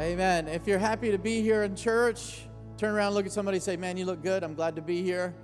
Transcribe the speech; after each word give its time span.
Amen. 0.00 0.48
If 0.48 0.66
you're 0.66 0.78
happy 0.78 1.10
to 1.10 1.18
be 1.18 1.42
here 1.42 1.62
in 1.62 1.76
church, 1.76 2.46
turn 2.78 2.94
around, 2.94 3.12
look 3.12 3.26
at 3.26 3.32
somebody, 3.32 3.60
say, 3.60 3.76
Man, 3.76 3.98
you 3.98 4.06
look 4.06 4.22
good. 4.22 4.42
I'm 4.42 4.54
glad 4.54 4.74
to 4.76 4.80
be 4.80 5.02
here. 5.02 5.34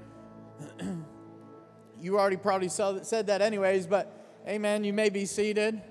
you 2.00 2.18
already 2.18 2.38
probably 2.38 2.70
said 2.70 3.26
that, 3.26 3.42
anyways, 3.42 3.86
but 3.86 4.40
amen. 4.48 4.82
You 4.82 4.94
may 4.94 5.10
be 5.10 5.26
seated. 5.26 5.82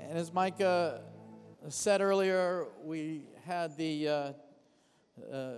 And 0.00 0.16
as 0.16 0.32
Micah 0.32 1.02
said 1.68 2.00
earlier, 2.00 2.68
we 2.82 3.24
had 3.44 3.76
the 3.76 4.08
uh, 4.08 4.32
uh, 5.30 5.52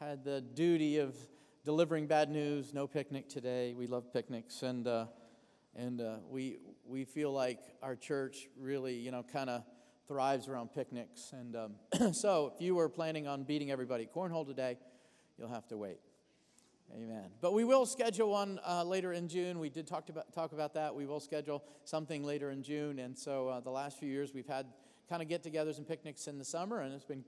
had 0.00 0.24
the 0.24 0.40
duty 0.40 0.96
of 0.96 1.14
delivering 1.66 2.06
bad 2.06 2.30
news. 2.30 2.72
No 2.72 2.86
picnic 2.86 3.28
today. 3.28 3.74
We 3.74 3.86
love 3.86 4.10
picnics, 4.10 4.62
and 4.62 4.88
uh, 4.88 5.04
and 5.76 6.00
uh, 6.00 6.14
we 6.30 6.56
we 6.92 7.04
feel 7.06 7.32
like 7.32 7.58
our 7.82 7.96
church 7.96 8.48
really, 8.60 8.94
you 8.94 9.10
know, 9.10 9.22
kind 9.22 9.48
of 9.48 9.64
thrives 10.06 10.46
around 10.46 10.74
picnics. 10.74 11.32
And 11.32 11.56
um, 11.56 12.12
so, 12.12 12.52
if 12.54 12.60
you 12.60 12.74
were 12.74 12.90
planning 12.90 13.26
on 13.26 13.44
beating 13.44 13.70
everybody 13.70 14.06
cornhole 14.14 14.46
today, 14.46 14.76
you'll 15.38 15.48
have 15.48 15.66
to 15.68 15.78
wait. 15.78 15.98
Amen. 16.94 17.30
But 17.40 17.54
we 17.54 17.64
will 17.64 17.86
schedule 17.86 18.28
one 18.28 18.60
uh, 18.68 18.84
later 18.84 19.14
in 19.14 19.26
June. 19.26 19.58
We 19.58 19.70
did 19.70 19.86
talk 19.86 20.10
about 20.10 20.34
talk 20.34 20.52
about 20.52 20.74
that. 20.74 20.94
We 20.94 21.06
will 21.06 21.20
schedule 21.20 21.64
something 21.84 22.22
later 22.22 22.50
in 22.50 22.62
June. 22.62 22.98
And 22.98 23.16
so, 23.16 23.48
uh, 23.48 23.60
the 23.60 23.70
last 23.70 23.98
few 23.98 24.10
years 24.10 24.34
we've 24.34 24.46
had 24.46 24.66
kind 25.08 25.22
of 25.22 25.28
get-togethers 25.28 25.78
and 25.78 25.88
picnics 25.88 26.26
in 26.26 26.38
the 26.38 26.44
summer, 26.44 26.80
and 26.80 26.92
it's 26.92 27.06
been 27.06 27.24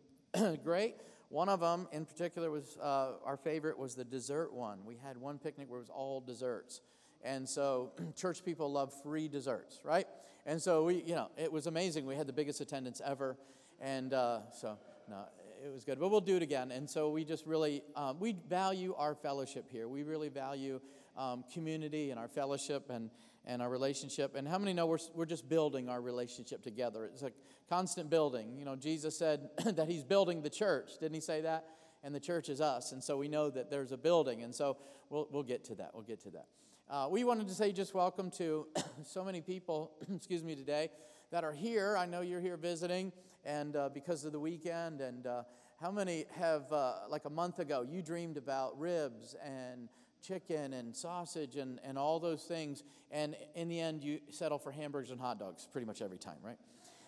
great. 0.62 0.96
One 1.30 1.48
of 1.48 1.60
them, 1.60 1.88
in 1.90 2.04
particular, 2.04 2.50
was 2.50 2.76
uh, 2.82 3.12
our 3.24 3.38
favorite 3.38 3.78
was 3.78 3.94
the 3.94 4.04
dessert 4.04 4.52
one. 4.52 4.80
We 4.84 4.96
had 5.02 5.16
one 5.16 5.38
picnic 5.38 5.70
where 5.70 5.78
it 5.78 5.82
was 5.82 5.90
all 5.90 6.20
desserts. 6.20 6.82
And 7.24 7.48
so 7.48 7.92
church 8.16 8.44
people 8.44 8.70
love 8.70 8.92
free 9.02 9.28
desserts, 9.28 9.80
right? 9.82 10.06
And 10.46 10.60
so 10.60 10.84
we, 10.84 11.02
you 11.02 11.14
know, 11.14 11.30
it 11.36 11.50
was 11.50 11.66
amazing. 11.66 12.06
We 12.06 12.16
had 12.16 12.26
the 12.26 12.32
biggest 12.32 12.60
attendance 12.60 13.00
ever. 13.04 13.36
And 13.80 14.12
uh, 14.12 14.40
so, 14.52 14.78
no, 15.08 15.24
it 15.64 15.72
was 15.72 15.84
good. 15.84 15.98
But 15.98 16.10
we'll 16.10 16.20
do 16.20 16.36
it 16.36 16.42
again. 16.42 16.70
And 16.70 16.88
so 16.88 17.10
we 17.10 17.24
just 17.24 17.46
really, 17.46 17.82
um, 17.96 18.20
we 18.20 18.36
value 18.48 18.94
our 18.96 19.14
fellowship 19.14 19.70
here. 19.70 19.88
We 19.88 20.02
really 20.02 20.28
value 20.28 20.80
um, 21.16 21.44
community 21.52 22.10
and 22.10 22.20
our 22.20 22.28
fellowship 22.28 22.90
and, 22.90 23.10
and 23.46 23.62
our 23.62 23.70
relationship. 23.70 24.34
And 24.34 24.46
how 24.46 24.58
many 24.58 24.74
know 24.74 24.86
we're, 24.86 24.98
we're 25.14 25.26
just 25.26 25.48
building 25.48 25.88
our 25.88 26.02
relationship 26.02 26.62
together? 26.62 27.06
It's 27.06 27.22
a 27.22 27.32
constant 27.70 28.10
building. 28.10 28.56
You 28.58 28.66
know, 28.66 28.76
Jesus 28.76 29.16
said 29.18 29.48
that 29.64 29.88
he's 29.88 30.04
building 30.04 30.42
the 30.42 30.50
church. 30.50 30.92
Didn't 31.00 31.14
he 31.14 31.20
say 31.20 31.40
that? 31.40 31.64
And 32.02 32.14
the 32.14 32.20
church 32.20 32.50
is 32.50 32.60
us. 32.60 32.92
And 32.92 33.02
so 33.02 33.16
we 33.16 33.28
know 33.28 33.48
that 33.48 33.70
there's 33.70 33.92
a 33.92 33.96
building. 33.96 34.42
And 34.42 34.54
so 34.54 34.76
we'll, 35.08 35.26
we'll 35.30 35.42
get 35.42 35.64
to 35.64 35.74
that. 35.76 35.92
We'll 35.94 36.02
get 36.02 36.20
to 36.24 36.30
that. 36.30 36.46
Uh, 36.90 37.08
we 37.10 37.24
wanted 37.24 37.48
to 37.48 37.54
say 37.54 37.72
just 37.72 37.94
welcome 37.94 38.30
to 38.30 38.66
so 39.04 39.24
many 39.24 39.40
people, 39.40 39.92
excuse 40.14 40.44
me, 40.44 40.54
today 40.54 40.90
that 41.30 41.42
are 41.42 41.52
here. 41.52 41.96
I 41.96 42.04
know 42.04 42.20
you're 42.20 42.42
here 42.42 42.58
visiting, 42.58 43.10
and 43.42 43.74
uh, 43.74 43.88
because 43.88 44.26
of 44.26 44.32
the 44.32 44.38
weekend, 44.38 45.00
and 45.00 45.26
uh, 45.26 45.44
how 45.80 45.90
many 45.90 46.26
have, 46.32 46.70
uh, 46.70 46.96
like 47.08 47.24
a 47.24 47.30
month 47.30 47.58
ago, 47.58 47.86
you 47.88 48.02
dreamed 48.02 48.36
about 48.36 48.78
ribs 48.78 49.34
and 49.42 49.88
chicken 50.22 50.74
and 50.74 50.94
sausage 50.94 51.56
and, 51.56 51.80
and 51.84 51.96
all 51.96 52.20
those 52.20 52.42
things, 52.42 52.82
and 53.10 53.34
in 53.54 53.68
the 53.68 53.80
end, 53.80 54.04
you 54.04 54.20
settle 54.30 54.58
for 54.58 54.70
hamburgers 54.70 55.10
and 55.10 55.18
hot 55.18 55.38
dogs 55.38 55.66
pretty 55.72 55.86
much 55.86 56.02
every 56.02 56.18
time, 56.18 56.36
right? 56.42 56.58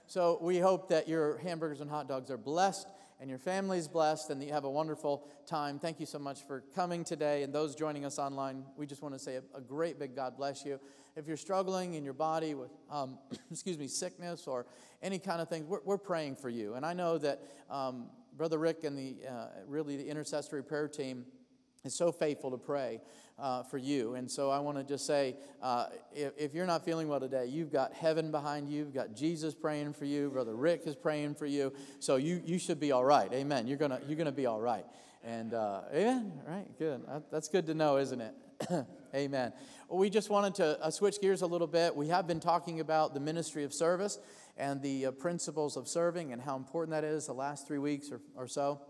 So 0.06 0.38
we 0.40 0.58
hope 0.58 0.88
that 0.88 1.06
your 1.06 1.36
hamburgers 1.38 1.82
and 1.82 1.90
hot 1.90 2.08
dogs 2.08 2.30
are 2.30 2.38
blessed 2.38 2.88
and 3.20 3.30
your 3.30 3.38
family's 3.38 3.88
blessed 3.88 4.30
and 4.30 4.40
that 4.40 4.46
you 4.46 4.52
have 4.52 4.64
a 4.64 4.70
wonderful 4.70 5.26
time. 5.46 5.78
Thank 5.78 6.00
you 6.00 6.06
so 6.06 6.18
much 6.18 6.46
for 6.46 6.62
coming 6.74 7.04
today. 7.04 7.42
And 7.42 7.52
those 7.52 7.74
joining 7.74 8.04
us 8.04 8.18
online, 8.18 8.64
we 8.76 8.86
just 8.86 9.02
want 9.02 9.14
to 9.14 9.18
say 9.18 9.36
a, 9.36 9.42
a 9.54 9.60
great 9.60 9.98
big 9.98 10.14
God 10.14 10.36
bless 10.36 10.64
you. 10.64 10.78
If 11.16 11.26
you're 11.26 11.38
struggling 11.38 11.94
in 11.94 12.04
your 12.04 12.12
body 12.12 12.54
with, 12.54 12.70
um, 12.90 13.18
excuse 13.50 13.78
me, 13.78 13.86
sickness 13.86 14.46
or 14.46 14.66
any 15.02 15.18
kind 15.18 15.40
of 15.40 15.48
thing, 15.48 15.66
we're, 15.66 15.80
we're 15.84 15.98
praying 15.98 16.36
for 16.36 16.50
you. 16.50 16.74
And 16.74 16.84
I 16.84 16.92
know 16.92 17.16
that 17.18 17.42
um, 17.70 18.10
Brother 18.36 18.58
Rick 18.58 18.84
and 18.84 18.98
the 18.98 19.16
uh, 19.26 19.46
really 19.66 19.96
the 19.96 20.06
intercessory 20.06 20.62
prayer 20.62 20.88
team 20.88 21.24
is 21.84 21.94
so 21.94 22.12
faithful 22.12 22.50
to 22.50 22.58
pray 22.58 23.00
uh, 23.38 23.62
for 23.62 23.78
you. 23.78 24.14
And 24.14 24.30
so 24.30 24.50
I 24.50 24.58
want 24.58 24.78
to 24.78 24.84
just 24.84 25.06
say 25.06 25.36
uh, 25.62 25.86
if, 26.14 26.32
if, 26.36 26.54
you're 26.54 26.66
not 26.66 26.84
feeling 26.84 27.08
well 27.08 27.20
today, 27.20 27.46
you've 27.46 27.72
got 27.72 27.92
heaven 27.92 28.30
behind 28.30 28.68
you, 28.68 28.78
you've 28.78 28.94
got 28.94 29.14
Jesus 29.14 29.54
praying 29.54 29.92
for 29.92 30.04
you, 30.04 30.30
Brother 30.30 30.54
Rick 30.54 30.82
is 30.86 30.96
praying 30.96 31.34
for 31.34 31.46
you. 31.46 31.72
So 32.00 32.16
you, 32.16 32.40
you 32.44 32.58
should 32.58 32.80
be 32.80 32.92
all 32.92 33.04
right. 33.04 33.32
Amen. 33.32 33.66
You're 33.66 33.78
going 33.78 33.92
you're 34.06 34.16
gonna 34.16 34.32
be 34.32 34.46
all 34.46 34.60
right. 34.60 34.86
And 35.22 35.54
uh, 35.54 35.82
amen. 35.92 36.32
Right. 36.46 36.78
Good. 36.78 37.02
That's 37.30 37.48
good 37.48 37.66
to 37.66 37.74
know, 37.74 37.98
isn't 37.98 38.20
it? 38.20 38.34
amen. 39.14 39.52
Well, 39.88 39.98
we 39.98 40.08
just 40.08 40.30
wanted 40.30 40.54
to 40.56 40.82
uh, 40.82 40.90
switch 40.90 41.20
gears 41.20 41.42
a 41.42 41.46
little 41.46 41.66
bit. 41.66 41.94
We 41.94 42.08
have 42.08 42.26
been 42.26 42.40
talking 42.40 42.80
about 42.80 43.12
the 43.12 43.20
ministry 43.20 43.64
of 43.64 43.74
service 43.74 44.18
and 44.56 44.80
the 44.82 45.06
uh, 45.06 45.10
principles 45.12 45.76
of 45.76 45.88
serving 45.88 46.32
and 46.32 46.40
how 46.40 46.56
important 46.56 46.92
that 46.92 47.04
is 47.04 47.26
the 47.26 47.34
last 47.34 47.66
three 47.66 47.78
weeks 47.78 48.10
or, 48.10 48.20
or 48.34 48.46
so. 48.46 48.80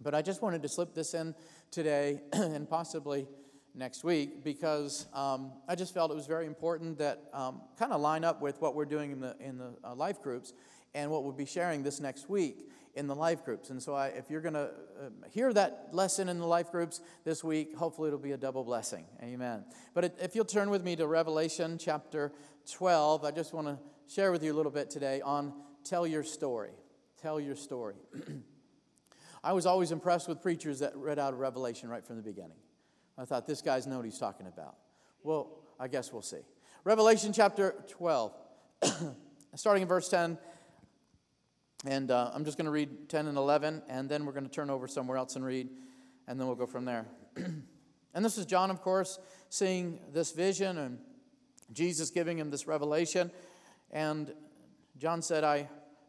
But 0.00 0.14
I 0.14 0.22
just 0.22 0.42
wanted 0.42 0.62
to 0.62 0.68
slip 0.68 0.94
this 0.94 1.14
in 1.14 1.34
today 1.72 2.20
and 2.32 2.68
possibly 2.68 3.26
next 3.74 4.04
week 4.04 4.44
because 4.44 5.06
um, 5.14 5.52
I 5.66 5.74
just 5.74 5.94
felt 5.94 6.10
it 6.10 6.14
was 6.14 6.26
very 6.26 6.46
important 6.46 6.98
that 6.98 7.22
um, 7.32 7.62
kind 7.78 7.92
of 7.92 8.00
line 8.00 8.24
up 8.24 8.42
with 8.42 8.60
what 8.60 8.74
we're 8.74 8.84
doing 8.84 9.10
in 9.10 9.20
the, 9.20 9.34
in 9.40 9.56
the 9.56 9.72
uh, 9.82 9.94
life 9.94 10.20
groups 10.22 10.52
and 10.94 11.10
what 11.10 11.24
we'll 11.24 11.32
be 11.32 11.46
sharing 11.46 11.82
this 11.82 11.98
next 11.98 12.28
week 12.28 12.68
in 12.94 13.06
the 13.06 13.14
life 13.14 13.42
groups. 13.42 13.70
And 13.70 13.82
so, 13.82 13.94
I, 13.94 14.08
if 14.08 14.28
you're 14.28 14.42
going 14.42 14.52
to 14.52 14.68
uh, 15.00 15.08
hear 15.30 15.50
that 15.54 15.88
lesson 15.92 16.28
in 16.28 16.38
the 16.38 16.46
life 16.46 16.70
groups 16.70 17.00
this 17.24 17.42
week, 17.42 17.74
hopefully 17.74 18.08
it'll 18.08 18.18
be 18.18 18.32
a 18.32 18.36
double 18.36 18.64
blessing. 18.64 19.06
Amen. 19.22 19.64
But 19.94 20.04
it, 20.04 20.18
if 20.20 20.34
you'll 20.34 20.44
turn 20.44 20.68
with 20.68 20.84
me 20.84 20.94
to 20.96 21.06
Revelation 21.06 21.78
chapter 21.78 22.32
12, 22.70 23.24
I 23.24 23.30
just 23.30 23.54
want 23.54 23.68
to 23.68 23.78
share 24.14 24.30
with 24.30 24.42
you 24.42 24.52
a 24.52 24.56
little 24.56 24.72
bit 24.72 24.90
today 24.90 25.22
on 25.22 25.54
tell 25.84 26.06
your 26.06 26.22
story. 26.22 26.72
Tell 27.22 27.40
your 27.40 27.56
story. 27.56 27.94
I 29.44 29.52
was 29.52 29.66
always 29.66 29.90
impressed 29.90 30.28
with 30.28 30.40
preachers 30.40 30.78
that 30.80 30.96
read 30.96 31.18
out 31.18 31.32
of 31.32 31.40
Revelation 31.40 31.88
right 31.88 32.04
from 32.06 32.16
the 32.16 32.22
beginning. 32.22 32.58
I 33.18 33.24
thought, 33.24 33.46
this 33.46 33.60
guy's 33.60 33.86
know 33.86 33.96
what 33.96 34.04
he's 34.04 34.18
talking 34.18 34.46
about. 34.46 34.76
Well, 35.22 35.58
I 35.78 35.88
guess 35.88 36.12
we'll 36.12 36.22
see. 36.22 36.40
Revelation 36.84 37.32
chapter 37.32 37.74
12, 37.88 38.34
starting 39.56 39.82
in 39.82 39.88
verse 39.88 40.08
10. 40.08 40.38
And 41.84 42.10
uh, 42.12 42.30
I'm 42.32 42.44
just 42.44 42.56
going 42.56 42.66
to 42.66 42.70
read 42.70 43.08
10 43.08 43.26
and 43.26 43.36
11, 43.36 43.82
and 43.88 44.08
then 44.08 44.24
we're 44.24 44.32
going 44.32 44.44
to 44.44 44.50
turn 44.50 44.70
over 44.70 44.86
somewhere 44.86 45.16
else 45.16 45.34
and 45.34 45.44
read, 45.44 45.68
and 46.28 46.38
then 46.38 46.46
we'll 46.46 46.56
go 46.56 46.66
from 46.66 46.84
there. 46.84 47.06
and 47.36 48.24
this 48.24 48.38
is 48.38 48.46
John, 48.46 48.70
of 48.70 48.80
course, 48.80 49.18
seeing 49.48 49.98
this 50.12 50.30
vision 50.30 50.78
and 50.78 50.98
Jesus 51.72 52.10
giving 52.10 52.38
him 52.38 52.50
this 52.50 52.68
revelation. 52.68 53.32
And 53.90 54.32
John 54.96 55.22
said, 55.22 55.42
I 55.42 55.68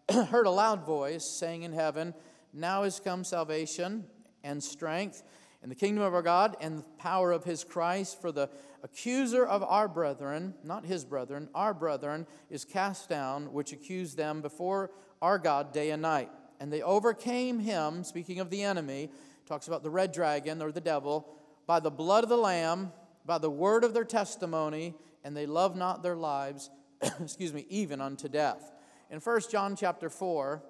heard 0.12 0.46
a 0.46 0.52
loud 0.52 0.86
voice 0.86 1.26
saying 1.26 1.64
in 1.64 1.74
heaven, 1.74 2.14
Now 2.54 2.84
is 2.84 3.00
come 3.00 3.24
salvation 3.24 4.06
and 4.44 4.64
strength 4.64 5.24
in 5.64 5.70
the 5.70 5.76
kingdom 5.76 6.04
of 6.04 6.14
our 6.14 6.22
God 6.22 6.56
and 6.62 6.80
the 6.80 6.84
power 7.00 7.32
of 7.32 7.44
his 7.44 7.64
Christ. 7.64 8.22
For 8.22 8.32
the 8.32 8.50
accuser 8.84 9.46
of 9.46 9.64
our 9.64 9.88
brethren, 9.88 10.54
not 10.64 10.86
his 10.86 11.04
brethren, 11.04 11.50
our 11.56 11.74
brethren, 11.74 12.28
is 12.50 12.64
cast 12.64 13.10
down, 13.10 13.54
which 13.54 13.72
accused 13.72 14.18
them 14.18 14.42
before 14.42 14.92
our 15.22 15.40
God 15.40 15.74
day 15.74 15.92
and 15.92 16.02
night. 16.02 16.30
And 16.60 16.72
they 16.72 16.82
overcame 16.82 17.60
him, 17.60 18.04
speaking 18.04 18.40
of 18.40 18.50
the 18.50 18.62
enemy, 18.62 19.10
talks 19.46 19.68
about 19.68 19.84
the 19.84 19.90
red 19.90 20.12
dragon 20.12 20.62
or 20.62 20.72
the 20.72 20.82
devil, 20.82 21.28
by 21.66 21.80
the 21.80 21.92
blood 21.92 22.24
of 22.24 22.30
the 22.30 22.38
Lamb, 22.38 22.92
by 23.26 23.38
the 23.38 23.50
word 23.50 23.84
of 23.84 23.94
their 23.94 24.04
testimony, 24.04 24.94
and 25.24 25.36
they 25.36 25.46
love 25.46 25.76
not 25.76 26.04
their 26.04 26.16
lives, 26.16 26.70
excuse 27.02 27.54
me, 27.54 27.66
even 27.70 28.02
unto 28.02 28.28
death. 28.28 28.72
In 29.10 29.20
1 29.20 29.42
John 29.50 29.76
chapter 29.76 30.10
4, 30.10 30.62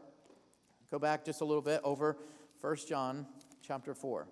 go 0.93 0.99
back 0.99 1.25
just 1.25 1.41
a 1.41 1.45
little 1.45 1.63
bit 1.63 1.81
over 1.83 2.15
1 2.61 2.75
John 2.87 3.25
chapter 3.63 3.95
4. 3.95 4.27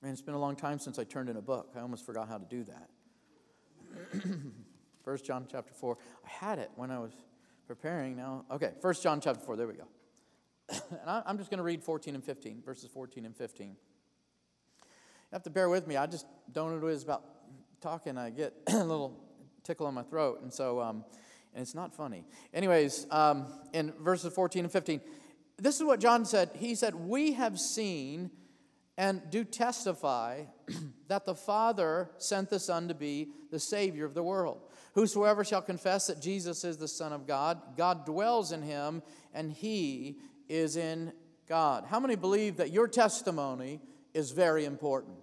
Man, 0.00 0.12
it's 0.12 0.22
been 0.22 0.32
a 0.32 0.38
long 0.38 0.56
time 0.56 0.78
since 0.78 0.98
I 0.98 1.04
turned 1.04 1.28
in 1.28 1.36
a 1.36 1.42
book. 1.42 1.74
I 1.76 1.80
almost 1.80 2.06
forgot 2.06 2.26
how 2.26 2.38
to 2.38 2.46
do 2.46 2.64
that. 2.64 2.88
First 5.04 5.26
John 5.26 5.46
chapter 5.52 5.74
4. 5.74 5.98
I 6.24 6.46
had 6.46 6.58
it 6.58 6.70
when 6.76 6.90
I 6.90 7.00
was 7.00 7.12
preparing 7.66 8.16
now. 8.16 8.46
Okay, 8.50 8.72
First 8.80 9.02
John 9.02 9.20
chapter 9.20 9.44
4. 9.44 9.56
There 9.56 9.66
we 9.66 9.74
go. 9.74 9.88
and 10.70 11.22
I'm 11.26 11.36
just 11.36 11.50
going 11.50 11.58
to 11.58 11.64
read 11.64 11.84
14 11.84 12.14
and 12.14 12.24
15, 12.24 12.62
verses 12.64 12.88
14 12.88 13.26
and 13.26 13.36
15. 13.36 13.66
You 13.66 13.76
have 15.34 15.42
to 15.42 15.50
bear 15.50 15.68
with 15.68 15.86
me. 15.86 15.98
I 15.98 16.06
just 16.06 16.24
don't 16.50 16.70
know 16.70 16.78
what 16.78 16.90
it 16.90 16.94
is 16.94 17.02
about 17.02 17.24
talking. 17.82 18.16
I 18.16 18.30
get 18.30 18.54
a 18.68 18.78
little 18.78 19.20
tickle 19.64 19.86
in 19.86 19.92
my 19.92 20.02
throat. 20.02 20.40
And 20.40 20.50
so, 20.50 20.80
um, 20.80 21.04
and 21.54 21.62
it's 21.62 21.74
not 21.74 21.94
funny. 21.94 22.24
Anyways, 22.52 23.06
um, 23.10 23.46
in 23.72 23.92
verses 24.00 24.32
14 24.32 24.64
and 24.64 24.72
15, 24.72 25.00
this 25.56 25.76
is 25.76 25.82
what 25.84 26.00
John 26.00 26.24
said. 26.24 26.50
He 26.54 26.74
said, 26.74 26.94
We 26.94 27.32
have 27.32 27.58
seen 27.58 28.30
and 28.96 29.22
do 29.30 29.44
testify 29.44 30.42
that 31.08 31.24
the 31.24 31.34
Father 31.34 32.10
sent 32.18 32.50
the 32.50 32.58
Son 32.58 32.88
to 32.88 32.94
be 32.94 33.28
the 33.50 33.60
Savior 33.60 34.04
of 34.04 34.14
the 34.14 34.22
world. 34.22 34.60
Whosoever 34.94 35.44
shall 35.44 35.62
confess 35.62 36.08
that 36.08 36.20
Jesus 36.20 36.64
is 36.64 36.76
the 36.76 36.88
Son 36.88 37.12
of 37.12 37.26
God, 37.26 37.60
God 37.76 38.04
dwells 38.04 38.50
in 38.50 38.62
him, 38.62 39.02
and 39.32 39.52
he 39.52 40.18
is 40.48 40.76
in 40.76 41.12
God. 41.48 41.84
How 41.88 42.00
many 42.00 42.16
believe 42.16 42.56
that 42.56 42.72
your 42.72 42.88
testimony 42.88 43.80
is 44.14 44.32
very 44.32 44.64
important? 44.64 45.16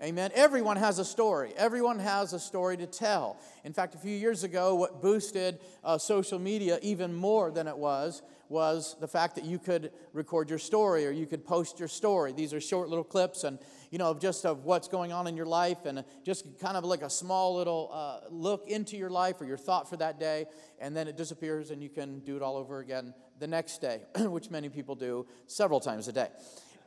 Amen. 0.00 0.30
Everyone 0.32 0.76
has 0.76 1.00
a 1.00 1.04
story. 1.04 1.52
Everyone 1.56 1.98
has 1.98 2.32
a 2.32 2.38
story 2.38 2.76
to 2.76 2.86
tell. 2.86 3.36
In 3.64 3.72
fact, 3.72 3.96
a 3.96 3.98
few 3.98 4.14
years 4.14 4.44
ago, 4.44 4.76
what 4.76 5.02
boosted 5.02 5.58
uh, 5.82 5.98
social 5.98 6.38
media 6.38 6.78
even 6.82 7.12
more 7.12 7.50
than 7.50 7.66
it 7.66 7.76
was 7.76 8.22
was 8.48 8.94
the 9.00 9.08
fact 9.08 9.34
that 9.34 9.44
you 9.44 9.58
could 9.58 9.90
record 10.12 10.50
your 10.50 10.58
story 10.60 11.04
or 11.04 11.10
you 11.10 11.26
could 11.26 11.44
post 11.44 11.80
your 11.80 11.88
story. 11.88 12.32
These 12.32 12.54
are 12.54 12.60
short 12.60 12.88
little 12.88 13.02
clips 13.02 13.42
and 13.42 13.58
you 13.90 13.98
know 13.98 14.14
just 14.14 14.46
of 14.46 14.64
what's 14.64 14.86
going 14.86 15.12
on 15.12 15.26
in 15.26 15.36
your 15.36 15.46
life 15.46 15.84
and 15.84 16.04
just 16.24 16.46
kind 16.60 16.76
of 16.76 16.84
like 16.84 17.02
a 17.02 17.10
small 17.10 17.56
little 17.56 17.90
uh, 17.92 18.20
look 18.30 18.68
into 18.68 18.96
your 18.96 19.10
life 19.10 19.40
or 19.40 19.46
your 19.46 19.56
thought 19.56 19.90
for 19.90 19.96
that 19.96 20.20
day, 20.20 20.46
and 20.78 20.96
then 20.96 21.08
it 21.08 21.16
disappears 21.16 21.72
and 21.72 21.82
you 21.82 21.88
can 21.88 22.20
do 22.20 22.36
it 22.36 22.42
all 22.42 22.56
over 22.56 22.78
again 22.78 23.12
the 23.40 23.48
next 23.48 23.80
day, 23.80 24.02
which 24.18 24.48
many 24.48 24.68
people 24.68 24.94
do 24.94 25.26
several 25.48 25.80
times 25.80 26.06
a 26.06 26.12
day. 26.12 26.28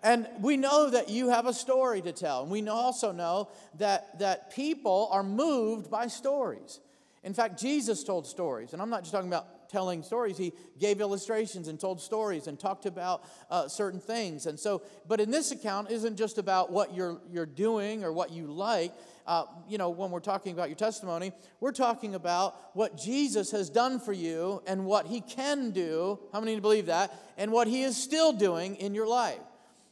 And 0.03 0.27
we 0.39 0.57
know 0.57 0.89
that 0.89 1.09
you 1.09 1.29
have 1.29 1.45
a 1.45 1.53
story 1.53 2.01
to 2.01 2.11
tell. 2.11 2.41
And 2.41 2.51
we 2.51 2.67
also 2.67 3.11
know 3.11 3.49
that, 3.77 4.19
that 4.19 4.53
people 4.53 5.09
are 5.11 5.23
moved 5.23 5.91
by 5.91 6.07
stories. 6.07 6.79
In 7.23 7.33
fact, 7.35 7.59
Jesus 7.59 8.03
told 8.03 8.25
stories. 8.25 8.73
And 8.73 8.81
I'm 8.81 8.89
not 8.89 9.01
just 9.01 9.13
talking 9.13 9.29
about 9.29 9.69
telling 9.69 10.03
stories, 10.03 10.37
he 10.37 10.51
gave 10.79 10.99
illustrations 10.99 11.69
and 11.69 11.79
told 11.79 12.01
stories 12.01 12.47
and 12.47 12.59
talked 12.59 12.85
about 12.85 13.23
uh, 13.49 13.67
certain 13.67 14.01
things. 14.01 14.45
And 14.45 14.59
so, 14.59 14.81
but 15.07 15.21
in 15.21 15.31
this 15.31 15.51
account, 15.51 15.89
isn't 15.89 16.17
just 16.17 16.37
about 16.37 16.71
what 16.71 16.93
you're, 16.93 17.21
you're 17.31 17.45
doing 17.45 18.03
or 18.03 18.11
what 18.11 18.31
you 18.31 18.47
like. 18.47 18.91
Uh, 19.25 19.45
you 19.69 19.77
know, 19.77 19.89
when 19.89 20.11
we're 20.11 20.19
talking 20.19 20.51
about 20.51 20.67
your 20.67 20.75
testimony, 20.75 21.31
we're 21.61 21.71
talking 21.71 22.15
about 22.15 22.75
what 22.75 22.97
Jesus 22.97 23.51
has 23.51 23.69
done 23.69 23.99
for 23.99 24.11
you 24.11 24.61
and 24.67 24.85
what 24.85 25.07
he 25.07 25.21
can 25.21 25.71
do. 25.71 26.19
How 26.33 26.41
many 26.41 26.59
believe 26.59 26.87
that? 26.87 27.13
And 27.37 27.51
what 27.51 27.67
he 27.67 27.83
is 27.83 27.95
still 27.95 28.33
doing 28.33 28.75
in 28.75 28.93
your 28.93 29.07
life. 29.07 29.39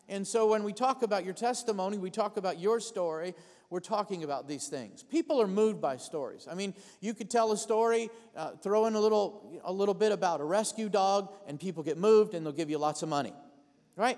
And 0.09 0.27
so 0.27 0.47
when 0.47 0.63
we 0.63 0.73
talk 0.73 1.03
about 1.03 1.23
your 1.23 1.35
testimony, 1.35 1.97
we 1.97 2.09
talk 2.09 2.38
about 2.38 2.59
your 2.59 2.79
story, 2.79 3.35
we're 3.69 3.79
talking 3.79 4.23
about 4.23 4.47
these 4.47 4.67
things. 4.67 5.03
People 5.03 5.39
are 5.39 5.47
moved 5.47 5.79
by 5.79 5.97
stories. 5.97 6.47
I 6.50 6.56
mean, 6.56 6.73
you 7.00 7.13
could 7.13 7.29
tell 7.29 7.51
a 7.51 7.57
story, 7.57 8.09
uh, 8.35 8.51
throw 8.61 8.88
in 8.88 8.95
a 8.95 9.00
little, 9.00 9.61
a 9.63 9.71
little 9.71 9.94
bit 9.94 10.11
about 10.11 10.41
a 10.41 10.44
rescue 10.44 10.89
dog, 10.89 11.31
and 11.47 11.59
people 11.59 11.83
get 11.83 11.97
moved 11.97 12.33
and 12.33 12.44
they'll 12.44 12.51
give 12.51 12.71
you 12.71 12.79
lots 12.79 13.03
of 13.03 13.09
money, 13.09 13.33
right? 13.95 14.17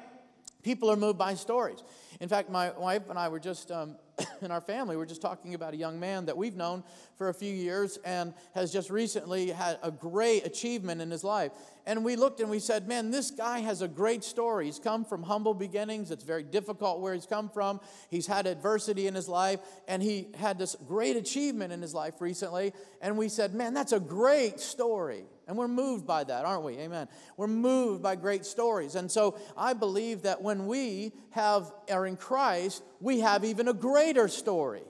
People 0.63 0.89
are 0.89 0.95
moved 0.95 1.17
by 1.17 1.33
stories. 1.33 1.83
In 2.21 2.29
fact, 2.29 2.49
my 2.49 2.71
wife 2.71 3.09
and 3.09 3.19
I 3.19 3.27
were 3.27 3.39
just 3.39 3.69
um, 3.71 3.97
in 4.41 4.51
our 4.51 4.61
family, 4.61 4.97
we're 4.97 5.05
just 5.05 5.21
talking 5.21 5.53
about 5.53 5.73
a 5.73 5.77
young 5.77 5.99
man 5.99 6.25
that 6.25 6.37
we've 6.37 6.55
known 6.55 6.83
for 7.17 7.29
a 7.29 7.33
few 7.33 7.53
years 7.53 7.97
and 8.05 8.33
has 8.55 8.71
just 8.71 8.89
recently 8.89 9.49
had 9.49 9.77
a 9.83 9.91
great 9.91 10.45
achievement 10.45 11.01
in 11.01 11.11
his 11.11 11.23
life. 11.23 11.51
And 11.85 12.05
we 12.05 12.15
looked 12.15 12.39
and 12.39 12.49
we 12.49 12.59
said, 12.59 12.87
Man, 12.87 13.11
this 13.11 13.31
guy 13.31 13.59
has 13.59 13.81
a 13.81 13.87
great 13.87 14.23
story. 14.23 14.65
He's 14.65 14.79
come 14.79 15.03
from 15.03 15.23
humble 15.23 15.53
beginnings. 15.53 16.11
It's 16.11 16.23
very 16.23 16.43
difficult 16.43 16.99
where 16.99 17.13
he's 17.13 17.25
come 17.25 17.49
from. 17.49 17.79
He's 18.09 18.27
had 18.27 18.45
adversity 18.45 19.07
in 19.07 19.15
his 19.15 19.27
life, 19.27 19.59
and 19.87 20.01
he 20.01 20.27
had 20.37 20.59
this 20.59 20.75
great 20.87 21.15
achievement 21.15 21.73
in 21.73 21.81
his 21.81 21.93
life 21.93 22.15
recently. 22.19 22.73
And 23.01 23.17
we 23.17 23.29
said, 23.29 23.53
Man, 23.53 23.73
that's 23.73 23.93
a 23.93 23.99
great 23.99 24.59
story. 24.59 25.25
And 25.51 25.57
we're 25.57 25.67
moved 25.67 26.07
by 26.07 26.23
that, 26.23 26.45
aren't 26.45 26.63
we? 26.63 26.77
Amen. 26.77 27.09
We're 27.35 27.47
moved 27.47 28.01
by 28.01 28.15
great 28.15 28.45
stories. 28.45 28.95
And 28.95 29.11
so 29.11 29.37
I 29.57 29.73
believe 29.73 30.21
that 30.21 30.41
when 30.41 30.65
we 30.65 31.11
have 31.31 31.69
are 31.91 32.05
in 32.05 32.15
Christ, 32.15 32.81
we 33.01 33.19
have 33.19 33.43
even 33.43 33.67
a 33.67 33.73
greater 33.73 34.29
story. 34.29 34.83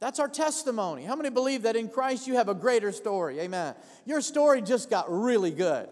That's 0.00 0.20
our 0.20 0.28
testimony. 0.28 1.04
How 1.04 1.16
many 1.16 1.30
believe 1.30 1.62
that 1.62 1.76
in 1.76 1.88
Christ 1.88 2.26
you 2.26 2.34
have 2.34 2.50
a 2.50 2.54
greater 2.54 2.92
story? 2.92 3.40
Amen. 3.40 3.74
Your 4.04 4.20
story 4.20 4.60
just 4.60 4.90
got 4.90 5.10
really 5.10 5.50
good. 5.50 5.88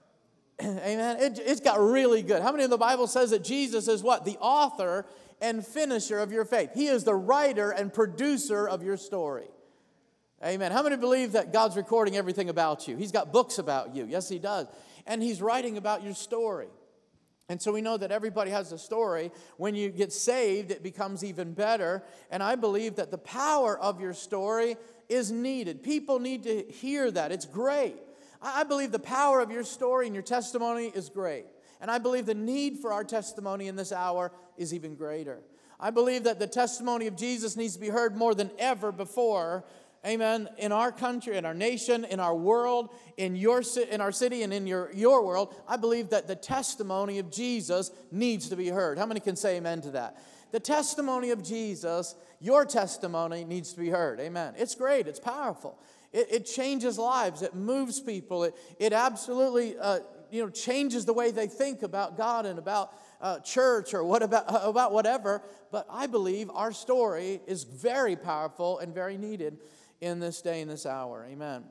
Amen. 0.62 1.16
It, 1.18 1.40
it's 1.44 1.60
got 1.60 1.80
really 1.80 2.22
good. 2.22 2.40
How 2.40 2.52
many 2.52 2.62
of 2.62 2.70
the 2.70 2.78
Bible 2.78 3.08
says 3.08 3.30
that 3.30 3.42
Jesus 3.42 3.88
is 3.88 4.00
what? 4.00 4.26
The 4.26 4.36
author 4.38 5.06
and 5.40 5.66
finisher 5.66 6.20
of 6.20 6.30
your 6.30 6.44
faith. 6.44 6.70
He 6.72 6.86
is 6.86 7.02
the 7.02 7.16
writer 7.16 7.72
and 7.72 7.92
producer 7.92 8.68
of 8.68 8.84
your 8.84 8.96
story. 8.96 9.48
Amen. 10.44 10.70
How 10.70 10.84
many 10.84 10.96
believe 10.96 11.32
that 11.32 11.52
God's 11.52 11.76
recording 11.76 12.16
everything 12.16 12.48
about 12.48 12.86
you? 12.86 12.96
He's 12.96 13.10
got 13.10 13.32
books 13.32 13.58
about 13.58 13.96
you. 13.96 14.06
Yes, 14.06 14.28
He 14.28 14.38
does. 14.38 14.68
And 15.06 15.20
He's 15.20 15.42
writing 15.42 15.76
about 15.76 16.04
your 16.04 16.14
story. 16.14 16.68
And 17.48 17.60
so 17.60 17.72
we 17.72 17.80
know 17.80 17.96
that 17.96 18.12
everybody 18.12 18.50
has 18.50 18.70
a 18.72 18.78
story. 18.78 19.32
When 19.56 19.74
you 19.74 19.88
get 19.88 20.12
saved, 20.12 20.70
it 20.70 20.82
becomes 20.82 21.24
even 21.24 21.54
better. 21.54 22.04
And 22.30 22.42
I 22.42 22.54
believe 22.54 22.96
that 22.96 23.10
the 23.10 23.18
power 23.18 23.76
of 23.76 24.00
your 24.00 24.12
story 24.12 24.76
is 25.08 25.32
needed. 25.32 25.82
People 25.82 26.20
need 26.20 26.44
to 26.44 26.62
hear 26.62 27.10
that. 27.10 27.32
It's 27.32 27.46
great. 27.46 27.96
I 28.40 28.62
believe 28.62 28.92
the 28.92 28.98
power 28.98 29.40
of 29.40 29.50
your 29.50 29.64
story 29.64 30.06
and 30.06 30.14
your 30.14 30.22
testimony 30.22 30.92
is 30.94 31.08
great. 31.08 31.46
And 31.80 31.90
I 31.90 31.98
believe 31.98 32.26
the 32.26 32.34
need 32.34 32.78
for 32.78 32.92
our 32.92 33.02
testimony 33.02 33.66
in 33.66 33.76
this 33.76 33.92
hour 33.92 34.30
is 34.56 34.74
even 34.74 34.94
greater. 34.94 35.40
I 35.80 35.90
believe 35.90 36.24
that 36.24 36.38
the 36.38 36.46
testimony 36.46 37.06
of 37.06 37.16
Jesus 37.16 37.56
needs 37.56 37.74
to 37.74 37.80
be 37.80 37.88
heard 37.88 38.16
more 38.16 38.34
than 38.34 38.50
ever 38.58 38.92
before 38.92 39.64
amen, 40.06 40.48
in 40.58 40.72
our 40.72 40.92
country, 40.92 41.36
in 41.36 41.44
our 41.44 41.54
nation, 41.54 42.04
in 42.04 42.20
our 42.20 42.34
world, 42.34 42.90
in, 43.16 43.36
your, 43.36 43.62
in 43.90 44.00
our 44.00 44.12
city, 44.12 44.42
and 44.42 44.52
in 44.52 44.66
your, 44.66 44.90
your 44.94 45.24
world, 45.24 45.54
I 45.66 45.76
believe 45.76 46.10
that 46.10 46.26
the 46.26 46.36
testimony 46.36 47.18
of 47.18 47.30
Jesus 47.30 47.90
needs 48.10 48.48
to 48.48 48.56
be 48.56 48.68
heard. 48.68 48.98
How 48.98 49.06
many 49.06 49.20
can 49.20 49.36
say 49.36 49.56
amen 49.56 49.80
to 49.82 49.90
that? 49.92 50.22
The 50.50 50.60
testimony 50.60 51.30
of 51.30 51.42
Jesus, 51.42 52.14
your 52.40 52.64
testimony 52.64 53.44
needs 53.44 53.72
to 53.74 53.80
be 53.80 53.90
heard. 53.90 54.20
Amen. 54.20 54.54
It's 54.56 54.74
great, 54.74 55.06
it's 55.06 55.20
powerful. 55.20 55.78
It, 56.12 56.28
it 56.30 56.46
changes 56.46 56.96
lives, 56.96 57.42
it 57.42 57.54
moves 57.54 58.00
people, 58.00 58.44
it, 58.44 58.54
it 58.78 58.92
absolutely 58.92 59.76
uh, 59.78 60.00
you 60.30 60.42
know, 60.42 60.50
changes 60.50 61.04
the 61.04 61.12
way 61.12 61.30
they 61.30 61.46
think 61.46 61.82
about 61.82 62.16
God 62.16 62.46
and 62.46 62.58
about 62.58 62.92
uh, 63.20 63.40
church 63.40 63.94
or 63.94 64.04
what 64.04 64.22
about, 64.22 64.44
about 64.48 64.92
whatever. 64.92 65.42
But 65.70 65.86
I 65.90 66.06
believe 66.06 66.50
our 66.50 66.72
story 66.72 67.40
is 67.46 67.64
very 67.64 68.16
powerful 68.16 68.78
and 68.78 68.94
very 68.94 69.18
needed 69.18 69.58
in 70.00 70.20
this 70.20 70.40
day 70.42 70.60
and 70.60 70.70
this 70.70 70.86
hour. 70.86 71.26
Amen. 71.28 71.64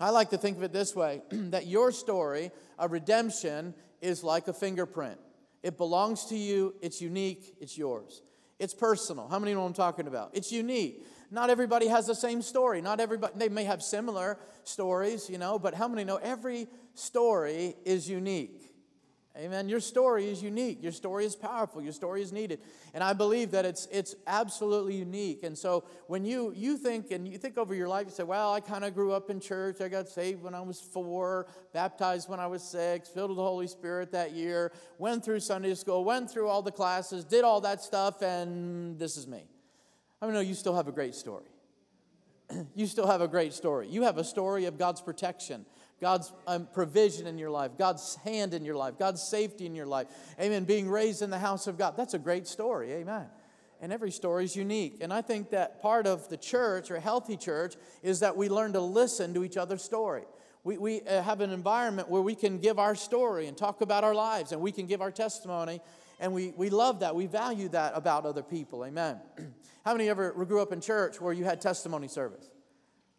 I 0.00 0.10
like 0.10 0.30
to 0.30 0.38
think 0.38 0.56
of 0.56 0.62
it 0.62 0.72
this 0.72 0.94
way 0.94 1.22
that 1.30 1.66
your 1.66 1.92
story 1.92 2.50
of 2.78 2.92
redemption 2.92 3.74
is 4.00 4.22
like 4.22 4.48
a 4.48 4.52
fingerprint. 4.52 5.18
It 5.62 5.76
belongs 5.76 6.26
to 6.26 6.36
you, 6.36 6.74
it's 6.80 7.00
unique, 7.00 7.56
it's 7.60 7.76
yours. 7.76 8.22
It's 8.58 8.74
personal. 8.74 9.28
How 9.28 9.38
many 9.38 9.54
know 9.54 9.64
I'm 9.64 9.72
talking 9.72 10.06
about? 10.06 10.30
It's 10.32 10.50
unique. 10.50 11.06
Not 11.30 11.50
everybody 11.50 11.88
has 11.88 12.06
the 12.06 12.14
same 12.14 12.42
story. 12.42 12.80
Not 12.80 13.00
everybody, 13.00 13.34
they 13.36 13.48
may 13.48 13.64
have 13.64 13.82
similar 13.82 14.38
stories, 14.64 15.28
you 15.28 15.38
know, 15.38 15.58
but 15.58 15.74
how 15.74 15.86
many 15.88 16.04
know 16.04 16.16
every 16.16 16.68
story 16.94 17.76
is 17.84 18.08
unique? 18.08 18.67
Amen. 19.36 19.68
Your 19.68 19.78
story 19.78 20.28
is 20.28 20.42
unique. 20.42 20.82
Your 20.82 20.90
story 20.90 21.24
is 21.24 21.36
powerful. 21.36 21.80
Your 21.80 21.92
story 21.92 22.22
is 22.22 22.32
needed. 22.32 22.58
And 22.92 23.04
I 23.04 23.12
believe 23.12 23.52
that 23.52 23.64
it's, 23.64 23.86
it's 23.92 24.16
absolutely 24.26 24.96
unique. 24.96 25.44
And 25.44 25.56
so 25.56 25.84
when 26.08 26.24
you, 26.24 26.52
you 26.56 26.76
think 26.76 27.12
and 27.12 27.28
you 27.28 27.38
think 27.38 27.56
over 27.56 27.72
your 27.72 27.86
life, 27.86 28.06
you 28.06 28.12
say, 28.12 28.24
well, 28.24 28.52
I 28.52 28.58
kind 28.58 28.84
of 28.84 28.94
grew 28.94 29.12
up 29.12 29.30
in 29.30 29.38
church. 29.38 29.80
I 29.80 29.88
got 29.88 30.08
saved 30.08 30.42
when 30.42 30.56
I 30.56 30.60
was 30.60 30.80
four, 30.80 31.46
baptized 31.72 32.28
when 32.28 32.40
I 32.40 32.48
was 32.48 32.64
six, 32.64 33.10
filled 33.10 33.30
with 33.30 33.36
the 33.36 33.44
Holy 33.44 33.68
Spirit 33.68 34.10
that 34.10 34.32
year, 34.32 34.72
went 34.98 35.24
through 35.24 35.38
Sunday 35.40 35.74
school, 35.74 36.04
went 36.04 36.28
through 36.28 36.48
all 36.48 36.62
the 36.62 36.72
classes, 36.72 37.24
did 37.24 37.44
all 37.44 37.60
that 37.60 37.80
stuff, 37.80 38.22
and 38.22 38.98
this 38.98 39.16
is 39.16 39.28
me. 39.28 39.44
I 40.20 40.26
mean, 40.26 40.34
no, 40.34 40.40
you 40.40 40.54
still 40.54 40.74
have 40.74 40.88
a 40.88 40.92
great 40.92 41.14
story. 41.14 41.46
you 42.74 42.86
still 42.86 43.06
have 43.06 43.20
a 43.20 43.28
great 43.28 43.52
story. 43.52 43.88
You 43.88 44.02
have 44.02 44.18
a 44.18 44.24
story 44.24 44.64
of 44.64 44.78
God's 44.78 45.00
protection 45.00 45.64
God's 46.00 46.32
um, 46.46 46.68
provision 46.72 47.26
in 47.26 47.38
your 47.38 47.50
life, 47.50 47.72
God's 47.76 48.16
hand 48.16 48.54
in 48.54 48.64
your 48.64 48.76
life, 48.76 48.94
God's 48.98 49.22
safety 49.22 49.66
in 49.66 49.74
your 49.74 49.86
life. 49.86 50.06
Amen. 50.40 50.64
Being 50.64 50.88
raised 50.88 51.22
in 51.22 51.30
the 51.30 51.38
house 51.38 51.66
of 51.66 51.76
God. 51.76 51.96
That's 51.96 52.14
a 52.14 52.18
great 52.18 52.46
story. 52.46 52.92
Amen. 52.92 53.26
And 53.80 53.92
every 53.92 54.10
story 54.10 54.44
is 54.44 54.56
unique. 54.56 54.98
And 55.00 55.12
I 55.12 55.22
think 55.22 55.50
that 55.50 55.80
part 55.80 56.06
of 56.06 56.28
the 56.28 56.36
church 56.36 56.90
or 56.90 56.96
a 56.96 57.00
healthy 57.00 57.36
church 57.36 57.74
is 58.02 58.20
that 58.20 58.36
we 58.36 58.48
learn 58.48 58.72
to 58.72 58.80
listen 58.80 59.34
to 59.34 59.44
each 59.44 59.56
other's 59.56 59.82
story. 59.82 60.24
We, 60.64 60.78
we 60.78 61.00
uh, 61.02 61.22
have 61.22 61.40
an 61.40 61.50
environment 61.50 62.08
where 62.08 62.22
we 62.22 62.34
can 62.34 62.58
give 62.58 62.78
our 62.78 62.94
story 62.94 63.46
and 63.46 63.56
talk 63.56 63.80
about 63.80 64.04
our 64.04 64.14
lives 64.14 64.52
and 64.52 64.60
we 64.60 64.72
can 64.72 64.86
give 64.86 65.00
our 65.00 65.12
testimony. 65.12 65.80
And 66.20 66.32
we, 66.32 66.52
we 66.56 66.70
love 66.70 67.00
that. 67.00 67.14
We 67.14 67.26
value 67.26 67.68
that 67.70 67.92
about 67.94 68.26
other 68.26 68.42
people. 68.42 68.84
Amen. 68.84 69.18
How 69.84 69.94
many 69.94 70.08
ever 70.08 70.32
grew 70.44 70.60
up 70.60 70.72
in 70.72 70.80
church 70.80 71.20
where 71.20 71.32
you 71.32 71.44
had 71.44 71.60
testimony 71.60 72.08
service? 72.08 72.50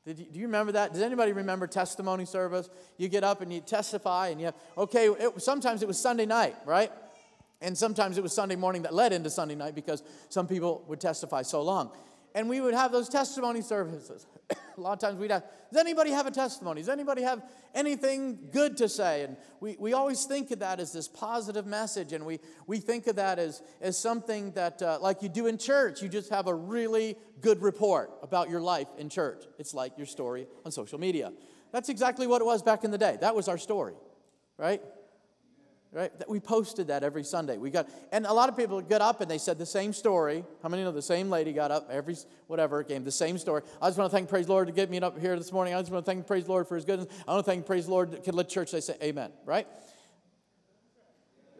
You, 0.05 0.13
do 0.13 0.39
you 0.39 0.45
remember 0.45 0.71
that? 0.71 0.93
Does 0.93 1.01
anybody 1.01 1.33
remember 1.33 1.67
testimony 1.67 2.25
service? 2.25 2.69
You 2.97 3.09
get 3.09 3.23
up 3.23 3.41
and 3.41 3.51
you 3.53 3.61
testify, 3.61 4.29
and 4.29 4.39
you 4.39 4.47
have, 4.47 4.55
okay, 4.77 5.07
it, 5.07 5.41
sometimes 5.41 5.81
it 5.81 5.87
was 5.87 5.99
Sunday 5.99 6.25
night, 6.25 6.55
right? 6.65 6.91
And 7.61 7.77
sometimes 7.77 8.17
it 8.17 8.23
was 8.23 8.33
Sunday 8.33 8.55
morning 8.55 8.83
that 8.83 8.93
led 8.93 9.11
into 9.11 9.29
Sunday 9.29 9.55
night 9.55 9.75
because 9.75 10.01
some 10.29 10.47
people 10.47 10.83
would 10.87 11.01
testify 11.01 11.41
so 11.41 11.61
long. 11.61 11.91
And 12.33 12.47
we 12.47 12.61
would 12.61 12.73
have 12.73 12.91
those 12.91 13.09
testimony 13.09 13.61
services. 13.61 14.25
a 14.77 14.81
lot 14.81 14.93
of 14.93 14.99
times 14.99 15.19
we'd 15.19 15.31
ask, 15.31 15.43
Does 15.71 15.79
anybody 15.79 16.11
have 16.11 16.25
a 16.25 16.31
testimony? 16.31 16.81
Does 16.81 16.89
anybody 16.89 17.21
have 17.21 17.43
anything 17.73 18.49
good 18.51 18.77
to 18.77 18.89
say? 18.89 19.23
And 19.23 19.37
we, 19.59 19.75
we 19.79 19.93
always 19.93 20.25
think 20.25 20.51
of 20.51 20.59
that 20.59 20.79
as 20.79 20.91
this 20.91 21.07
positive 21.07 21.65
message, 21.65 22.13
and 22.13 22.25
we, 22.25 22.39
we 22.67 22.79
think 22.79 23.07
of 23.07 23.15
that 23.17 23.39
as, 23.39 23.61
as 23.81 23.97
something 23.97 24.51
that, 24.51 24.81
uh, 24.81 24.99
like 25.01 25.21
you 25.21 25.29
do 25.29 25.47
in 25.47 25.57
church, 25.57 26.01
you 26.01 26.09
just 26.09 26.29
have 26.29 26.47
a 26.47 26.53
really 26.53 27.15
good 27.41 27.61
report 27.61 28.11
about 28.21 28.49
your 28.49 28.61
life 28.61 28.87
in 28.97 29.09
church. 29.09 29.45
It's 29.57 29.73
like 29.73 29.97
your 29.97 30.07
story 30.07 30.47
on 30.65 30.71
social 30.71 30.99
media. 30.99 31.31
That's 31.71 31.89
exactly 31.89 32.25
what 32.27 32.41
it 32.41 32.45
was 32.45 32.63
back 32.63 32.83
in 32.83 32.91
the 32.91 32.97
day. 32.97 33.17
That 33.21 33.35
was 33.35 33.47
our 33.47 33.57
story, 33.57 33.93
right? 34.57 34.81
Right? 35.91 36.11
We 36.27 36.39
posted 36.39 36.87
that 36.87 37.03
every 37.03 37.23
Sunday. 37.23 37.57
We 37.57 37.71
got, 37.71 37.89
and 38.11 38.25
a 38.25 38.33
lot 38.33 38.49
of 38.49 38.55
people 38.55 38.79
get 38.81 39.01
up 39.01 39.21
and 39.21 39.29
they 39.29 39.37
said 39.37 39.57
the 39.57 39.65
same 39.65 39.91
story. 39.93 40.43
How 40.61 40.69
many 40.69 40.83
know 40.83 40.91
the 40.91 41.01
same 41.01 41.29
lady 41.29 41.51
got 41.51 41.71
up 41.71 41.89
every 41.89 42.15
whatever 42.47 42.83
gave 42.83 43.05
the 43.05 43.11
same 43.11 43.37
story? 43.37 43.63
I 43.81 43.87
just 43.87 43.97
want 43.97 44.11
to 44.11 44.15
thank 44.15 44.29
praise 44.29 44.47
Lord 44.47 44.67
to 44.67 44.73
get 44.73 44.89
me 44.89 44.99
up 44.99 45.19
here 45.19 45.35
this 45.35 45.51
morning. 45.51 45.73
I 45.73 45.79
just 45.79 45.91
want 45.91 46.05
to 46.05 46.11
thank 46.11 46.27
praise 46.27 46.47
Lord 46.47 46.67
for 46.67 46.75
His 46.75 46.85
goodness. 46.85 47.07
I 47.27 47.33
want 47.33 47.45
to 47.45 47.51
thank 47.51 47.65
praise 47.65 47.87
Lord. 47.87 48.23
Can 48.23 48.35
let 48.35 48.49
church 48.49 48.71
they 48.71 48.81
say 48.81 48.95
Amen, 49.01 49.31
right? 49.45 49.67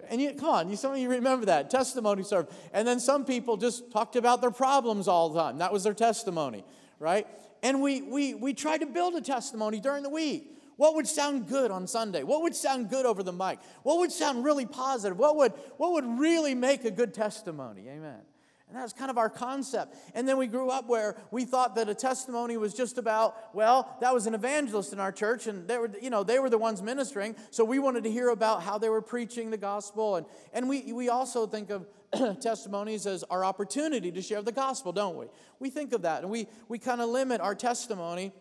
And 0.10 0.20
you, 0.20 0.34
come 0.34 0.50
on, 0.50 0.70
you, 0.70 0.76
some 0.76 0.92
of 0.92 0.98
you 0.98 1.10
remember 1.10 1.46
that 1.48 1.70
testimony 1.70 2.24
serve. 2.24 2.48
And 2.74 2.88
then 2.88 3.00
some 3.00 3.26
people 3.26 3.58
just 3.58 3.92
talked 3.92 4.16
about 4.16 4.42
their 4.42 4.52
problems 4.52 5.08
all 5.08 5.30
the 5.30 5.40
time. 5.40 5.60
That 5.60 5.72
was 5.72 5.84
their 5.84 5.94
testimony, 5.94 6.66
right? 7.00 7.28
And 7.62 7.82
we 7.82 8.02
we 8.02 8.34
we 8.34 8.54
tried 8.54 8.80
to 8.80 8.86
build 8.86 9.16
a 9.16 9.22
testimony 9.22 9.80
during 9.80 10.04
the 10.04 10.10
week. 10.10 10.59
What 10.80 10.96
would 10.96 11.08
sound 11.08 11.50
good 11.50 11.72
on 11.72 11.88
Sunday? 11.88 12.24
What 12.24 12.42
would 12.42 12.56
sound 12.56 12.90
good 12.90 13.06
over 13.06 13.22
the 13.22 13.34
mic? 13.34 13.60
What 13.84 14.00
would 14.00 14.14
sound 14.14 14.46
really 14.46 14.66
positive? 14.66 15.18
What 15.18 15.36
would, 15.36 15.52
what 15.76 15.92
would 15.92 16.06
really 16.06 16.56
make 16.56 16.86
a 16.86 16.90
good 16.92 17.14
testimony? 17.14 17.90
Amen. 17.90 18.22
And 18.70 18.78
that 18.78 18.84
was 18.84 18.94
kind 18.94 19.12
of 19.12 19.18
our 19.18 19.30
concept. 19.30 19.94
And 20.16 20.26
then 20.26 20.38
we 20.38 20.48
grew 20.48 20.70
up 20.70 20.88
where 20.88 21.18
we 21.32 21.44
thought 21.44 21.76
that 21.76 21.90
a 21.90 21.94
testimony 21.94 22.56
was 22.56 22.74
just 22.74 22.98
about, 22.98 23.54
well, 23.54 23.98
that 24.00 24.14
was 24.14 24.26
an 24.26 24.34
evangelist 24.34 24.94
in 24.94 25.02
our 25.02 25.12
church, 25.12 25.48
and 25.48 25.68
they 25.68 25.78
were, 25.78 25.92
you 26.02 26.10
know, 26.10 26.24
they 26.24 26.40
were 26.40 26.50
the 26.50 26.58
ones 26.58 26.82
ministering. 26.82 27.36
So 27.52 27.66
we 27.66 27.78
wanted 27.78 28.06
to 28.06 28.12
hear 28.12 28.30
about 28.30 28.64
how 28.64 28.78
they 28.78 28.88
were 28.88 29.02
preaching 29.02 29.50
the 29.50 29.58
gospel. 29.58 30.16
And, 30.16 30.26
and 30.54 30.70
we, 30.70 30.94
we 30.94 31.10
also 31.10 31.46
think 31.46 31.72
of 31.72 31.88
testimonies 32.40 33.06
as 33.06 33.26
our 33.26 33.44
opportunity 33.44 34.14
to 34.14 34.22
share 34.22 34.42
the 34.42 34.54
gospel, 34.54 34.94
don't 34.94 35.18
we? 35.18 35.26
We 35.60 35.72
think 35.72 35.92
of 35.92 36.04
that, 36.04 36.22
and 36.22 36.32
we, 36.32 36.48
we 36.70 36.80
kind 36.80 37.02
of 37.02 37.10
limit 37.10 37.42
our 37.42 37.54
testimony 37.54 38.32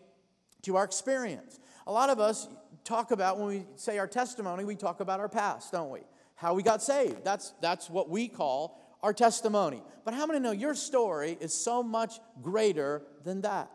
to 0.61 0.77
our 0.77 0.85
experience. 0.85 1.59
A 1.87 1.91
lot 1.91 2.09
of 2.09 2.19
us 2.19 2.47
talk 2.83 3.11
about 3.11 3.37
when 3.37 3.47
we 3.47 3.65
say 3.75 3.97
our 3.97 4.07
testimony, 4.07 4.63
we 4.63 4.75
talk 4.75 4.99
about 4.99 5.19
our 5.19 5.29
past, 5.29 5.71
don't 5.71 5.89
we? 5.89 6.01
How 6.35 6.53
we 6.53 6.63
got 6.63 6.81
saved. 6.81 7.23
That's, 7.23 7.53
that's 7.61 7.89
what 7.89 8.09
we 8.09 8.27
call 8.27 8.79
our 9.01 9.13
testimony. 9.13 9.81
But 10.05 10.13
how 10.13 10.25
many 10.25 10.39
know 10.39 10.51
your 10.51 10.75
story 10.75 11.37
is 11.39 11.53
so 11.53 11.83
much 11.83 12.19
greater 12.41 13.03
than 13.23 13.41
that? 13.41 13.71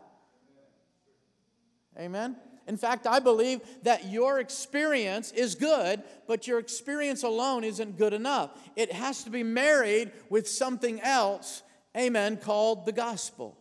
Amen? 1.97 2.35
In 2.67 2.77
fact, 2.77 3.05
I 3.05 3.19
believe 3.19 3.61
that 3.83 4.05
your 4.05 4.39
experience 4.39 5.31
is 5.31 5.55
good, 5.55 6.01
but 6.27 6.47
your 6.47 6.59
experience 6.59 7.23
alone 7.23 7.63
isn't 7.63 7.97
good 7.97 8.13
enough. 8.13 8.51
It 8.75 8.91
has 8.91 9.23
to 9.23 9.29
be 9.29 9.43
married 9.43 10.11
with 10.29 10.47
something 10.47 10.99
else, 11.01 11.61
amen, 11.95 12.37
called 12.37 12.85
the 12.85 12.91
gospel. 12.91 13.57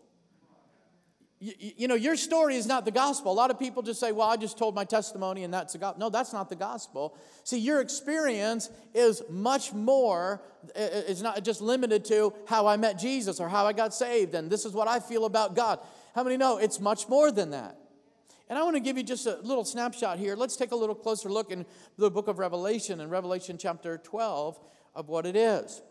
You, 1.44 1.52
you, 1.76 1.88
know, 1.88 1.94
your 1.94 2.16
story 2.16 2.56
is 2.56 2.66
not 2.66 2.86
the 2.86 2.90
gospel. 2.90 3.30
A 3.30 3.34
lot 3.34 3.50
of 3.50 3.58
people 3.58 3.82
just 3.82 4.00
say, 4.00 4.12
well, 4.12 4.26
I 4.26 4.38
just 4.38 4.56
told 4.56 4.74
my 4.74 4.84
testimony 4.84 5.44
and 5.44 5.52
that's 5.52 5.74
the 5.74 5.78
gospel. 5.78 6.00
No, 6.00 6.08
that's 6.08 6.32
not 6.32 6.48
the 6.48 6.56
gospel. 6.56 7.18
See, 7.42 7.58
your 7.58 7.82
experience 7.82 8.70
is 8.94 9.22
much 9.28 9.74
more, 9.74 10.40
it's 10.74 11.20
not 11.20 11.44
just 11.44 11.60
limited 11.60 12.02
to 12.06 12.32
how 12.46 12.66
I 12.66 12.78
met 12.78 12.98
Jesus 12.98 13.40
or 13.40 13.50
how 13.50 13.66
I 13.66 13.74
got 13.74 13.92
saved 13.92 14.34
and 14.34 14.50
this 14.50 14.64
is 14.64 14.72
what 14.72 14.88
I 14.88 15.00
feel 15.00 15.26
about 15.26 15.54
God. 15.54 15.80
How 16.14 16.24
many 16.24 16.38
know 16.38 16.56
it's 16.56 16.80
much 16.80 17.10
more 17.10 17.30
than 17.30 17.50
that? 17.50 17.76
And 18.48 18.58
I 18.58 18.62
want 18.62 18.76
to 18.76 18.80
give 18.80 18.96
you 18.96 19.02
just 19.02 19.26
a 19.26 19.38
little 19.42 19.66
snapshot 19.66 20.18
here. 20.18 20.36
Let's 20.36 20.56
take 20.56 20.72
a 20.72 20.76
little 20.76 20.94
closer 20.94 21.28
look 21.28 21.50
in 21.50 21.66
the 21.98 22.10
book 22.10 22.26
of 22.26 22.38
Revelation, 22.38 23.02
in 23.02 23.10
Revelation 23.10 23.58
chapter 23.58 23.98
12, 23.98 24.58
of 24.94 25.10
what 25.10 25.26
it 25.26 25.36
is. 25.36 25.82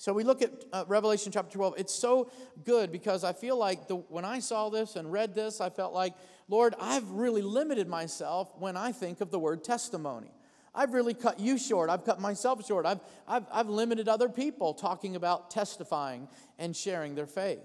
So 0.00 0.14
we 0.14 0.24
look 0.24 0.40
at 0.40 0.64
uh, 0.72 0.84
Revelation 0.88 1.30
chapter 1.30 1.58
12. 1.58 1.74
It's 1.76 1.94
so 1.94 2.30
good 2.64 2.90
because 2.90 3.22
I 3.22 3.34
feel 3.34 3.58
like 3.58 3.86
the, 3.86 3.96
when 3.96 4.24
I 4.24 4.38
saw 4.38 4.70
this 4.70 4.96
and 4.96 5.12
read 5.12 5.34
this, 5.34 5.60
I 5.60 5.68
felt 5.68 5.92
like, 5.92 6.14
Lord, 6.48 6.74
I've 6.80 7.06
really 7.10 7.42
limited 7.42 7.86
myself 7.86 8.50
when 8.58 8.78
I 8.78 8.92
think 8.92 9.20
of 9.20 9.30
the 9.30 9.38
word 9.38 9.62
testimony. 9.62 10.32
I've 10.74 10.94
really 10.94 11.12
cut 11.12 11.38
you 11.38 11.58
short. 11.58 11.90
I've 11.90 12.06
cut 12.06 12.18
myself 12.18 12.66
short. 12.66 12.86
I've, 12.86 13.00
I've, 13.28 13.44
I've 13.52 13.68
limited 13.68 14.08
other 14.08 14.30
people 14.30 14.72
talking 14.72 15.16
about 15.16 15.50
testifying 15.50 16.28
and 16.58 16.74
sharing 16.74 17.14
their 17.14 17.26
faith. 17.26 17.60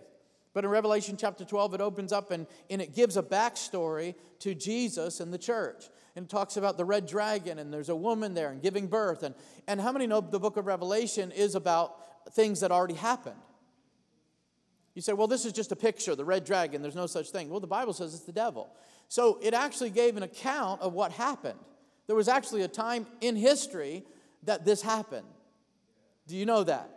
But 0.53 0.65
in 0.65 0.71
Revelation 0.71 1.15
chapter 1.15 1.45
12, 1.45 1.75
it 1.75 1.81
opens 1.81 2.11
up 2.11 2.31
and, 2.31 2.47
and 2.69 2.81
it 2.81 2.93
gives 2.93 3.15
a 3.15 3.23
backstory 3.23 4.13
to 4.39 4.53
Jesus 4.53 5.21
and 5.21 5.33
the 5.33 5.37
church. 5.37 5.85
And 6.17 6.25
it 6.25 6.29
talks 6.29 6.57
about 6.57 6.75
the 6.75 6.85
red 6.85 7.07
dragon, 7.07 7.59
and 7.59 7.73
there's 7.73 7.89
a 7.89 7.95
woman 7.95 8.33
there 8.33 8.49
and 8.51 8.61
giving 8.61 8.87
birth. 8.87 9.23
And, 9.23 9.35
and 9.67 9.79
how 9.79 9.93
many 9.93 10.07
know 10.07 10.19
the 10.19 10.39
book 10.39 10.57
of 10.57 10.65
Revelation 10.65 11.31
is 11.31 11.55
about 11.55 11.97
things 12.31 12.59
that 12.61 12.71
already 12.71 12.93
happened. 12.95 13.35
You 14.93 15.01
say, 15.01 15.13
well, 15.13 15.27
this 15.27 15.45
is 15.45 15.51
just 15.51 15.71
a 15.71 15.75
picture, 15.75 16.15
the 16.15 16.25
red 16.25 16.45
dragon, 16.45 16.81
there's 16.81 16.95
no 16.95 17.05
such 17.05 17.29
thing. 17.29 17.49
Well, 17.49 17.59
the 17.59 17.67
Bible 17.67 17.93
says 17.93 18.13
it's 18.13 18.23
the 18.23 18.31
devil. 18.31 18.69
So 19.09 19.39
it 19.41 19.53
actually 19.53 19.89
gave 19.89 20.15
an 20.15 20.23
account 20.23 20.81
of 20.81 20.93
what 20.93 21.11
happened. 21.11 21.59
There 22.07 22.15
was 22.15 22.27
actually 22.27 22.61
a 22.61 22.67
time 22.67 23.05
in 23.19 23.35
history 23.35 24.03
that 24.43 24.63
this 24.63 24.81
happened. 24.81 25.27
Do 26.27 26.35
you 26.35 26.45
know 26.45 26.63
that? 26.63 26.89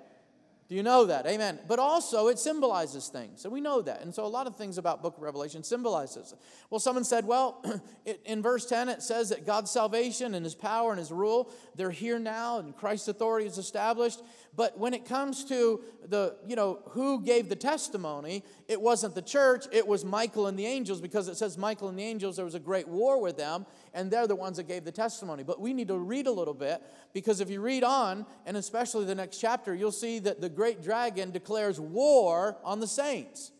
Do 0.68 0.74
you 0.74 0.82
know 0.82 1.06
that? 1.06 1.26
Amen. 1.26 1.58
But 1.66 1.78
also, 1.78 2.28
it 2.28 2.38
symbolizes 2.38 3.08
things. 3.08 3.44
And 3.44 3.52
we 3.52 3.60
know 3.60 3.80
that. 3.80 4.02
And 4.02 4.14
so, 4.14 4.26
a 4.26 4.28
lot 4.28 4.46
of 4.46 4.54
things 4.54 4.76
about 4.76 5.02
book 5.02 5.16
of 5.16 5.22
Revelation 5.22 5.64
symbolizes. 5.64 6.34
Well, 6.68 6.78
someone 6.78 7.04
said, 7.04 7.24
well, 7.24 7.64
in 8.26 8.42
verse 8.42 8.66
10, 8.66 8.90
it 8.90 9.02
says 9.02 9.30
that 9.30 9.46
God's 9.46 9.70
salvation 9.70 10.34
and 10.34 10.44
his 10.44 10.54
power 10.54 10.90
and 10.90 10.98
his 10.98 11.10
rule, 11.10 11.50
they're 11.74 11.90
here 11.90 12.18
now, 12.18 12.58
and 12.58 12.76
Christ's 12.76 13.08
authority 13.08 13.46
is 13.46 13.56
established. 13.56 14.20
But 14.56 14.78
when 14.78 14.92
it 14.92 15.06
comes 15.06 15.44
to 15.46 15.80
the, 16.06 16.36
you 16.46 16.54
know, 16.54 16.80
who 16.90 17.22
gave 17.22 17.48
the 17.48 17.56
testimony, 17.56 18.44
it 18.66 18.80
wasn't 18.80 19.14
the 19.14 19.22
church, 19.22 19.64
it 19.72 19.86
was 19.86 20.04
Michael 20.04 20.48
and 20.48 20.58
the 20.58 20.66
angels, 20.66 21.00
because 21.00 21.28
it 21.28 21.36
says 21.36 21.56
Michael 21.56 21.88
and 21.88 21.98
the 21.98 22.04
angels, 22.04 22.36
there 22.36 22.44
was 22.44 22.54
a 22.54 22.60
great 22.60 22.88
war 22.88 23.22
with 23.22 23.38
them, 23.38 23.64
and 23.94 24.10
they're 24.10 24.26
the 24.26 24.36
ones 24.36 24.56
that 24.56 24.68
gave 24.68 24.84
the 24.84 24.92
testimony. 24.92 25.42
But 25.42 25.60
we 25.60 25.72
need 25.72 25.88
to 25.88 25.98
read 25.98 26.26
a 26.26 26.32
little 26.32 26.54
bit, 26.54 26.82
because 27.12 27.40
if 27.40 27.50
you 27.50 27.60
read 27.60 27.84
on, 27.84 28.26
and 28.46 28.56
especially 28.56 29.04
the 29.04 29.14
next 29.14 29.38
chapter, 29.38 29.74
you'll 29.74 29.92
see 29.92 30.18
that 30.20 30.40
the 30.40 30.48
great 30.48 30.82
dragon 30.82 31.30
declares 31.30 31.80
war 31.80 32.56
on 32.64 32.80
the 32.80 32.86
saints. 32.86 33.52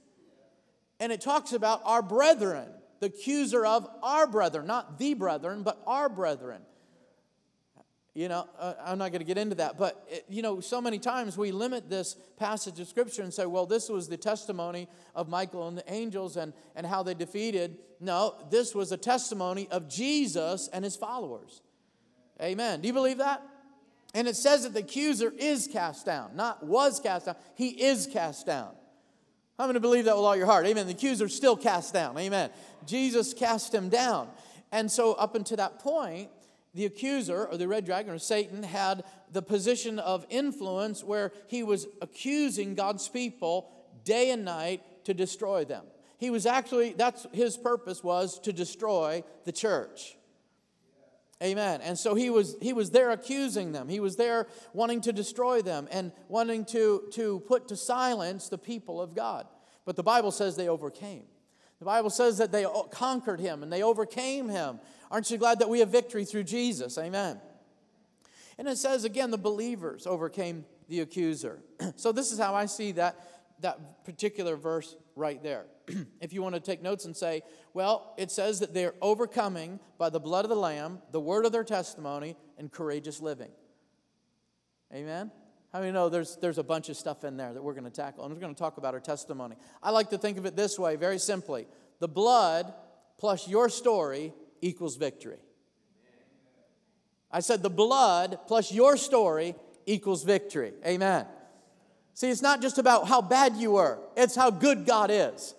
And 1.01 1.13
it 1.13 1.21
talks 1.21 1.53
about 1.53 1.81
our 1.85 2.03
brethren, 2.03 2.69
the 3.01 3.07
accuser 3.07 3.65
of 3.65 3.89
our 4.03 4.27
brethren, 4.27 4.67
not 4.67 4.99
the 4.99 5.15
brethren, 5.15 5.63
but 5.63 5.81
our 5.87 6.09
brethren. 6.09 6.63
You 8.19 8.29
know, 8.29 8.49
uh, 8.59 8.75
I'm 8.85 8.99
not 8.99 9.13
going 9.13 9.21
to 9.21 9.25
get 9.25 9.39
into 9.39 9.55
that, 9.55 9.79
but, 9.79 10.05
it, 10.11 10.25
you 10.29 10.43
know, 10.43 10.59
so 10.59 10.81
many 10.81 10.99
times 10.99 11.39
we 11.39 11.53
limit 11.53 11.89
this 11.89 12.17
passage 12.37 12.81
of 12.81 12.89
Scripture 12.89 13.23
and 13.23 13.33
say, 13.33 13.47
well, 13.47 13.65
this 13.65 13.89
was 13.89 14.09
the 14.09 14.17
testimony 14.17 14.89
of 15.15 15.29
Michael 15.29 15.69
and 15.69 15.79
the 15.79 15.85
angels 15.87 16.37
and, 16.37 16.53
and 16.75 16.85
how 16.85 17.05
they 17.05 17.15
defeated. 17.15 17.77
No, 18.01 18.35
this 18.51 18.75
was 18.75 18.91
a 18.91 18.97
testimony 18.97 19.69
of 19.71 19.89
Jesus 19.89 20.69
and 20.73 20.85
his 20.85 20.97
followers. 20.97 21.63
Amen. 22.43 22.81
Do 22.81 22.89
you 22.89 22.93
believe 22.93 23.19
that? 23.19 23.41
And 24.15 24.27
it 24.27 24.35
says 24.35 24.65
that 24.65 24.75
the 24.75 24.81
accuser 24.81 25.33
is 25.39 25.69
cast 25.69 26.05
down, 26.05 26.35
not 26.35 26.67
was 26.67 26.99
cast 26.99 27.27
down, 27.27 27.37
he 27.55 27.69
is 27.69 28.09
cast 28.09 28.47
down. 28.47 28.75
I'm 29.61 29.67
going 29.67 29.75
to 29.75 29.81
believe 29.81 30.07
that 30.07 30.17
with 30.17 30.25
all 30.25 30.35
your 30.35 30.47
heart. 30.47 30.67
Amen. 30.67 30.87
The 30.87 30.93
accuser 30.93 31.27
is 31.27 31.37
still 31.37 31.57
cast 31.57 31.95
down. 31.95 32.19
Amen. 32.19 32.51
Jesus 32.85 33.33
cast 33.33 33.73
him 33.73 33.89
down. 33.89 34.29
And 34.73 34.91
so, 34.91 35.13
up 35.13 35.37
until 35.37 35.59
that 35.59 35.79
point, 35.79 36.31
the 36.75 36.85
accuser, 36.85 37.47
or 37.47 37.57
the 37.57 37.69
red 37.69 37.85
dragon, 37.85 38.13
or 38.13 38.19
Satan, 38.19 38.63
had 38.63 39.05
the 39.33 39.43
position 39.43 39.99
of 39.99 40.27
influence 40.29 41.03
where 41.03 41.33
he 41.47 41.63
was 41.63 41.87
accusing 42.03 42.75
God's 42.75 43.09
people 43.09 43.71
day 44.05 44.31
and 44.31 44.45
night 44.45 44.83
to 45.05 45.15
destroy 45.15 45.65
them. 45.65 45.85
He 46.19 46.31
was 46.31 46.47
actually, 46.47 46.95
that's 46.95 47.27
his 47.33 47.57
purpose 47.57 48.03
was 48.03 48.39
to 48.41 48.53
destroy 48.53 49.23
the 49.45 49.53
church. 49.53 50.17
Amen. 51.43 51.81
And 51.83 51.97
so 51.97 52.17
he 52.17 52.31
was 52.31 52.57
he 52.61 52.73
was 52.73 52.91
there 52.91 53.11
accusing 53.11 53.71
them. 53.71 53.89
He 53.89 54.01
was 54.01 54.17
there 54.17 54.49
wanting 54.73 55.01
to 55.03 55.13
destroy 55.13 55.63
them 55.63 55.87
and 55.93 56.11
wanting 56.27 56.65
to, 56.67 57.05
to 57.13 57.41
put 57.47 57.69
to 57.69 57.77
silence 57.77 58.49
the 58.49 58.59
people 58.59 59.01
of 59.01 59.15
God. 59.15 59.47
But 59.85 59.95
the 59.95 60.03
Bible 60.03 60.33
says 60.33 60.57
they 60.57 60.69
overcame. 60.69 61.23
The 61.79 61.85
Bible 61.85 62.11
says 62.11 62.39
that 62.39 62.51
they 62.51 62.67
conquered 62.91 63.41
him 63.41 63.63
and 63.63 63.73
they 63.73 63.83
overcame 63.83 64.49
him 64.49 64.81
Aren't 65.11 65.31
you 65.31 65.39
glad 65.39 65.61
that 65.61 65.69
we 65.69 65.81
have 65.81 65.89
victory 65.89 66.25
through 66.25 66.45
Jesus? 66.45 66.99
Amen. 66.99 67.41
And 68.59 68.69
it 68.69 68.77
says 68.79 69.05
again, 69.05 69.31
the 69.31 69.39
believers 69.39 70.07
overcame 70.07 70.65
the 70.89 71.01
accuser. 71.01 71.61
so 71.97 72.13
this 72.13 72.33
is 72.33 72.39
how 72.39 72.55
I 72.55 72.67
see 72.67 72.93
that, 72.93 73.17
that 73.61 74.05
particular 74.05 74.57
verse 74.57 74.97
right 75.17 75.43
there. 75.43 75.67
if 76.21 76.33
you 76.33 76.43
want 76.43 76.55
to 76.55 76.61
take 76.61 76.83
notes 76.83 77.05
and 77.05 77.17
say, 77.17 77.43
well, 77.73 78.15
it 78.19 78.31
says 78.31 78.61
that 78.61 78.75
they're 78.75 78.95
overcoming 79.01 79.81
by 79.97 80.11
the 80.11 80.21
blood 80.21 80.45
of 80.45 80.49
the 80.51 80.57
Lamb, 80.57 80.99
the 81.13 81.21
word 81.21 81.47
of 81.47 81.53
their 81.53 81.65
testimony, 81.65 82.37
and 82.59 82.71
courageous 82.71 83.21
living. 83.21 83.51
Amen? 84.93 85.31
How 85.73 85.81
many 85.81 85.93
know 85.93 86.09
there's, 86.09 86.37
there's 86.37 86.59
a 86.59 86.63
bunch 86.63 86.89
of 86.89 86.97
stuff 86.97 87.25
in 87.25 87.37
there 87.37 87.53
that 87.53 87.63
we're 87.63 87.75
going 87.75 87.85
to 87.85 87.91
tackle? 87.91 88.25
And 88.25 88.33
we're 88.33 88.41
going 88.41 88.55
to 88.55 88.59
talk 88.59 88.79
about 88.79 88.95
our 88.95 89.01
testimony. 89.01 89.57
I 89.83 89.91
like 89.91 90.11
to 90.11 90.19
think 90.19 90.39
of 90.39 90.47
it 90.47 90.57
this 90.57 90.79
way, 90.79 90.97
very 90.97 91.19
simply. 91.19 91.67
The 91.99 92.09
blood 92.09 92.73
plus 93.19 93.47
your 93.49 93.69
story 93.69 94.33
equals 94.63 94.97
victory. 94.97 95.39
I 97.31 97.41
said 97.41 97.63
the 97.63 97.71
blood 97.71 98.39
plus 98.47 98.73
your 98.73 98.97
story 98.97 99.55
equals 99.85 100.25
victory. 100.25 100.73
Amen. 100.87 101.27
See, 102.15 102.31
it's 102.31 102.43
not 102.43 102.63
just 102.63 102.79
about 102.79 103.07
how 103.07 103.21
bad 103.21 103.57
you 103.57 103.73
were, 103.73 103.99
it's 104.17 104.35
how 104.35 104.51
good 104.51 104.87
God 104.87 105.11
is. 105.13 105.55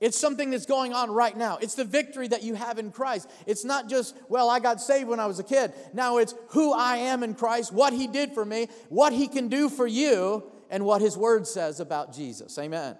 It's 0.00 0.18
something 0.18 0.50
that's 0.50 0.64
going 0.64 0.94
on 0.94 1.10
right 1.10 1.36
now. 1.36 1.58
It's 1.60 1.74
the 1.74 1.84
victory 1.84 2.26
that 2.28 2.42
you 2.42 2.54
have 2.54 2.78
in 2.78 2.90
Christ. 2.90 3.30
It's 3.46 3.64
not 3.64 3.88
just, 3.88 4.16
well, 4.30 4.48
I 4.48 4.58
got 4.58 4.80
saved 4.80 5.08
when 5.08 5.20
I 5.20 5.26
was 5.26 5.38
a 5.38 5.44
kid. 5.44 5.74
Now 5.92 6.16
it's 6.16 6.34
who 6.48 6.72
I 6.72 6.96
am 6.96 7.22
in 7.22 7.34
Christ, 7.34 7.70
what 7.72 7.92
He 7.92 8.06
did 8.06 8.32
for 8.32 8.44
me, 8.44 8.68
what 8.88 9.12
He 9.12 9.28
can 9.28 9.48
do 9.48 9.68
for 9.68 9.86
you, 9.86 10.42
and 10.70 10.86
what 10.86 11.02
His 11.02 11.18
Word 11.18 11.46
says 11.46 11.80
about 11.80 12.14
Jesus. 12.14 12.58
Amen. 12.58 12.96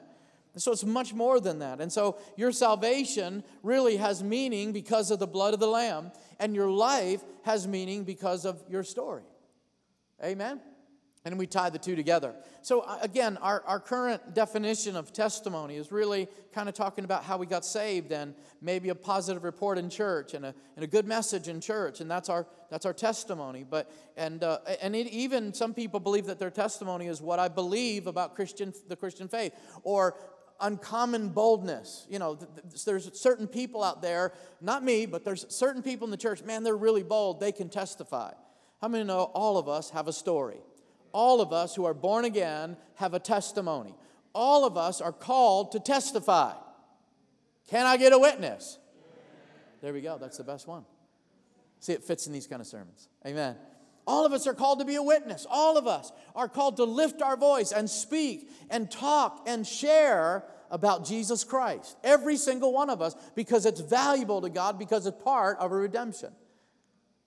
So 0.56 0.72
it's 0.72 0.84
much 0.84 1.14
more 1.14 1.40
than 1.40 1.60
that. 1.60 1.80
And 1.80 1.90
so 1.90 2.18
your 2.36 2.52
salvation 2.52 3.44
really 3.62 3.96
has 3.96 4.22
meaning 4.22 4.72
because 4.72 5.10
of 5.10 5.18
the 5.18 5.26
blood 5.26 5.54
of 5.54 5.60
the 5.60 5.68
Lamb, 5.68 6.12
and 6.38 6.54
your 6.54 6.70
life 6.70 7.22
has 7.44 7.66
meaning 7.66 8.04
because 8.04 8.44
of 8.44 8.62
your 8.68 8.82
story. 8.82 9.22
Amen. 10.22 10.60
And 11.24 11.38
we 11.38 11.46
tie 11.46 11.68
the 11.68 11.78
two 11.78 11.96
together. 11.96 12.34
So, 12.62 12.80
uh, 12.80 12.98
again, 13.02 13.36
our, 13.42 13.62
our 13.66 13.78
current 13.78 14.32
definition 14.32 14.96
of 14.96 15.12
testimony 15.12 15.76
is 15.76 15.92
really 15.92 16.28
kind 16.52 16.66
of 16.66 16.74
talking 16.74 17.04
about 17.04 17.24
how 17.24 17.36
we 17.36 17.46
got 17.46 17.66
saved 17.66 18.10
and 18.10 18.34
maybe 18.62 18.88
a 18.88 18.94
positive 18.94 19.44
report 19.44 19.76
in 19.76 19.90
church 19.90 20.32
and 20.32 20.46
a, 20.46 20.54
and 20.76 20.84
a 20.84 20.86
good 20.86 21.06
message 21.06 21.48
in 21.48 21.60
church. 21.60 22.00
And 22.00 22.10
that's 22.10 22.30
our, 22.30 22.46
that's 22.70 22.86
our 22.86 22.94
testimony. 22.94 23.66
But, 23.68 23.92
and 24.16 24.42
uh, 24.42 24.60
and 24.80 24.96
it, 24.96 25.08
even 25.08 25.52
some 25.52 25.74
people 25.74 26.00
believe 26.00 26.24
that 26.24 26.38
their 26.38 26.50
testimony 26.50 27.06
is 27.06 27.20
what 27.20 27.38
I 27.38 27.48
believe 27.48 28.06
about 28.06 28.34
Christian, 28.34 28.72
the 28.88 28.96
Christian 28.96 29.28
faith 29.28 29.52
or 29.82 30.16
uncommon 30.60 31.30
boldness. 31.30 32.06
You 32.08 32.18
know, 32.18 32.38
there's 32.86 33.18
certain 33.18 33.46
people 33.46 33.82
out 33.82 34.00
there, 34.00 34.32
not 34.60 34.82
me, 34.82 35.06
but 35.06 35.24
there's 35.24 35.44
certain 35.48 35.82
people 35.82 36.06
in 36.06 36.10
the 36.10 36.16
church, 36.16 36.42
man, 36.42 36.62
they're 36.62 36.76
really 36.76 37.02
bold. 37.02 37.40
They 37.40 37.52
can 37.52 37.68
testify. 37.68 38.32
How 38.80 38.88
many 38.88 39.04
know 39.04 39.24
all 39.34 39.58
of 39.58 39.68
us 39.68 39.90
have 39.90 40.08
a 40.08 40.12
story? 40.12 40.60
All 41.12 41.40
of 41.40 41.52
us 41.52 41.74
who 41.74 41.84
are 41.84 41.94
born 41.94 42.24
again 42.24 42.76
have 42.96 43.14
a 43.14 43.18
testimony. 43.18 43.94
All 44.34 44.64
of 44.64 44.76
us 44.76 45.00
are 45.00 45.12
called 45.12 45.72
to 45.72 45.80
testify. 45.80 46.52
Can 47.68 47.86
I 47.86 47.96
get 47.96 48.12
a 48.12 48.18
witness? 48.18 48.78
There 49.82 49.92
we 49.92 50.00
go. 50.00 50.18
That's 50.18 50.36
the 50.36 50.44
best 50.44 50.66
one. 50.66 50.84
See, 51.80 51.92
it 51.92 52.04
fits 52.04 52.26
in 52.26 52.32
these 52.32 52.46
kind 52.46 52.60
of 52.60 52.66
sermons. 52.66 53.08
Amen. 53.26 53.56
All 54.06 54.26
of 54.26 54.32
us 54.32 54.46
are 54.46 54.54
called 54.54 54.80
to 54.80 54.84
be 54.84 54.96
a 54.96 55.02
witness. 55.02 55.46
All 55.48 55.78
of 55.78 55.86
us 55.86 56.12
are 56.34 56.48
called 56.48 56.76
to 56.76 56.84
lift 56.84 57.22
our 57.22 57.36
voice 57.36 57.72
and 57.72 57.88
speak 57.88 58.50
and 58.70 58.90
talk 58.90 59.44
and 59.46 59.66
share 59.66 60.44
about 60.70 61.04
Jesus 61.04 61.44
Christ. 61.44 61.96
Every 62.04 62.36
single 62.36 62.72
one 62.72 62.90
of 62.90 63.02
us, 63.02 63.14
because 63.34 63.66
it's 63.66 63.80
valuable 63.80 64.40
to 64.42 64.50
God, 64.50 64.78
because 64.78 65.06
it's 65.06 65.22
part 65.22 65.58
of 65.58 65.72
a 65.72 65.76
redemption. 65.76 66.30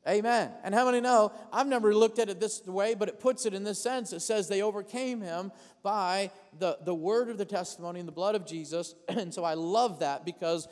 Amen. 0.08 0.52
And 0.64 0.76
how 0.76 0.86
many 0.86 1.00
know? 1.00 1.32
I've 1.52 1.68
never 1.68 1.96
looked 1.96 2.20
at 2.20 2.30
it 2.30 2.40
this 2.40 2.66
way, 2.66 2.94
but 2.94 3.08
it 3.08 3.22
puts 3.22 3.46
it 3.46 3.54
in 3.54 3.64
this 3.64 3.82
sense. 3.82 4.12
It 4.12 4.20
says 4.20 4.50
they 4.50 4.62
overcame 4.62 5.22
him 5.22 5.52
by 5.82 6.32
the, 6.60 6.78
the 6.84 6.94
word 6.94 7.30
of 7.30 7.38
the 7.38 7.46
testimony 7.46 8.00
and 8.00 8.08
the 8.08 8.14
blood 8.14 8.36
of 8.36 8.46
Jesus. 8.46 8.96
And 9.08 9.34
so 9.34 9.46
I 9.46 9.54
love 9.54 10.00
that 10.00 10.26
because 10.26 10.68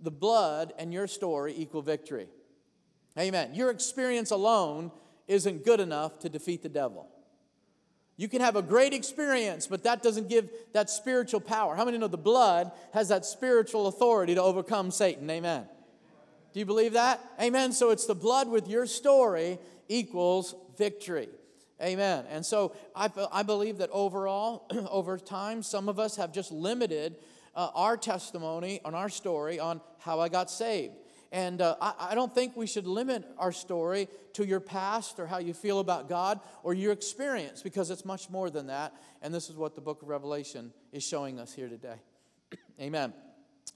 the 0.00 0.10
blood 0.12 0.72
and 0.78 0.92
your 0.92 1.08
story 1.08 1.54
equal 1.56 1.82
victory. 1.82 2.28
Amen. 3.18 3.54
Your 3.54 3.70
experience 3.70 4.30
alone 4.30 4.92
isn't 5.26 5.64
good 5.64 5.80
enough 5.80 6.20
to 6.20 6.28
defeat 6.28 6.62
the 6.62 6.68
devil. 6.68 7.08
You 8.16 8.28
can 8.28 8.40
have 8.40 8.56
a 8.56 8.62
great 8.62 8.94
experience, 8.94 9.66
but 9.66 9.82
that 9.82 10.02
doesn't 10.02 10.28
give 10.28 10.50
that 10.72 10.88
spiritual 10.88 11.40
power. 11.40 11.74
How 11.74 11.84
many 11.84 11.98
know 11.98 12.08
the 12.08 12.16
blood 12.16 12.70
has 12.94 13.08
that 13.08 13.26
spiritual 13.26 13.88
authority 13.88 14.34
to 14.34 14.42
overcome 14.42 14.90
Satan? 14.90 15.28
Amen. 15.28 15.66
Do 16.56 16.60
you 16.60 16.64
believe 16.64 16.94
that? 16.94 17.20
Amen. 17.38 17.70
So 17.72 17.90
it's 17.90 18.06
the 18.06 18.14
blood 18.14 18.48
with 18.48 18.66
your 18.66 18.86
story 18.86 19.58
equals 19.90 20.54
victory. 20.78 21.28
Amen. 21.82 22.24
And 22.30 22.46
so 22.46 22.74
I, 22.94 23.10
I 23.30 23.42
believe 23.42 23.76
that 23.76 23.90
overall, 23.90 24.66
over 24.90 25.18
time, 25.18 25.62
some 25.62 25.86
of 25.90 25.98
us 25.98 26.16
have 26.16 26.32
just 26.32 26.50
limited 26.50 27.18
uh, 27.54 27.68
our 27.74 27.98
testimony 27.98 28.80
on 28.86 28.94
our 28.94 29.10
story 29.10 29.60
on 29.60 29.82
how 29.98 30.18
I 30.18 30.30
got 30.30 30.50
saved. 30.50 30.94
And 31.30 31.60
uh, 31.60 31.76
I, 31.78 31.92
I, 31.98 32.14
don't 32.14 32.34
think 32.34 32.56
we 32.56 32.66
should 32.66 32.86
limit 32.86 33.26
our 33.36 33.52
story 33.52 34.08
to 34.32 34.46
your 34.46 34.60
past 34.60 35.20
or 35.20 35.26
how 35.26 35.36
you 35.36 35.52
feel 35.52 35.78
about 35.78 36.08
God 36.08 36.40
or 36.62 36.72
your 36.72 36.92
experience 36.92 37.60
because 37.62 37.90
it's 37.90 38.06
much 38.06 38.30
more 38.30 38.48
than 38.48 38.68
that. 38.68 38.94
And 39.20 39.34
this 39.34 39.50
is 39.50 39.56
what 39.56 39.74
the 39.74 39.82
book 39.82 40.00
of 40.00 40.08
Revelation 40.08 40.72
is 40.90 41.06
showing 41.06 41.38
us 41.38 41.52
here 41.52 41.68
today. 41.68 41.96
Amen. 42.80 43.12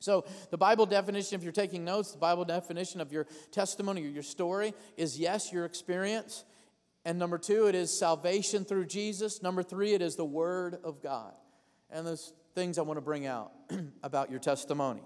So, 0.01 0.25
the 0.51 0.57
Bible 0.57 0.87
definition, 0.87 1.37
if 1.37 1.43
you're 1.43 1.53
taking 1.53 1.85
notes, 1.85 2.13
the 2.13 2.19
Bible 2.19 2.47
definition 2.47 3.03
of 3.03 3.13
your 3.13 3.27
testimony 3.53 4.03
or 4.03 4.09
your 4.09 4.23
story 4.23 4.73
is 4.97 5.19
yes, 5.19 5.53
your 5.53 5.67
experience. 5.67 6.45
And 7.05 7.19
number 7.19 7.37
two, 7.37 7.67
it 7.67 7.75
is 7.75 7.97
salvation 7.97 8.65
through 8.65 8.87
Jesus. 8.87 9.43
Number 9.43 9.63
three, 9.63 9.93
it 9.93 10.01
is 10.01 10.17
the 10.17 10.25
Word 10.25 10.79
of 10.85 11.03
God. 11.03 11.35
And 11.91 12.07
those 12.07 12.33
things 12.55 12.79
I 12.79 12.83
want 12.83 12.97
to 12.97 13.03
bring 13.03 13.27
out 13.27 13.53
about 14.03 14.31
your 14.31 14.41
testimony. 14.41 15.03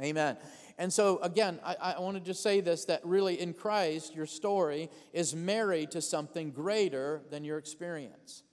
Amen. 0.00 0.36
And 0.78 0.92
so, 0.92 1.18
again, 1.18 1.58
I, 1.64 1.94
I 1.96 2.00
want 2.00 2.16
to 2.16 2.22
just 2.22 2.42
say 2.42 2.60
this 2.60 2.84
that 2.84 3.04
really 3.04 3.40
in 3.40 3.54
Christ, 3.54 4.14
your 4.14 4.26
story 4.26 4.88
is 5.12 5.34
married 5.34 5.90
to 5.92 6.00
something 6.00 6.50
greater 6.50 7.22
than 7.30 7.44
your 7.44 7.58
experience. 7.58 8.44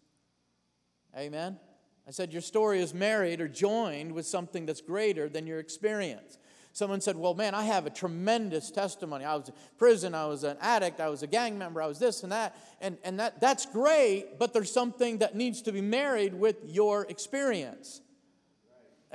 Amen. 1.16 1.60
I 2.08 2.12
said, 2.12 2.34
Your 2.34 2.42
story 2.42 2.82
is 2.82 2.94
married 2.94 3.42
or 3.42 3.48
joined 3.48 4.12
with 4.12 4.26
something 4.26 4.66
that's 4.66 4.82
greater 4.82 5.30
than 5.30 5.48
your 5.48 5.60
experience. 5.60 6.38
Someone 6.74 7.02
said, 7.02 7.16
Well, 7.16 7.34
man, 7.34 7.54
I 7.54 7.64
have 7.66 7.86
a 7.86 7.90
tremendous 7.90 8.72
testimony. 8.72 9.26
I 9.26 9.36
was 9.36 9.50
in 9.50 9.56
prison, 9.78 10.16
I 10.16 10.26
was 10.26 10.44
an 10.44 10.58
addict, 10.60 11.00
I 11.00 11.10
was 11.10 11.24
a 11.24 11.28
gang 11.28 11.58
member, 11.58 11.82
I 11.82 11.88
was 11.88 12.00
this 12.00 12.24
and 12.24 12.32
that. 12.32 12.56
And, 12.82 12.98
and 13.04 13.20
that, 13.20 13.40
that's 13.40 13.66
great, 13.66 14.40
but 14.40 14.54
there's 14.54 14.72
something 14.72 15.20
that 15.20 15.36
needs 15.36 15.62
to 15.64 15.72
be 15.72 15.82
married 15.82 16.34
with 16.34 16.58
your 16.66 17.06
experience. 17.10 18.02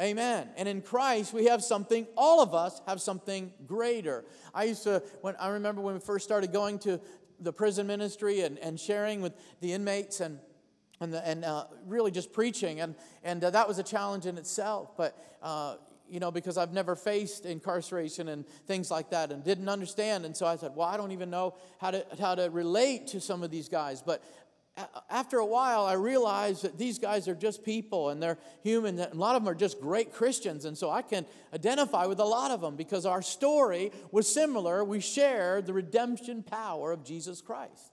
Amen. 0.00 0.48
And 0.56 0.68
in 0.68 0.80
Christ, 0.80 1.32
we 1.32 1.46
have 1.46 1.62
something, 1.62 2.06
all 2.16 2.40
of 2.40 2.54
us 2.54 2.80
have 2.86 3.00
something 3.00 3.52
greater. 3.66 4.24
I 4.54 4.64
used 4.64 4.84
to, 4.84 5.02
when 5.22 5.34
I 5.40 5.48
remember 5.48 5.80
when 5.80 5.94
we 5.94 6.00
first 6.00 6.24
started 6.24 6.52
going 6.52 6.78
to 6.80 7.00
the 7.40 7.52
prison 7.52 7.88
ministry 7.88 8.42
and, 8.42 8.58
and 8.58 8.78
sharing 8.78 9.20
with 9.20 9.32
the 9.60 9.72
inmates 9.72 10.20
and 10.20 10.38
and, 11.00 11.12
the, 11.12 11.26
and 11.26 11.44
uh, 11.44 11.64
really 11.86 12.10
just 12.10 12.32
preaching. 12.32 12.80
And, 12.80 12.94
and 13.22 13.42
uh, 13.42 13.50
that 13.50 13.68
was 13.68 13.78
a 13.78 13.82
challenge 13.82 14.26
in 14.26 14.38
itself. 14.38 14.96
But, 14.96 15.16
uh, 15.42 15.76
you 16.08 16.20
know, 16.20 16.30
because 16.30 16.56
I've 16.56 16.72
never 16.72 16.96
faced 16.96 17.44
incarceration 17.44 18.28
and 18.28 18.46
things 18.66 18.90
like 18.90 19.10
that 19.10 19.30
and 19.30 19.44
didn't 19.44 19.68
understand. 19.68 20.24
And 20.24 20.36
so 20.36 20.46
I 20.46 20.56
said, 20.56 20.72
well, 20.74 20.88
I 20.88 20.96
don't 20.96 21.12
even 21.12 21.30
know 21.30 21.54
how 21.78 21.90
to, 21.90 22.04
how 22.20 22.34
to 22.34 22.48
relate 22.50 23.08
to 23.08 23.20
some 23.20 23.42
of 23.42 23.50
these 23.50 23.68
guys. 23.68 24.02
But 24.02 24.22
after 25.10 25.38
a 25.38 25.46
while, 25.46 25.84
I 25.84 25.94
realized 25.94 26.62
that 26.62 26.78
these 26.78 26.98
guys 26.98 27.28
are 27.28 27.34
just 27.34 27.64
people 27.64 28.10
and 28.10 28.22
they're 28.22 28.38
human. 28.62 28.98
A 28.98 29.14
lot 29.14 29.34
of 29.34 29.42
them 29.42 29.52
are 29.52 29.56
just 29.56 29.80
great 29.80 30.12
Christians. 30.12 30.64
And 30.64 30.76
so 30.76 30.90
I 30.90 31.02
can 31.02 31.26
identify 31.52 32.06
with 32.06 32.20
a 32.20 32.24
lot 32.24 32.50
of 32.50 32.60
them 32.60 32.76
because 32.76 33.04
our 33.06 33.22
story 33.22 33.92
was 34.12 34.32
similar. 34.32 34.84
We 34.84 35.00
shared 35.00 35.66
the 35.66 35.72
redemption 35.72 36.42
power 36.42 36.92
of 36.92 37.04
Jesus 37.04 37.40
Christ. 37.40 37.92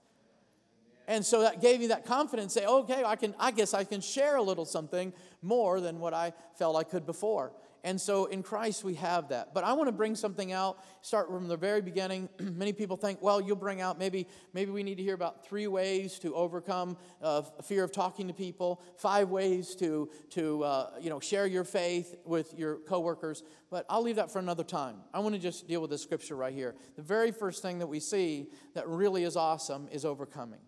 And 1.08 1.24
so 1.24 1.42
that 1.42 1.60
gave 1.60 1.80
me 1.80 1.88
that 1.88 2.04
confidence, 2.04 2.52
say, 2.52 2.66
okay, 2.66 3.04
I 3.04 3.16
can, 3.16 3.34
I 3.38 3.50
guess 3.52 3.74
I 3.74 3.84
can 3.84 4.00
share 4.00 4.36
a 4.36 4.42
little 4.42 4.64
something 4.64 5.12
more 5.40 5.80
than 5.80 6.00
what 6.00 6.14
I 6.14 6.32
felt 6.58 6.76
I 6.76 6.84
could 6.84 7.06
before. 7.06 7.52
And 7.86 8.00
so 8.00 8.24
in 8.24 8.42
Christ 8.42 8.82
we 8.82 8.94
have 8.94 9.28
that. 9.28 9.54
But 9.54 9.62
I 9.62 9.72
want 9.74 9.86
to 9.86 9.92
bring 9.92 10.16
something 10.16 10.50
out, 10.50 10.82
start 11.02 11.28
from 11.28 11.46
the 11.46 11.56
very 11.56 11.80
beginning. 11.80 12.28
Many 12.40 12.72
people 12.72 12.96
think, 12.96 13.22
well, 13.22 13.40
you'll 13.40 13.54
bring 13.54 13.80
out 13.80 13.96
maybe 13.96 14.26
maybe 14.52 14.72
we 14.72 14.82
need 14.82 14.96
to 14.96 15.04
hear 15.04 15.14
about 15.14 15.46
three 15.46 15.68
ways 15.68 16.18
to 16.18 16.34
overcome 16.34 16.96
uh, 17.22 17.42
fear 17.62 17.84
of 17.84 17.92
talking 17.92 18.26
to 18.26 18.34
people, 18.34 18.82
five 18.96 19.28
ways 19.28 19.76
to 19.76 20.10
to 20.30 20.64
uh, 20.64 20.90
you 21.00 21.10
know 21.10 21.20
share 21.20 21.46
your 21.46 21.62
faith 21.62 22.16
with 22.24 22.58
your 22.58 22.78
coworkers. 22.78 23.44
But 23.70 23.86
I'll 23.88 24.02
leave 24.02 24.16
that 24.16 24.32
for 24.32 24.40
another 24.40 24.64
time. 24.64 24.96
I 25.14 25.20
want 25.20 25.36
to 25.36 25.40
just 25.40 25.68
deal 25.68 25.80
with 25.80 25.90
this 25.90 26.02
scripture 26.02 26.34
right 26.34 26.52
here. 26.52 26.74
The 26.96 27.02
very 27.02 27.30
first 27.30 27.62
thing 27.62 27.78
that 27.78 27.86
we 27.86 28.00
see 28.00 28.48
that 28.74 28.88
really 28.88 29.22
is 29.22 29.36
awesome 29.36 29.86
is 29.92 30.04
overcoming. 30.04 30.58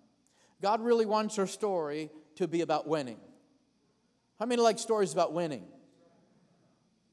God 0.61 0.81
really 0.81 1.07
wants 1.07 1.37
your 1.37 1.47
story 1.47 2.11
to 2.37 2.49
be 2.49 2.61
about 2.61 2.87
winning. 2.87 3.18
How 4.38 4.47
many 4.47 4.62
like 4.62 4.79
stories 4.79 5.12
about 5.12 5.33
winning? 5.33 5.64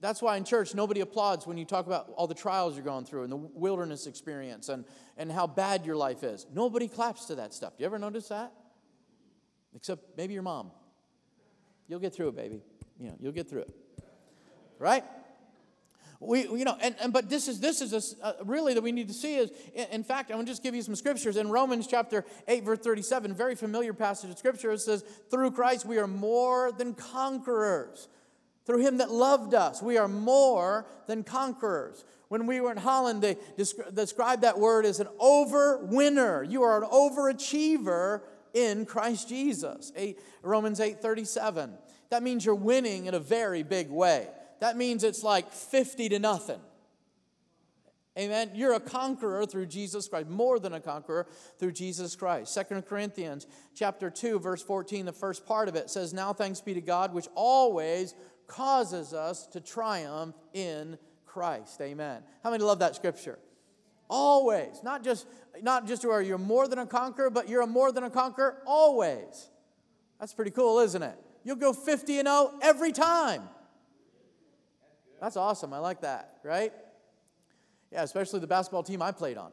That's 0.02 0.22
why 0.22 0.38
in 0.38 0.44
church, 0.44 0.76
nobody 0.76 1.02
applauds 1.02 1.48
when 1.48 1.58
you 1.58 1.66
talk 1.66 1.88
about 1.88 2.12
all 2.16 2.28
the 2.28 2.36
trials 2.36 2.76
you're 2.76 2.86
going 2.86 3.06
through 3.06 3.24
and 3.24 3.32
the 3.32 3.38
wilderness 3.38 4.08
experience 4.08 4.70
and, 4.70 4.86
and 5.18 5.32
how 5.32 5.48
bad 5.48 5.86
your 5.86 5.96
life 5.96 6.24
is. 6.24 6.46
Nobody 6.54 6.88
claps 6.88 7.26
to 7.26 7.36
that 7.36 7.54
stuff. 7.54 7.78
Do 7.78 7.82
you 7.82 7.88
ever 7.88 7.98
notice 7.98 8.28
that? 8.28 8.52
Except 9.76 10.18
maybe 10.18 10.34
your 10.34 10.44
mom. 10.44 10.72
You'll 11.88 12.00
get 12.00 12.14
through 12.14 12.30
it, 12.30 12.36
baby. 12.36 12.62
You 13.00 13.08
know, 13.08 13.16
you'll 13.20 13.32
get 13.32 13.50
through 13.50 13.62
it. 13.62 13.72
Right? 14.78 15.04
We, 16.26 16.44
you 16.44 16.66
know, 16.66 16.78
and, 16.82 16.96
and 17.00 17.14
but 17.14 17.30
this 17.30 17.48
is 17.48 17.60
this 17.60 17.82
is 17.82 18.16
a, 18.22 18.26
uh, 18.26 18.34
really 18.44 18.74
that 18.74 18.82
we 18.82 18.92
need 18.92 19.08
to 19.08 19.14
see 19.14 19.36
is. 19.36 19.52
In, 19.74 19.88
in 19.92 20.04
fact, 20.04 20.32
I'm 20.32 20.38
going 20.38 20.46
to 20.46 20.52
just 20.52 20.64
give 20.64 20.76
you 20.76 20.82
some 20.82 20.96
scriptures 20.96 21.38
in 21.38 21.50
Romans 21.50 21.88
chapter 21.88 22.26
eight, 22.48 22.64
verse 22.64 22.80
37. 22.80 23.34
Very 23.34 23.56
familiar 23.56 23.94
passage 23.94 24.30
of 24.30 24.38
scripture. 24.38 24.72
It 24.72 24.82
says, 24.82 25.04
"Through 25.30 25.52
Christ 25.52 25.86
we 25.86 25.98
are 25.98 26.08
more 26.08 26.72
than 26.72 26.94
conquerors. 26.94 28.08
Through 28.66 28.80
Him 28.80 28.98
that 28.98 29.12
loved 29.12 29.54
us, 29.54 29.82
we 29.82 29.98
are 29.98 30.08
more 30.08 30.86
than 31.08 31.24
conquerors." 31.24 32.04
When 32.28 32.48
we 32.48 32.60
were 32.60 32.72
in 32.72 32.78
Holland, 32.78 33.22
they 33.22 33.38
described 33.94 34.42
that 34.42 34.60
word 34.60 34.86
as 34.86 35.00
an 35.00 35.08
over-winner. 35.20 36.44
You 36.44 36.64
are 36.64 36.84
an 36.84 36.90
overachiever 36.90 38.22
in 38.54 38.86
Christ 38.86 39.30
Jesus. 39.30 39.92
Eight, 39.96 40.20
Romans 40.42 40.80
8 40.80 41.02
37. 41.02 41.78
That 42.10 42.24
means 42.24 42.46
you're 42.46 42.56
winning 42.56 43.06
in 43.06 43.14
a 43.14 43.20
very 43.20 43.62
big 43.62 43.90
way. 43.90 44.28
That 44.60 44.78
means 44.78 45.04
it's 45.04 45.24
like 45.24 45.52
50 45.52 46.10
to 46.10 46.20
nothing. 46.20 46.60
Amen. 48.18 48.52
You're 48.54 48.74
a 48.74 48.80
conqueror 48.80 49.46
through 49.46 49.66
Jesus 49.66 50.08
Christ, 50.08 50.30
more 50.30 50.58
than 50.58 50.72
a 50.74 50.80
conqueror 50.80 51.28
through 51.60 51.74
Jesus 51.74 52.16
Christ. 52.16 52.54
Second 52.54 52.82
Corinthians 52.84 53.46
chapter 53.74 54.10
2 54.10 54.40
verse 54.40 54.64
14, 54.64 55.06
the 55.06 55.12
first 55.12 55.46
part 55.46 55.68
of 55.68 55.76
it 55.76 55.90
says, 55.90 56.14
"Now 56.14 56.32
thanks 56.32 56.62
be 56.62 56.74
to 56.74 56.82
God 56.82 57.14
which 57.14 57.28
always 57.36 58.16
causes 58.48 59.14
us 59.14 59.48
to 59.48 59.60
triumph 59.60 60.36
in 60.54 60.98
Christ." 61.26 61.82
Amen. 61.82 62.24
How 62.42 62.52
many 62.52 62.64
love 62.64 62.80
that 62.80 62.96
scripture? 62.96 63.38
Always. 64.10 64.82
Not 64.82 65.04
just 65.04 65.28
not 65.62 65.86
just 65.86 66.06
where 66.06 66.22
you're 66.22 66.38
more 66.38 66.70
than 66.70 66.80
a 66.80 66.86
conqueror, 66.86 67.30
but 67.30 67.50
you're 67.50 67.64
a 67.64 67.68
more 67.68 67.92
than 67.92 68.06
a 68.06 68.10
conqueror 68.10 68.62
always. 68.66 69.50
That's 70.20 70.34
pretty 70.34 70.52
cool, 70.52 70.80
isn't 70.80 71.04
it? 71.04 71.18
You'll 71.44 71.58
go 71.58 71.74
50 71.74 72.20
and 72.20 72.28
0 72.30 72.58
every 72.62 72.94
time. 72.94 73.50
That's 75.26 75.38
awesome. 75.38 75.74
I 75.74 75.80
like 75.80 76.02
that, 76.02 76.38
right? 76.44 76.72
Yeah, 77.92 78.04
especially 78.04 78.42
the 78.42 78.46
basketball 78.48 78.84
team 78.84 79.02
I 79.02 79.12
played 79.12 79.40
on. 79.40 79.52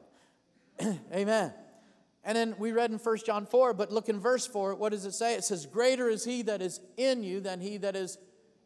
Amen. 1.14 1.50
And 2.24 2.36
then 2.36 2.54
we 2.58 2.72
read 2.72 2.90
in 2.90 2.98
1 2.98 3.16
John 3.24 3.46
4, 3.46 3.72
but 3.72 3.90
look 3.90 4.10
in 4.10 4.20
verse 4.20 4.46
4, 4.46 4.74
what 4.74 4.92
does 4.92 5.06
it 5.06 5.12
say? 5.12 5.34
It 5.34 5.44
says, 5.44 5.64
Greater 5.64 6.10
is 6.10 6.26
he 6.26 6.42
that 6.42 6.60
is 6.60 6.78
in 6.98 7.24
you 7.24 7.40
than 7.40 7.62
he 7.62 7.78
that 7.78 7.96
is 7.96 8.18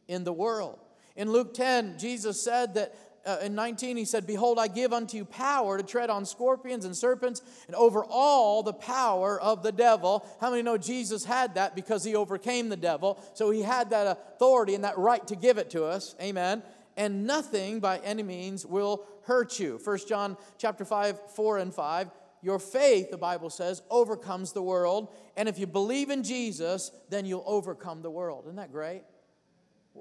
in 0.09 0.25
the 0.25 0.33
world. 0.33 0.81
In 1.15 1.31
Luke 1.31 1.55
10, 1.55 1.97
Jesus 1.97 2.43
said 2.43 2.75
that 2.75 2.97
uh, 3.25 3.39
in 3.41 3.55
19, 3.55 3.97
he 3.97 4.05
said, 4.05 4.27
Behold, 4.27 4.59
I 4.59 4.67
give 4.67 4.93
unto 4.93 5.17
you 5.17 5.25
power 5.25 5.77
to 5.77 5.85
tread 5.85 6.11
on 6.11 6.25
scorpions 6.25 6.85
and 6.85 6.97
serpents 6.97 7.41
and 7.69 7.77
over 7.77 8.05
all 8.05 8.65
the 8.65 8.73
power 8.73 9.41
of 9.41 9.63
the 9.63 9.73
devil. 9.73 10.27
How 10.41 10.51
many 10.51 10.63
know 10.63 10.77
Jesus 10.77 11.25
had 11.25 11.55
that 11.55 11.77
because 11.77 12.03
he 12.03 12.17
overcame 12.17 12.69
the 12.69 12.77
devil? 12.77 13.23
So 13.35 13.51
he 13.51 13.63
had 13.63 13.91
that 13.91 14.07
authority 14.07 14.75
and 14.75 14.83
that 14.83 14.99
right 14.99 15.25
to 15.29 15.37
give 15.37 15.59
it 15.59 15.71
to 15.71 15.85
us. 15.85 16.17
Amen. 16.21 16.65
And 16.97 17.27
nothing 17.27 17.81
by 17.81 17.99
any 17.99 18.23
means 18.23 18.65
will 18.65 19.05
hurt 19.25 19.59
you. 19.61 19.79
1 19.83 19.99
John 20.09 20.37
chapter 20.59 20.85
5, 20.85 21.31
4 21.33 21.59
and 21.59 21.75
5. 21.75 22.11
Your 22.43 22.59
faith, 22.59 23.11
the 23.11 23.19
Bible 23.19 23.51
says, 23.51 23.83
overcomes 23.91 24.53
the 24.53 24.63
world. 24.63 25.09
And 25.37 25.49
if 25.49 25.59
you 25.59 25.67
believe 25.67 26.11
in 26.11 26.23
Jesus, 26.23 26.91
then 27.11 27.25
you'll 27.25 27.45
overcome 27.47 28.03
the 28.03 28.11
world. 28.11 28.45
Isn't 28.47 28.57
that 28.57 28.73
great? 28.73 29.03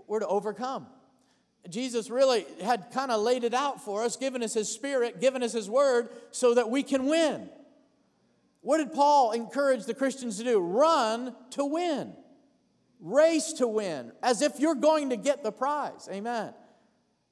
We're 0.08 0.20
to 0.20 0.28
overcome. 0.28 0.88
Jesus 1.70 2.10
really 2.10 2.46
had 2.64 2.92
kind 2.92 3.12
of 3.12 3.22
laid 3.22 3.44
it 3.44 3.54
out 3.54 3.84
for 3.84 4.04
us, 4.04 4.16
given 4.16 4.44
us 4.44 4.54
his 4.54 4.70
spirit, 4.70 5.20
given 5.20 5.42
us 5.42 5.54
his 5.54 5.70
word, 5.70 6.10
so 6.32 6.54
that 6.54 6.70
we 6.70 6.84
can 6.84 7.08
win. 7.08 7.50
What 8.62 8.78
did 8.78 8.94
Paul 8.94 9.32
encourage 9.32 9.86
the 9.86 9.94
Christians 9.94 10.38
to 10.38 10.44
do? 10.44 10.60
Run 10.60 11.36
to 11.52 11.66
win, 11.66 12.14
race 13.00 13.54
to 13.54 13.68
win, 13.68 14.12
as 14.22 14.42
if 14.42 14.60
you're 14.60 14.76
going 14.76 15.10
to 15.10 15.18
get 15.18 15.44
the 15.44 15.52
prize. 15.52 16.08
Amen. 16.12 16.54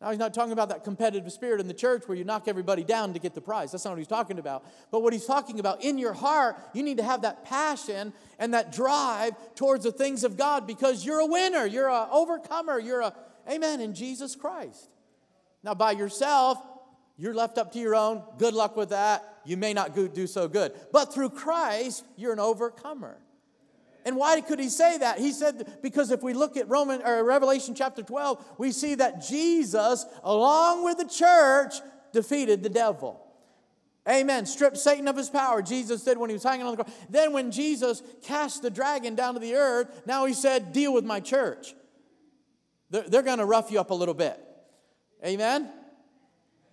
Now, 0.01 0.09
he's 0.09 0.19
not 0.19 0.33
talking 0.33 0.51
about 0.51 0.67
that 0.69 0.83
competitive 0.83 1.31
spirit 1.31 1.61
in 1.61 1.67
the 1.67 1.73
church 1.73 2.07
where 2.07 2.17
you 2.17 2.25
knock 2.25 2.47
everybody 2.47 2.83
down 2.83 3.13
to 3.13 3.19
get 3.19 3.33
the 3.33 3.41
prize. 3.41 3.71
That's 3.71 3.85
not 3.85 3.91
what 3.91 3.99
he's 3.99 4.07
talking 4.07 4.37
about. 4.37 4.65
But 4.91 5.01
what 5.01 5.13
he's 5.13 5.25
talking 5.25 5.59
about 5.61 5.81
in 5.81 5.97
your 5.97 6.11
heart, 6.11 6.57
you 6.73 6.83
need 6.83 6.97
to 6.97 7.03
have 7.03 7.21
that 7.21 7.45
passion 7.45 8.11
and 8.37 8.53
that 8.53 8.73
drive 8.73 9.31
towards 9.55 9.85
the 9.85 9.93
things 9.93 10.25
of 10.25 10.35
God 10.35 10.67
because 10.67 11.05
you're 11.05 11.19
a 11.19 11.25
winner, 11.25 11.65
you're 11.65 11.89
an 11.89 12.09
overcomer, 12.11 12.79
you're 12.79 13.01
a 13.01 13.13
Amen. 13.49 13.81
In 13.81 13.93
Jesus 13.93 14.35
Christ. 14.35 14.89
Now, 15.63 15.73
by 15.73 15.91
yourself, 15.91 16.57
you're 17.17 17.33
left 17.33 17.57
up 17.57 17.71
to 17.73 17.79
your 17.79 17.95
own. 17.95 18.23
Good 18.37 18.53
luck 18.53 18.75
with 18.75 18.89
that. 18.89 19.41
You 19.45 19.57
may 19.57 19.73
not 19.73 19.93
do 19.95 20.27
so 20.27 20.47
good. 20.47 20.73
But 20.91 21.13
through 21.13 21.31
Christ, 21.31 22.05
you're 22.15 22.33
an 22.33 22.39
overcomer. 22.39 23.17
And 24.05 24.17
why 24.17 24.41
could 24.41 24.59
he 24.59 24.69
say 24.69 24.97
that? 24.97 25.19
He 25.19 25.31
said 25.31 25.79
because 25.81 26.11
if 26.11 26.21
we 26.21 26.33
look 26.33 26.57
at 26.57 26.69
Roman 26.69 27.01
or 27.01 27.23
Revelation 27.23 27.73
chapter 27.75 28.01
12, 28.01 28.43
we 28.57 28.71
see 28.71 28.95
that 28.95 29.25
Jesus, 29.25 30.05
along 30.23 30.83
with 30.83 30.97
the 30.97 31.05
church, 31.05 31.75
defeated 32.11 32.63
the 32.63 32.69
devil. 32.69 33.19
Amen. 34.07 34.45
Stripped 34.45 34.77
Satan 34.77 35.07
of 35.07 35.15
his 35.15 35.29
power. 35.29 35.61
Jesus 35.61 36.03
said 36.03 36.17
when 36.17 36.29
he 36.29 36.33
was 36.33 36.43
hanging 36.43 36.65
on 36.65 36.75
the 36.75 36.83
cross. 36.83 36.95
Then 37.09 37.31
when 37.31 37.51
Jesus 37.51 38.03
cast 38.23 38.61
the 38.61 38.69
dragon 38.69 39.15
down 39.15 39.35
to 39.35 39.39
the 39.39 39.55
earth, 39.55 40.03
now 40.05 40.25
he 40.25 40.33
said, 40.33 40.73
"Deal 40.73 40.93
with 40.93 41.05
my 41.05 41.21
church." 41.21 41.73
They're, 42.89 43.09
they're 43.09 43.23
going 43.23 43.39
to 43.39 43.45
rough 43.45 43.71
you 43.71 43.79
up 43.79 43.89
a 43.89 43.95
little 43.95 44.13
bit. 44.13 44.39
Amen? 45.25 45.69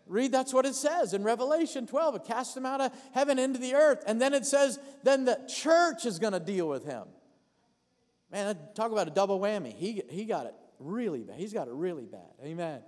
Read, 0.06 0.32
that's 0.32 0.52
what 0.52 0.66
it 0.66 0.74
says 0.74 1.14
in 1.14 1.22
Revelation 1.22 1.86
12. 1.86 2.16
It 2.16 2.24
casts 2.24 2.56
him 2.56 2.66
out 2.66 2.80
of 2.80 2.92
heaven 3.14 3.38
into 3.38 3.60
the 3.60 3.74
earth. 3.74 4.02
And 4.08 4.20
then 4.20 4.34
it 4.34 4.44
says, 4.44 4.80
then 5.04 5.24
the 5.24 5.38
church 5.48 6.04
is 6.04 6.18
going 6.18 6.32
to 6.32 6.40
deal 6.40 6.68
with 6.68 6.84
him. 6.84 7.04
Man, 8.32 8.56
talk 8.74 8.92
about 8.92 9.08
a 9.08 9.10
double 9.10 9.40
whammy. 9.40 9.74
He, 9.74 10.02
he 10.08 10.24
got 10.24 10.46
it 10.46 10.54
really 10.78 11.22
bad. 11.22 11.36
He's 11.38 11.52
got 11.52 11.68
it 11.68 11.74
really 11.74 12.06
bad. 12.06 12.30
Amen. 12.44 12.80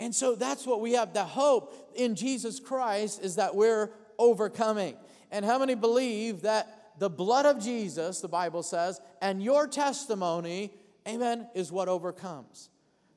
And 0.00 0.14
so 0.14 0.34
that's 0.34 0.66
what 0.66 0.80
we 0.80 0.92
have. 0.92 1.12
The 1.12 1.24
hope 1.24 1.92
in 1.94 2.14
Jesus 2.14 2.58
Christ 2.58 3.22
is 3.22 3.36
that 3.36 3.54
we're 3.54 3.90
overcoming. 4.18 4.96
And 5.30 5.44
how 5.44 5.58
many 5.58 5.74
believe 5.74 6.42
that 6.42 6.98
the 6.98 7.08
blood 7.08 7.46
of 7.46 7.62
Jesus, 7.62 8.20
the 8.20 8.28
Bible 8.28 8.62
says, 8.62 9.00
and 9.20 9.42
your 9.42 9.66
testimony 9.66 10.72
amen, 11.06 11.48
is 11.54 11.72
what 11.72 11.88
overcomes. 11.88 12.70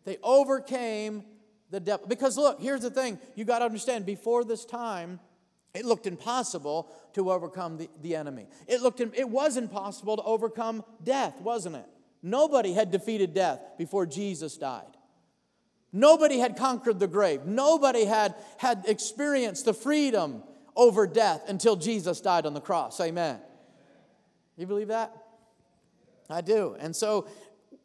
They 0.04 0.18
overcame 0.24 1.24
the 1.70 1.80
devil. 1.80 2.08
Because 2.08 2.38
look, 2.38 2.62
here's 2.62 2.82
the 2.82 2.90
thing 2.90 3.20
you 3.36 3.46
got 3.46 3.60
to 3.60 3.66
understand 3.66 4.06
before 4.06 4.44
this 4.44 4.66
time, 4.66 5.20
it 5.76 5.86
looked 5.86 6.08
impossible 6.08 6.90
to 7.14 7.32
overcome 7.32 7.78
the, 7.78 7.90
the 8.02 8.16
enemy. 8.16 8.48
It, 8.68 8.82
looked, 8.82 9.02
it 9.02 9.30
was 9.30 9.58
impossible 9.58 10.18
to 10.18 10.24
overcome 10.24 10.84
death, 11.04 11.40
wasn't 11.42 11.76
it? 11.76 11.86
Nobody 12.24 12.74
had 12.74 12.92
defeated 12.92 13.34
death 13.34 13.60
before 13.78 14.06
Jesus 14.06 14.58
died. 14.58 14.84
Nobody 15.92 16.40
had 16.40 16.58
conquered 16.58 17.00
the 17.00 17.08
grave. 17.08 17.46
Nobody 17.46 18.06
had, 18.06 18.36
had 18.58 18.84
experienced 18.88 19.66
the 19.66 19.74
freedom 19.74 20.44
over 20.76 21.08
death 21.08 21.44
until 21.48 21.76
Jesus 21.76 22.20
died 22.20 22.46
on 22.46 22.54
the 22.54 22.62
cross. 22.62 23.00
Amen. 23.00 23.40
You 24.58 24.68
believe 24.68 24.90
that? 24.90 25.16
I 26.30 26.42
do. 26.42 26.76
And 26.80 26.96
so 26.96 27.28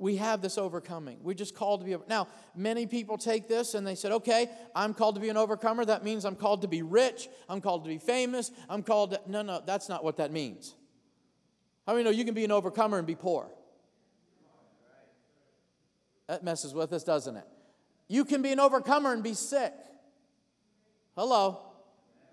we 0.00 0.16
have 0.16 0.40
this 0.40 0.56
overcoming. 0.56 1.18
We're 1.22 1.34
just 1.34 1.54
called 1.54 1.80
to 1.80 1.86
be. 1.86 1.94
Now, 2.08 2.26
many 2.56 2.86
people 2.86 3.18
take 3.18 3.48
this 3.48 3.74
and 3.74 3.86
they 3.86 3.94
said, 3.94 4.12
okay, 4.12 4.48
I'm 4.74 4.94
called 4.94 5.16
to 5.16 5.20
be 5.20 5.28
an 5.28 5.36
overcomer. 5.36 5.84
That 5.84 6.02
means 6.02 6.24
I'm 6.24 6.36
called 6.36 6.62
to 6.62 6.68
be 6.68 6.82
rich. 6.82 7.28
I'm 7.48 7.60
called 7.60 7.84
to 7.84 7.90
be 7.90 7.98
famous. 7.98 8.50
I'm 8.68 8.82
called 8.82 9.12
to. 9.12 9.20
No, 9.26 9.42
no, 9.42 9.62
that's 9.64 9.90
not 9.90 10.02
what 10.02 10.16
that 10.16 10.32
means. 10.32 10.74
How 11.86 11.92
many 11.92 12.04
know 12.04 12.10
you 12.10 12.24
can 12.24 12.34
be 12.34 12.44
an 12.44 12.50
overcomer 12.50 12.96
and 12.96 13.06
be 13.06 13.14
poor? 13.14 13.50
That 16.28 16.42
messes 16.42 16.72
with 16.72 16.92
us, 16.92 17.04
doesn't 17.04 17.36
it? 17.36 17.46
You 18.08 18.24
can 18.24 18.40
be 18.40 18.52
an 18.52 18.60
overcomer 18.60 19.12
and 19.12 19.22
be 19.22 19.34
sick. 19.34 19.74
Hello. 21.14 21.60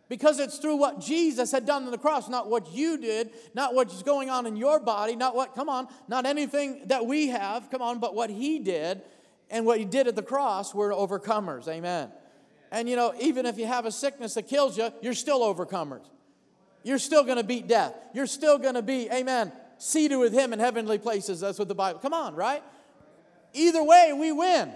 Because 0.10 0.40
it's 0.40 0.58
through 0.58 0.78
what 0.78 1.02
Jesus 1.02 1.52
had 1.52 1.66
done 1.66 1.84
on 1.84 1.92
the 1.92 1.98
cross, 1.98 2.30
not 2.30 2.50
what 2.50 2.72
you 2.72 2.98
did, 2.98 3.32
not 3.54 3.74
what's 3.74 4.04
going 4.04 4.30
on 4.30 4.46
in 4.46 4.56
your 4.56 4.80
body, 4.80 5.16
not 5.16 5.36
what, 5.36 5.54
come 5.54 5.68
on, 5.68 5.88
not 6.08 6.26
anything 6.26 6.84
that 6.86 7.06
we 7.06 7.28
have, 7.28 7.70
come 7.70 7.82
on, 7.82 8.00
but 8.00 8.16
what 8.16 8.30
He 8.30 8.60
did 8.60 9.02
and 9.50 9.66
what 9.66 9.80
He 9.80 9.86
did 9.86 10.08
at 10.08 10.16
the 10.16 10.24
cross, 10.24 10.74
we're 10.74 10.92
overcomers. 10.92 11.68
Amen. 11.68 12.10
And 12.72 12.88
you 12.88 12.96
know, 12.96 13.14
even 13.20 13.46
if 13.46 13.58
you 13.58 13.66
have 13.66 13.86
a 13.86 13.92
sickness 13.92 14.34
that 14.36 14.48
kills 14.48 14.78
you, 14.78 14.92
you're 15.02 15.14
still 15.14 15.42
overcomers. 15.42 16.06
You're 16.84 17.00
still 17.00 17.24
going 17.24 17.38
to 17.38 17.44
beat 17.44 17.68
death. 17.68 17.94
You're 18.14 18.28
still 18.28 18.58
going 18.58 18.76
to 18.76 18.82
be, 18.82 19.10
amen, 19.12 19.52
seated 19.78 20.18
with 20.18 20.32
Him 20.32 20.54
in 20.54 20.60
heavenly 20.60 21.00
places. 21.00 21.42
That's 21.42 21.60
what 21.60 21.68
the 21.68 21.76
Bible, 21.76 22.00
come 22.00 22.14
on, 22.14 22.34
right? 22.34 22.64
Either 23.54 23.84
way, 23.84 24.14
we 24.18 24.32
win. 24.32 24.72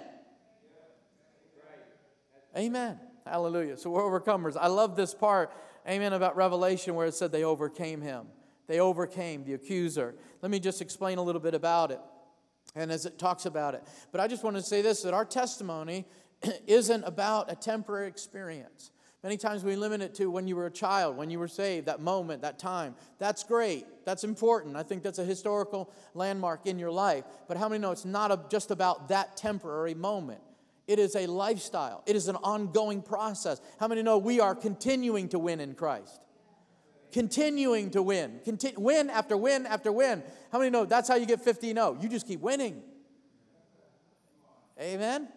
Amen. 2.57 2.99
Hallelujah. 3.25 3.77
So 3.77 3.89
we're 3.89 4.03
overcomers. 4.03 4.57
I 4.59 4.67
love 4.67 4.95
this 4.95 5.13
part, 5.13 5.53
amen, 5.87 6.13
about 6.13 6.35
Revelation 6.35 6.95
where 6.95 7.07
it 7.07 7.13
said 7.13 7.31
they 7.31 7.43
overcame 7.43 8.01
him. 8.01 8.27
They 8.67 8.79
overcame 8.79 9.43
the 9.43 9.53
accuser. 9.53 10.15
Let 10.41 10.51
me 10.51 10.59
just 10.59 10.81
explain 10.81 11.17
a 11.17 11.21
little 11.21 11.41
bit 11.41 11.53
about 11.53 11.91
it 11.91 11.99
and 12.75 12.91
as 12.91 13.05
it 13.05 13.19
talks 13.19 13.45
about 13.45 13.75
it. 13.75 13.83
But 14.11 14.21
I 14.21 14.27
just 14.27 14.43
want 14.43 14.55
to 14.55 14.61
say 14.61 14.81
this 14.81 15.01
that 15.03 15.13
our 15.13 15.25
testimony 15.25 16.05
isn't 16.67 17.03
about 17.03 17.51
a 17.51 17.55
temporary 17.55 18.07
experience. 18.07 18.91
Many 19.23 19.37
times 19.37 19.63
we 19.63 19.75
limit 19.75 20.01
it 20.01 20.15
to 20.15 20.31
when 20.31 20.47
you 20.47 20.55
were 20.55 20.65
a 20.65 20.71
child, 20.71 21.15
when 21.15 21.29
you 21.29 21.37
were 21.37 21.47
saved, 21.47 21.85
that 21.85 22.01
moment, 22.01 22.41
that 22.41 22.57
time. 22.57 22.95
That's 23.19 23.43
great. 23.43 23.85
That's 24.03 24.23
important. 24.23 24.75
I 24.75 24.81
think 24.81 25.03
that's 25.03 25.19
a 25.19 25.25
historical 25.25 25.91
landmark 26.15 26.65
in 26.65 26.79
your 26.79 26.89
life. 26.89 27.23
But 27.47 27.57
how 27.57 27.69
many 27.69 27.79
know 27.79 27.91
it's 27.91 28.05
not 28.05 28.49
just 28.49 28.71
about 28.71 29.09
that 29.09 29.37
temporary 29.37 29.93
moment? 29.93 30.41
It 30.87 30.99
is 30.99 31.15
a 31.15 31.27
lifestyle, 31.27 32.03
it 32.05 32.15
is 32.15 32.27
an 32.27 32.35
ongoing 32.37 33.01
process. 33.01 33.61
How 33.79 33.87
many 33.87 34.01
know 34.03 34.17
we 34.17 34.39
are 34.39 34.55
continuing 34.55 35.29
to 35.29 35.39
win 35.39 35.59
in 35.59 35.75
Christ? 35.75 36.19
Continuing 37.11 37.91
to 37.91 38.01
win. 38.01 38.39
Contin- 38.45 38.77
win 38.77 39.09
after 39.09 39.35
win 39.35 39.65
after 39.65 39.91
win. 39.91 40.23
How 40.51 40.59
many 40.59 40.71
know 40.71 40.85
that's 40.85 41.09
how 41.09 41.15
you 41.15 41.25
get 41.25 41.41
50 41.41 41.73
0? 41.73 41.97
You 41.99 42.09
just 42.09 42.25
keep 42.25 42.39
winning. 42.39 42.81
Amen? 44.79 45.27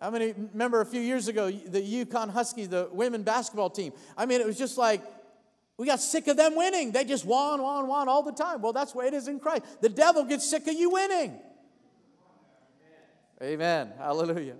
How 0.00 0.10
many 0.10 0.32
remember 0.32 0.80
a 0.80 0.86
few 0.86 1.00
years 1.00 1.26
ago, 1.28 1.50
the 1.50 1.80
UConn 1.80 2.30
Huskies, 2.30 2.68
the 2.68 2.88
women 2.92 3.22
basketball 3.22 3.70
team? 3.70 3.92
I 4.16 4.26
mean, 4.26 4.40
it 4.40 4.46
was 4.46 4.58
just 4.58 4.78
like, 4.78 5.02
we 5.78 5.86
got 5.86 6.00
sick 6.00 6.28
of 6.28 6.36
them 6.36 6.54
winning. 6.54 6.92
They 6.92 7.04
just 7.04 7.24
won, 7.24 7.62
won, 7.62 7.86
won 7.86 8.08
all 8.08 8.22
the 8.22 8.32
time. 8.32 8.62
Well, 8.62 8.72
that's 8.72 8.92
the 8.92 8.98
way 8.98 9.06
it 9.08 9.14
is 9.14 9.28
in 9.28 9.40
Christ. 9.40 9.62
The 9.80 9.88
devil 9.88 10.24
gets 10.24 10.48
sick 10.48 10.66
of 10.66 10.74
you 10.74 10.90
winning. 10.90 11.38
Amen. 13.42 13.92
Hallelujah. 13.98 14.56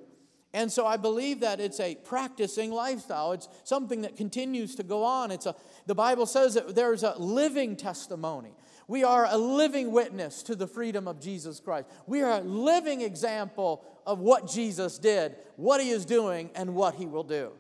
And 0.57 0.73
so 0.73 0.87
I 0.87 0.97
believe 0.97 1.41
that 1.41 1.61
it's 1.61 1.81
a 1.81 1.97
practicing 1.97 2.73
lifestyle. 2.73 3.33
It's 3.33 3.47
something 3.63 4.01
that 4.01 4.17
continues 4.17 4.75
to 4.77 4.83
go 4.83 5.05
on. 5.05 5.31
It's 5.31 5.45
a, 5.45 5.55
the 5.85 5.95
Bible 5.95 6.25
says 6.25 6.55
that 6.55 6.75
there's 6.75 7.03
a 7.03 7.15
living 7.19 7.77
testimony. 7.77 8.55
We 8.89 9.05
are 9.05 9.27
a 9.29 9.37
living 9.37 9.93
witness 9.93 10.43
to 10.45 10.55
the 10.55 10.67
freedom 10.67 11.07
of 11.07 11.21
Jesus 11.21 11.61
Christ. 11.61 11.89
We 12.07 12.23
are 12.23 12.41
a 12.41 12.41
living 12.41 13.03
example 13.03 13.85
of 14.07 14.21
what 14.21 14.49
Jesus 14.49 14.99
did, 14.99 15.37
what 15.57 15.83
he 15.83 15.91
is 15.91 16.07
doing, 16.07 16.49
and 16.55 16.75
what 16.75 16.95
he 16.95 17.05
will 17.05 17.23
do. 17.23 17.53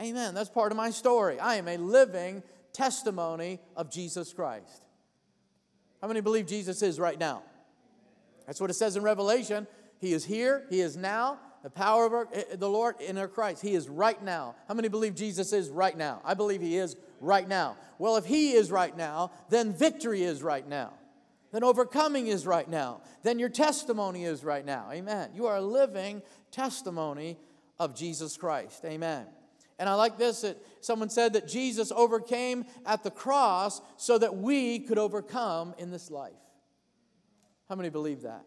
Amen. 0.00 0.34
That's 0.34 0.50
part 0.50 0.72
of 0.72 0.76
my 0.76 0.90
story. 0.90 1.38
I 1.38 1.54
am 1.54 1.68
a 1.68 1.76
living 1.76 2.42
testimony 2.72 3.60
of 3.76 3.88
Jesus 3.88 4.32
Christ. 4.32 4.82
How 6.02 6.08
many 6.08 6.22
believe 6.22 6.48
Jesus 6.48 6.82
is 6.82 6.98
right 6.98 7.20
now? 7.20 7.44
That's 8.48 8.60
what 8.60 8.68
it 8.68 8.74
says 8.74 8.96
in 8.96 9.04
Revelation. 9.04 9.68
He 10.00 10.12
is 10.12 10.24
here, 10.24 10.66
He 10.70 10.80
is 10.80 10.96
now, 10.96 11.38
the 11.66 11.70
power 11.70 12.06
of 12.06 12.14
our, 12.14 12.28
eh, 12.32 12.44
the 12.54 12.70
Lord 12.70 13.00
in 13.00 13.18
our 13.18 13.26
Christ. 13.26 13.60
He 13.60 13.74
is 13.74 13.88
right 13.88 14.22
now. 14.22 14.54
How 14.68 14.74
many 14.74 14.86
believe 14.86 15.16
Jesus 15.16 15.52
is 15.52 15.68
right 15.68 15.98
now? 15.98 16.22
I 16.24 16.34
believe 16.34 16.60
He 16.60 16.76
is 16.76 16.94
right 17.20 17.48
now. 17.48 17.76
Well, 17.98 18.16
if 18.18 18.24
He 18.24 18.52
is 18.52 18.70
right 18.70 18.96
now, 18.96 19.32
then 19.48 19.72
victory 19.72 20.22
is 20.22 20.44
right 20.44 20.64
now. 20.68 20.92
Then 21.50 21.64
overcoming 21.64 22.28
is 22.28 22.46
right 22.46 22.68
now. 22.70 23.00
Then 23.24 23.40
your 23.40 23.48
testimony 23.48 24.22
is 24.22 24.44
right 24.44 24.64
now. 24.64 24.90
Amen. 24.92 25.30
You 25.34 25.46
are 25.46 25.56
a 25.56 25.60
living 25.60 26.22
testimony 26.52 27.36
of 27.80 27.96
Jesus 27.96 28.36
Christ. 28.36 28.84
Amen. 28.84 29.26
And 29.80 29.88
I 29.88 29.94
like 29.94 30.18
this 30.18 30.42
that 30.42 30.58
someone 30.82 31.10
said 31.10 31.32
that 31.32 31.48
Jesus 31.48 31.90
overcame 31.90 32.64
at 32.84 33.02
the 33.02 33.10
cross 33.10 33.80
so 33.96 34.18
that 34.18 34.36
we 34.36 34.78
could 34.78 34.98
overcome 34.98 35.74
in 35.78 35.90
this 35.90 36.12
life. 36.12 36.32
How 37.68 37.74
many 37.74 37.88
believe 37.88 38.22
that? 38.22 38.44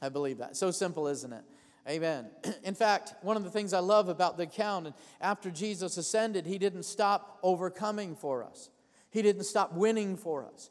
I 0.00 0.08
believe 0.08 0.38
that. 0.38 0.56
So 0.56 0.70
simple, 0.70 1.08
isn't 1.08 1.30
it? 1.30 1.44
Amen. 1.88 2.26
In 2.64 2.74
fact, 2.74 3.14
one 3.22 3.36
of 3.36 3.44
the 3.44 3.50
things 3.50 3.72
I 3.72 3.80
love 3.80 4.08
about 4.08 4.36
the 4.36 4.44
account, 4.44 4.86
and 4.86 4.94
after 5.20 5.50
Jesus 5.50 5.96
ascended, 5.96 6.46
he 6.46 6.58
didn't 6.58 6.84
stop 6.84 7.38
overcoming 7.42 8.14
for 8.14 8.44
us. 8.44 8.70
He 9.10 9.22
didn't 9.22 9.44
stop 9.44 9.74
winning 9.74 10.16
for 10.16 10.46
us. 10.46 10.70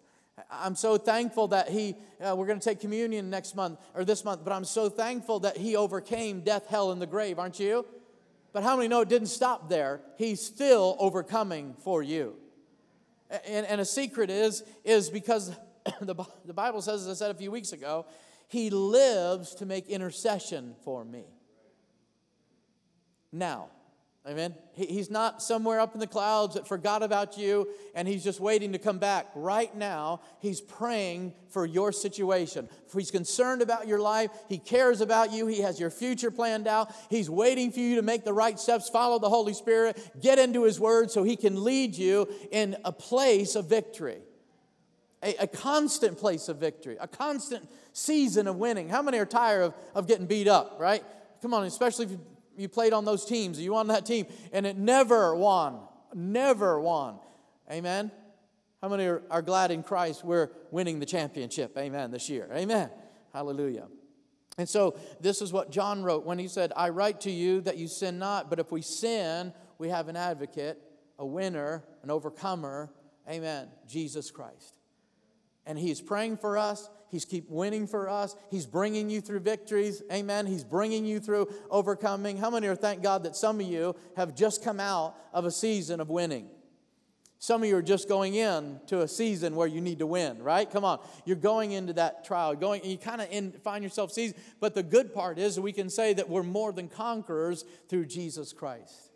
I'm 0.49 0.75
so 0.75 0.97
thankful 0.97 1.49
that 1.49 1.69
he, 1.69 1.95
uh, 2.19 2.35
we're 2.35 2.47
going 2.47 2.59
to 2.59 2.63
take 2.63 2.79
communion 2.79 3.29
next 3.29 3.55
month 3.55 3.79
or 3.93 4.03
this 4.03 4.25
month, 4.25 4.43
but 4.43 4.53
I'm 4.53 4.65
so 4.65 4.89
thankful 4.89 5.41
that 5.41 5.57
he 5.57 5.75
overcame 5.75 6.41
death, 6.41 6.67
hell, 6.67 6.91
and 6.91 7.01
the 7.01 7.05
grave, 7.05 7.37
aren't 7.37 7.59
you? 7.59 7.85
But 8.53 8.63
how 8.63 8.75
many 8.75 8.87
know 8.87 9.01
it 9.01 9.09
didn't 9.09 9.27
stop 9.27 9.69
there? 9.69 10.01
He's 10.17 10.41
still 10.41 10.95
overcoming 10.99 11.75
for 11.83 12.01
you. 12.01 12.35
And, 13.47 13.65
and 13.65 13.79
a 13.79 13.85
secret 13.85 14.29
is, 14.29 14.63
is 14.83 15.09
because 15.09 15.55
the, 16.01 16.15
the 16.45 16.53
Bible 16.53 16.81
says, 16.81 17.03
as 17.03 17.09
I 17.09 17.13
said 17.13 17.31
a 17.31 17.37
few 17.37 17.51
weeks 17.51 17.71
ago, 17.71 18.05
he 18.51 18.69
lives 18.69 19.55
to 19.55 19.65
make 19.65 19.87
intercession 19.87 20.75
for 20.83 21.05
me. 21.05 21.23
Now, 23.31 23.69
amen. 24.27 24.55
He's 24.73 25.09
not 25.09 25.41
somewhere 25.41 25.79
up 25.79 25.93
in 25.93 26.01
the 26.01 26.07
clouds 26.07 26.55
that 26.55 26.67
forgot 26.67 27.01
about 27.01 27.37
you 27.37 27.69
and 27.95 28.09
he's 28.09 28.25
just 28.25 28.41
waiting 28.41 28.73
to 28.73 28.77
come 28.77 28.99
back. 28.99 29.27
Right 29.35 29.73
now, 29.73 30.19
he's 30.41 30.59
praying 30.59 31.33
for 31.47 31.65
your 31.65 31.93
situation. 31.93 32.67
He's 32.93 33.09
concerned 33.09 33.61
about 33.61 33.87
your 33.87 33.99
life. 33.99 34.31
He 34.49 34.57
cares 34.57 34.99
about 34.99 35.31
you. 35.31 35.47
He 35.47 35.61
has 35.61 35.79
your 35.79 35.89
future 35.89 36.29
planned 36.29 36.67
out. 36.67 36.93
He's 37.09 37.29
waiting 37.29 37.71
for 37.71 37.79
you 37.79 37.95
to 37.95 38.01
make 38.01 38.25
the 38.25 38.33
right 38.33 38.59
steps, 38.59 38.89
follow 38.89 39.17
the 39.17 39.29
Holy 39.29 39.53
Spirit, 39.53 39.97
get 40.21 40.39
into 40.39 40.63
his 40.63 40.77
word 40.77 41.09
so 41.09 41.23
he 41.23 41.37
can 41.37 41.63
lead 41.63 41.95
you 41.95 42.27
in 42.51 42.75
a 42.83 42.91
place 42.91 43.55
of 43.55 43.69
victory 43.69 44.19
a, 45.23 45.35
a 45.41 45.47
constant 45.47 46.17
place 46.17 46.49
of 46.49 46.57
victory, 46.57 46.97
a 46.99 47.07
constant 47.07 47.67
season 47.93 48.47
of 48.47 48.57
winning. 48.57 48.89
How 48.89 49.01
many 49.01 49.17
are 49.17 49.25
tired 49.25 49.63
of, 49.63 49.73
of 49.95 50.07
getting 50.07 50.25
beat 50.25 50.47
up, 50.47 50.77
right? 50.79 51.03
Come 51.41 51.53
on, 51.53 51.63
especially 51.65 52.05
if 52.05 52.11
you, 52.11 52.19
you 52.57 52.69
played 52.69 52.93
on 52.93 53.05
those 53.05 53.25
teams, 53.25 53.59
you 53.59 53.75
on 53.75 53.87
that 53.87 54.05
team, 54.05 54.27
and 54.53 54.65
it 54.65 54.77
never 54.77 55.35
won, 55.35 55.79
never 56.13 56.79
won. 56.79 57.19
Amen? 57.71 58.11
How 58.81 58.89
many 58.89 59.05
are, 59.05 59.21
are 59.29 59.41
glad 59.41 59.71
in 59.71 59.83
Christ 59.83 60.23
we're 60.23 60.49
winning 60.71 60.99
the 60.99 61.05
championship? 61.05 61.77
Amen, 61.77 62.11
this 62.11 62.29
year. 62.29 62.49
Amen. 62.53 62.89
Hallelujah. 63.33 63.87
And 64.57 64.67
so, 64.67 64.97
this 65.21 65.41
is 65.41 65.53
what 65.53 65.71
John 65.71 66.03
wrote 66.03 66.25
when 66.25 66.37
he 66.37 66.47
said, 66.47 66.73
I 66.75 66.89
write 66.89 67.21
to 67.21 67.31
you 67.31 67.61
that 67.61 67.77
you 67.77 67.87
sin 67.87 68.19
not, 68.19 68.49
but 68.49 68.59
if 68.59 68.71
we 68.71 68.81
sin, 68.81 69.53
we 69.77 69.89
have 69.89 70.09
an 70.09 70.17
advocate, 70.17 70.77
a 71.17 71.25
winner, 71.25 71.83
an 72.03 72.11
overcomer. 72.11 72.91
Amen. 73.29 73.69
Jesus 73.87 74.29
Christ 74.29 74.75
and 75.65 75.77
He's 75.77 76.01
praying 76.01 76.37
for 76.37 76.57
us. 76.57 76.89
He's 77.11 77.25
keep 77.25 77.49
winning 77.49 77.87
for 77.87 78.07
us. 78.07 78.35
He's 78.49 78.65
bringing 78.65 79.09
you 79.09 79.19
through 79.19 79.41
victories. 79.41 80.01
Amen. 80.11 80.47
He's 80.47 80.63
bringing 80.63 81.05
you 81.05 81.19
through 81.19 81.53
overcoming. 81.69 82.37
How 82.37 82.49
many 82.49 82.67
are 82.67 82.75
thank 82.75 83.03
God 83.03 83.23
that 83.23 83.35
some 83.35 83.59
of 83.59 83.65
you 83.65 83.95
have 84.15 84.33
just 84.33 84.63
come 84.63 84.79
out 84.79 85.15
of 85.33 85.43
a 85.43 85.51
season 85.51 85.99
of 85.99 86.09
winning? 86.09 86.47
Some 87.37 87.63
of 87.63 87.69
you 87.69 87.75
are 87.75 87.81
just 87.81 88.07
going 88.07 88.35
in 88.35 88.79
to 88.87 89.01
a 89.01 89.07
season 89.07 89.55
where 89.55 89.67
you 89.67 89.81
need 89.81 89.99
to 89.99 90.05
win, 90.05 90.41
right? 90.41 90.69
Come 90.69 90.85
on. 90.85 90.99
You're 91.25 91.35
going 91.35 91.71
into 91.71 91.91
that 91.93 92.23
trial. 92.23 92.55
Going 92.55 92.85
you 92.85 92.97
kind 92.97 93.19
of 93.19 93.61
find 93.63 93.83
yourself 93.83 94.11
season. 94.11 94.37
But 94.59 94.75
the 94.75 94.83
good 94.83 95.11
part 95.11 95.39
is 95.39 95.59
we 95.59 95.73
can 95.73 95.89
say 95.89 96.13
that 96.13 96.29
we're 96.29 96.43
more 96.43 96.71
than 96.71 96.87
conquerors 96.87 97.65
through 97.89 98.05
Jesus 98.05 98.53
Christ. 98.53 99.11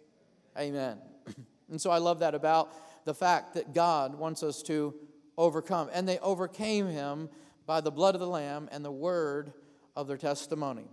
Amen. 0.57 0.97
And 1.67 1.81
so 1.81 1.89
I 1.89 1.97
love 1.97 2.19
that 2.19 2.35
about 2.35 2.71
the 3.05 3.15
fact 3.15 3.55
that 3.55 3.73
God 3.73 4.13
wants 4.13 4.43
us 4.43 4.61
to 4.63 4.93
overcome. 5.35 5.89
And 5.91 6.07
they 6.07 6.19
overcame 6.19 6.87
him 6.87 7.27
by 7.65 7.81
the 7.81 7.91
blood 7.91 8.15
of 8.15 8.21
the 8.21 8.27
Lamb 8.27 8.69
and 8.71 8.83
the 8.83 8.91
word 8.91 9.53
of 9.95 10.07
their 10.07 10.17
testimony. 10.17 10.87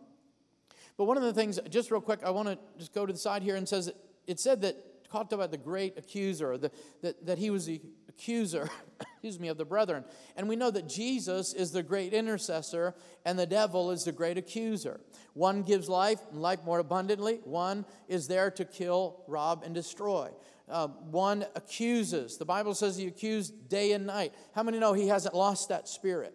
But 0.96 1.04
one 1.04 1.16
of 1.16 1.22
the 1.22 1.32
things, 1.32 1.58
just 1.70 1.90
real 1.90 2.00
quick, 2.00 2.20
I 2.24 2.30
want 2.30 2.48
to 2.48 2.58
just 2.78 2.94
go 2.94 3.06
to 3.06 3.12
the 3.12 3.18
side 3.18 3.42
here 3.42 3.56
and 3.56 3.68
says 3.68 3.90
it 4.26 4.38
said 4.38 4.62
that 4.62 4.76
talked 5.10 5.32
about 5.32 5.50
the 5.50 5.58
great 5.58 5.98
accuser, 5.98 6.56
the, 6.56 6.70
that, 7.02 7.26
that 7.26 7.38
he 7.38 7.50
was 7.50 7.66
the 7.66 7.80
accuser, 8.08 8.70
excuse 9.00 9.38
me, 9.38 9.48
of 9.48 9.58
the 9.58 9.64
brethren. 9.64 10.04
And 10.36 10.48
we 10.48 10.56
know 10.56 10.70
that 10.70 10.88
Jesus 10.88 11.52
is 11.52 11.70
the 11.70 11.82
great 11.82 12.14
intercessor 12.14 12.94
and 13.24 13.38
the 13.38 13.46
devil 13.46 13.90
is 13.90 14.04
the 14.04 14.12
great 14.12 14.38
accuser. 14.38 15.00
One 15.34 15.62
gives 15.62 15.88
life 15.88 16.20
life 16.32 16.64
more 16.64 16.78
abundantly. 16.78 17.40
One 17.44 17.84
is 18.08 18.26
there 18.26 18.50
to 18.52 18.64
kill, 18.64 19.22
rob, 19.28 19.62
and 19.64 19.74
destroy. 19.74 20.30
Uh, 20.68 20.88
one 20.88 21.44
accuses. 21.54 22.38
The 22.38 22.44
Bible 22.44 22.74
says 22.74 22.96
he 22.96 23.06
accused 23.06 23.68
day 23.68 23.92
and 23.92 24.06
night. 24.06 24.32
How 24.54 24.62
many 24.62 24.78
know 24.78 24.94
he 24.94 25.08
hasn't 25.08 25.34
lost 25.34 25.68
that 25.68 25.88
spirit? 25.88 26.32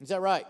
Is 0.00 0.08
that 0.08 0.20
right? 0.20 0.46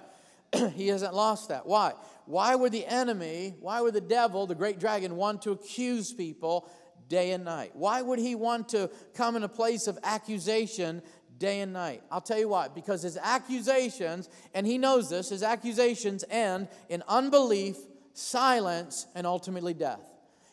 he 0.74 0.88
hasn't 0.88 1.14
lost 1.14 1.48
that. 1.48 1.66
Why? 1.66 1.92
Why 2.26 2.54
would 2.54 2.72
the 2.72 2.86
enemy, 2.86 3.54
why 3.60 3.80
would 3.80 3.94
the 3.94 4.00
devil, 4.00 4.46
the 4.46 4.54
great 4.54 4.78
dragon, 4.80 5.16
want 5.16 5.42
to 5.42 5.52
accuse 5.52 6.12
people 6.12 6.68
day 7.08 7.32
and 7.32 7.44
night? 7.44 7.70
Why 7.74 8.02
would 8.02 8.18
he 8.18 8.34
want 8.34 8.68
to 8.70 8.90
come 9.14 9.36
in 9.36 9.44
a 9.44 9.48
place 9.48 9.86
of 9.86 9.98
accusation 10.02 11.02
day 11.38 11.60
and 11.60 11.72
night? 11.72 12.02
I'll 12.10 12.20
tell 12.20 12.38
you 12.38 12.48
why. 12.48 12.68
Because 12.68 13.02
his 13.02 13.16
accusations, 13.16 14.28
and 14.54 14.66
he 14.66 14.78
knows 14.78 15.08
this, 15.08 15.28
his 15.28 15.42
accusations 15.42 16.24
end 16.28 16.68
in 16.88 17.02
unbelief, 17.08 17.76
silence, 18.12 19.06
and 19.14 19.26
ultimately 19.26 19.74
death. 19.74 20.02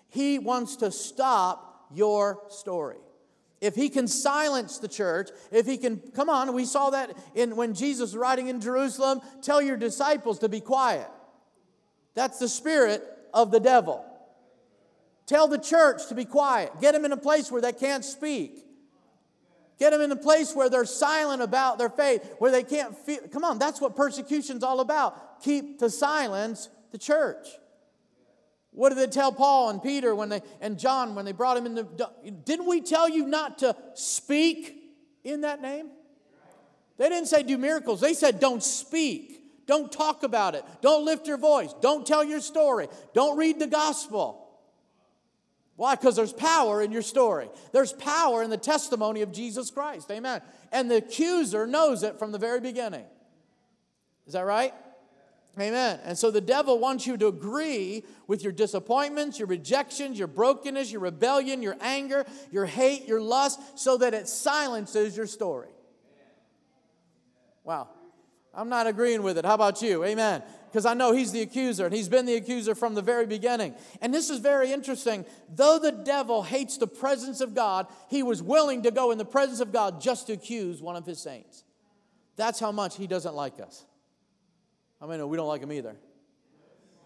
He 0.10 0.38
wants 0.38 0.76
to 0.78 0.92
stop 0.92 1.88
your 1.92 2.40
story. 2.50 2.98
If 3.64 3.76
he 3.76 3.88
can 3.88 4.10
silence 4.10 4.78
the 4.80 4.90
church, 4.90 5.30
if 5.50 5.66
he 5.66 5.78
can, 5.78 5.98
come 6.14 6.30
on, 6.30 6.54
we 6.54 6.66
saw 6.66 6.90
that 6.90 7.18
in 7.34 7.56
when 7.56 7.74
Jesus 7.74 8.12
was 8.12 8.18
riding 8.18 8.50
in 8.50 8.60
Jerusalem, 8.60 9.22
tell 9.42 9.62
your 9.62 9.78
disciples 9.78 10.40
to 10.40 10.50
be 10.50 10.60
quiet. 10.60 11.08
That's 12.14 12.40
the 12.40 12.50
spirit 12.50 13.02
of 13.34 13.52
the 13.52 13.62
devil. 13.62 14.06
Tell 15.28 15.48
the 15.48 15.58
church 15.58 16.08
to 16.10 16.14
be 16.14 16.26
quiet. 16.26 16.74
Get 16.82 16.92
them 16.92 17.06
in 17.06 17.14
a 17.14 17.18
place 17.18 17.50
where 17.50 17.62
they 17.62 17.72
can't 17.72 18.04
speak. 18.04 18.66
Get 19.80 19.92
them 19.92 20.02
in 20.02 20.12
a 20.12 20.18
place 20.18 20.54
where 20.54 20.70
they're 20.70 20.84
silent 20.84 21.42
about 21.42 21.78
their 21.78 21.90
faith, 21.90 22.36
where 22.40 22.52
they 22.52 22.64
can't 22.64 22.98
feel. 22.98 23.22
Come 23.32 23.46
on, 23.46 23.60
that's 23.60 23.80
what 23.80 23.96
persecution's 23.96 24.64
all 24.64 24.82
about. 24.82 25.42
Keep 25.42 25.80
to 25.80 25.90
silence 25.90 26.68
the 26.92 26.98
church. 26.98 27.48
What 28.74 28.90
did 28.90 28.98
they 28.98 29.08
tell 29.08 29.32
Paul 29.32 29.70
and 29.70 29.82
Peter 29.82 30.16
when 30.16 30.30
they 30.30 30.42
and 30.60 30.80
John 30.80 31.16
when 31.16 31.26
they 31.26 31.32
brought 31.32 31.58
him 31.58 31.66
in 31.66 31.76
the 31.76 32.10
didn't 32.46 32.68
we 32.68 32.82
tell 32.82 33.08
you 33.08 33.28
not 33.28 33.60
to 33.60 33.76
speak 33.94 34.82
in 35.24 35.42
that 35.42 35.62
name? 35.62 35.90
They 36.98 37.10
didn't 37.10 37.28
say 37.28 37.44
do 37.44 37.58
miracles. 37.58 38.02
They 38.02 38.14
said 38.14 38.40
don't 38.40 38.64
speak. 38.64 39.42
Don't 39.66 39.92
talk 39.92 40.24
about 40.24 40.56
it. 40.56 40.66
Don't 40.82 41.06
lift 41.06 41.28
your 41.28 41.38
voice. 41.38 41.74
Don't 41.82 42.06
tell 42.06 42.24
your 42.24 42.42
story. 42.42 42.88
Don't 43.14 43.38
read 43.38 43.60
the 43.60 43.68
gospel. 43.68 44.40
Why? 45.76 45.96
Because 45.96 46.16
there's 46.16 46.34
power 46.34 46.82
in 46.82 46.92
your 46.92 47.02
story. 47.02 47.50
There's 47.72 47.94
power 47.94 48.44
in 48.44 48.50
the 48.50 48.58
testimony 48.58 49.22
of 49.22 49.32
Jesus 49.32 49.72
Christ. 49.72 50.12
Amen. 50.12 50.42
And 50.72 50.90
the 50.92 50.98
accuser 50.98 51.66
knows 51.66 52.04
it 52.04 52.20
from 52.20 52.32
the 52.32 52.38
very 52.38 52.60
beginning. 52.60 53.06
Is 54.28 54.34
that 54.34 54.42
right? 54.42 54.74
Amen. 55.60 56.00
And 56.04 56.18
so 56.18 56.32
the 56.32 56.42
devil 56.42 56.80
wants 56.80 57.06
you 57.06 57.16
to 57.18 57.28
agree 57.28 58.04
with 58.26 58.44
your 58.44 58.52
disappointments, 58.52 59.38
your 59.38 59.48
rejections, 59.48 60.18
your 60.18 60.28
brokenness, 60.28 60.92
your 60.92 61.02
rebellion, 61.02 61.62
your 61.62 61.78
anger, 61.80 62.26
your 62.52 62.66
hate, 62.66 63.08
your 63.08 63.22
lust, 63.22 63.60
so 63.78 63.98
that 63.98 64.16
it 64.16 64.28
silences 64.28 65.16
your 65.16 65.28
story. 65.28 65.70
Wow. 67.64 67.90
I'm 68.52 68.70
not 68.70 68.88
agreeing 68.88 69.22
with 69.22 69.38
it. 69.38 69.46
How 69.46 69.54
about 69.54 69.82
you? 69.82 70.04
Amen. 70.04 70.42
Because 70.66 70.88
I 70.88 70.96
know 70.96 71.12
he's 71.12 71.32
the 71.32 71.42
accuser, 71.42 71.86
and 71.86 71.94
he's 71.94 72.10
been 72.10 72.26
the 72.26 72.36
accuser 72.36 72.74
from 72.74 72.96
the 72.96 73.02
very 73.04 73.28
beginning. 73.28 73.76
And 74.02 74.12
this 74.12 74.32
is 74.32 74.40
very 74.40 74.72
interesting. 74.72 75.24
Though 75.54 75.78
the 75.78 75.92
devil 75.92 76.42
hates 76.42 76.78
the 76.78 76.88
presence 76.88 77.42
of 77.42 77.54
God, 77.54 77.86
he 78.10 78.24
was 78.24 78.42
willing 78.42 78.82
to 78.84 78.92
go 78.92 79.12
in 79.12 79.20
the 79.20 79.26
presence 79.26 79.60
of 79.60 79.72
God 79.72 80.02
just 80.02 80.28
to 80.28 80.34
accuse 80.34 80.82
one 80.82 80.96
of 80.96 81.06
his 81.06 81.20
saints. 81.20 81.64
That's 82.38 82.60
how 82.60 82.72
much 82.72 82.98
he 82.98 83.06
doesn't 83.06 83.36
like 83.36 83.60
us. 83.60 83.86
I 85.04 85.06
mean, 85.06 85.28
we 85.28 85.36
don't 85.36 85.50
like 85.50 85.62
him 85.62 85.72
either. 85.74 85.98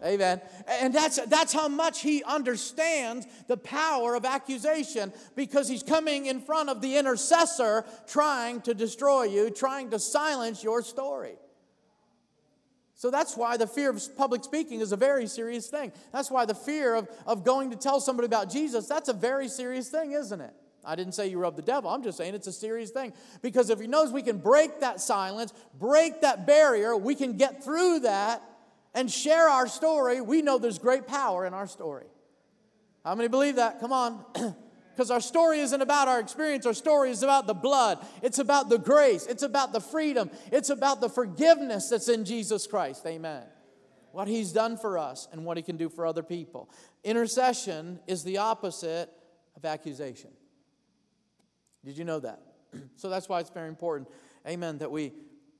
Amen. 0.04 0.40
And 0.68 0.94
that's, 0.94 1.18
that's 1.26 1.52
how 1.52 1.66
much 1.66 2.00
he 2.00 2.22
understands 2.22 3.26
the 3.48 3.56
power 3.56 4.14
of 4.14 4.24
accusation 4.24 5.12
because 5.34 5.68
he's 5.68 5.82
coming 5.82 6.26
in 6.26 6.40
front 6.40 6.68
of 6.68 6.80
the 6.80 6.96
intercessor 6.96 7.84
trying 8.06 8.60
to 8.60 8.74
destroy 8.74 9.24
you, 9.24 9.50
trying 9.50 9.90
to 9.90 9.98
silence 9.98 10.62
your 10.62 10.82
story. 10.82 11.34
So 12.94 13.10
that's 13.10 13.36
why 13.36 13.56
the 13.56 13.66
fear 13.66 13.90
of 13.90 14.16
public 14.16 14.44
speaking 14.44 14.80
is 14.80 14.92
a 14.92 14.96
very 14.96 15.26
serious 15.26 15.66
thing. 15.66 15.92
That's 16.12 16.30
why 16.30 16.44
the 16.44 16.54
fear 16.54 16.94
of, 16.94 17.08
of 17.26 17.44
going 17.44 17.70
to 17.70 17.76
tell 17.76 18.00
somebody 18.00 18.26
about 18.26 18.48
Jesus, 18.48 18.86
that's 18.86 19.08
a 19.08 19.12
very 19.12 19.48
serious 19.48 19.88
thing, 19.88 20.12
isn't 20.12 20.40
it? 20.40 20.54
I 20.84 20.94
didn't 20.96 21.12
say 21.12 21.28
you 21.28 21.44
of 21.44 21.56
the 21.56 21.62
devil. 21.62 21.90
I'm 21.90 22.02
just 22.02 22.18
saying 22.18 22.34
it's 22.34 22.46
a 22.46 22.52
serious 22.52 22.90
thing. 22.90 23.12
Because 23.42 23.70
if 23.70 23.80
he 23.80 23.86
knows 23.86 24.12
we 24.12 24.22
can 24.22 24.38
break 24.38 24.80
that 24.80 25.00
silence, 25.00 25.52
break 25.78 26.22
that 26.22 26.46
barrier, 26.46 26.96
we 26.96 27.14
can 27.14 27.36
get 27.36 27.64
through 27.64 28.00
that 28.00 28.42
and 28.94 29.10
share 29.10 29.48
our 29.48 29.68
story, 29.68 30.20
we 30.20 30.42
know 30.42 30.58
there's 30.58 30.78
great 30.78 31.06
power 31.06 31.46
in 31.46 31.54
our 31.54 31.66
story. 31.66 32.06
How 33.04 33.14
many 33.14 33.28
believe 33.28 33.56
that? 33.56 33.80
Come 33.80 33.92
on. 33.92 34.24
Because 34.98 35.12
our 35.12 35.20
story 35.20 35.60
isn't 35.60 35.80
about 35.80 36.08
our 36.08 36.18
experience, 36.18 36.66
our 36.66 36.74
story 36.74 37.12
is 37.12 37.22
about 37.22 37.46
the 37.46 37.54
blood. 37.54 38.04
It's 38.20 38.40
about 38.40 38.68
the 38.68 38.78
grace, 38.78 39.26
it's 39.26 39.44
about 39.44 39.72
the 39.72 39.78
freedom, 39.78 40.28
it's 40.50 40.70
about 40.70 41.00
the 41.00 41.08
forgiveness 41.08 41.88
that's 41.90 42.08
in 42.08 42.24
Jesus 42.24 42.66
Christ. 42.66 43.06
Amen. 43.06 43.44
What 44.10 44.26
he's 44.26 44.50
done 44.50 44.76
for 44.76 44.98
us 44.98 45.28
and 45.30 45.44
what 45.44 45.56
he 45.56 45.62
can 45.62 45.76
do 45.76 45.88
for 45.88 46.04
other 46.04 46.24
people. 46.24 46.68
Intercession 47.04 48.00
is 48.08 48.24
the 48.24 48.38
opposite 48.38 49.08
of 49.54 49.64
accusation. 49.64 50.30
Did 51.88 51.96
you 51.96 52.04
know 52.04 52.20
that? 52.20 52.42
so 52.96 53.08
that's 53.08 53.30
why 53.30 53.40
it's 53.40 53.48
very 53.48 53.68
important, 53.68 54.10
amen, 54.46 54.76
that 54.78 54.90
we 54.90 55.14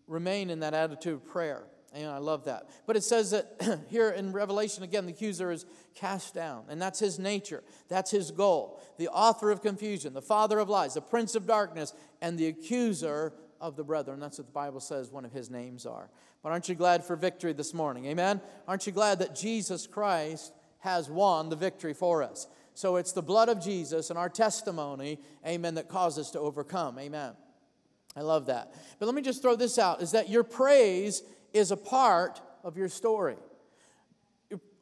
remain 0.07 0.51
in 0.51 0.61
that 0.61 0.75
attitude 0.75 1.14
of 1.14 1.27
prayer. 1.27 1.64
And 1.95 2.07
I 2.07 2.19
love 2.19 2.45
that. 2.45 2.69
But 2.87 2.97
it 2.97 3.03
says 3.03 3.31
that 3.31 3.87
here 3.88 4.11
in 4.11 4.33
Revelation, 4.33 4.83
again, 4.83 5.07
the 5.07 5.12
accuser 5.12 5.51
is 5.51 5.64
cast 5.95 6.35
down. 6.35 6.64
And 6.69 6.83
that's 6.83 6.99
his 6.99 7.19
nature, 7.19 7.64
that's 7.88 8.11
his 8.11 8.31
goal. 8.31 8.79
The 8.99 9.09
author 9.09 9.51
of 9.51 9.62
confusion, 9.62 10.12
the 10.12 10.21
father 10.21 10.59
of 10.59 10.69
lies, 10.69 10.95
the 10.95 11.01
prince 11.01 11.35
of 11.35 11.47
darkness, 11.47 11.95
and 12.21 12.38
the 12.38 12.49
accuser 12.49 13.33
of 13.59 13.77
the 13.77 13.85
brethren. 13.85 14.21
That's 14.21 14.37
what 14.37 14.49
the 14.49 14.53
Bible 14.53 14.81
says 14.81 15.11
one 15.11 15.25
of 15.25 15.33
his 15.33 15.49
names 15.49 15.87
are. 15.87 16.11
But 16.43 16.53
aren't 16.53 16.69
you 16.69 16.75
glad 16.75 17.05
for 17.05 17.17
victory 17.17 17.55
this 17.55 17.73
morning? 17.73 18.05
Amen? 18.05 18.43
Aren't 18.69 18.87
you 18.87 18.93
glad 18.93 19.21
that 19.21 19.35
Jesus 19.35 19.87
Christ 19.87 20.53
has 20.81 21.09
won 21.09 21.49
the 21.49 21.57
victory 21.57 21.95
for 21.95 22.23
us? 22.23 22.47
So 22.79 22.95
it's 22.95 23.11
the 23.11 23.23
blood 23.23 23.49
of 23.49 23.61
Jesus 23.61 24.09
and 24.11 24.17
our 24.17 24.29
testimony, 24.29 25.19
amen, 25.45 25.75
that 25.75 25.88
causes 25.88 26.27
us 26.27 26.31
to 26.35 26.38
overcome. 26.38 26.97
Amen. 27.01 27.33
I 28.14 28.21
love 28.21 28.47
that. 28.47 28.73
But 29.01 29.07
let 29.07 29.17
me 29.17 29.23
just 29.23 29.43
throw 29.43 29.57
this 29.57 29.81
out 29.81 30.01
is 30.01 30.12
that 30.12 30.29
your 30.29 30.45
praise 30.45 31.25
is 31.53 31.73
a 31.73 31.77
part 31.77 32.41
of 32.62 32.77
your 32.77 32.88
story. 32.88 33.35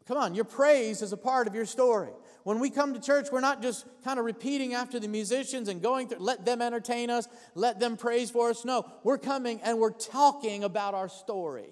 Come 0.07 0.19
on, 0.19 0.35
your 0.35 0.45
praise 0.45 1.01
is 1.01 1.15
a 1.15 1.17
part 1.17 1.47
of 1.47 1.55
your 1.55 1.65
story. 1.65 2.11
When 2.45 2.61
we 2.61 2.69
come 2.69 2.93
to 2.93 3.01
church, 3.01 3.29
we're 3.33 3.41
not 3.41 3.63
just 3.63 3.87
kind 4.05 4.19
of 4.19 4.27
repeating 4.27 4.75
after 4.75 5.01
the 5.01 5.09
musicians 5.09 5.71
and 5.71 5.81
going 5.81 6.09
through, 6.09 6.19
let 6.19 6.45
them 6.45 6.61
entertain 6.61 7.09
us, 7.09 7.27
let 7.55 7.81
them 7.81 7.97
praise 7.97 8.31
for 8.31 8.51
us. 8.51 8.67
No, 8.67 8.85
we're 9.05 9.17
coming 9.17 9.59
and 9.63 9.79
we're 9.79 9.89
talking 9.89 10.65
about 10.65 10.93
our 10.93 11.09
story. 11.09 11.71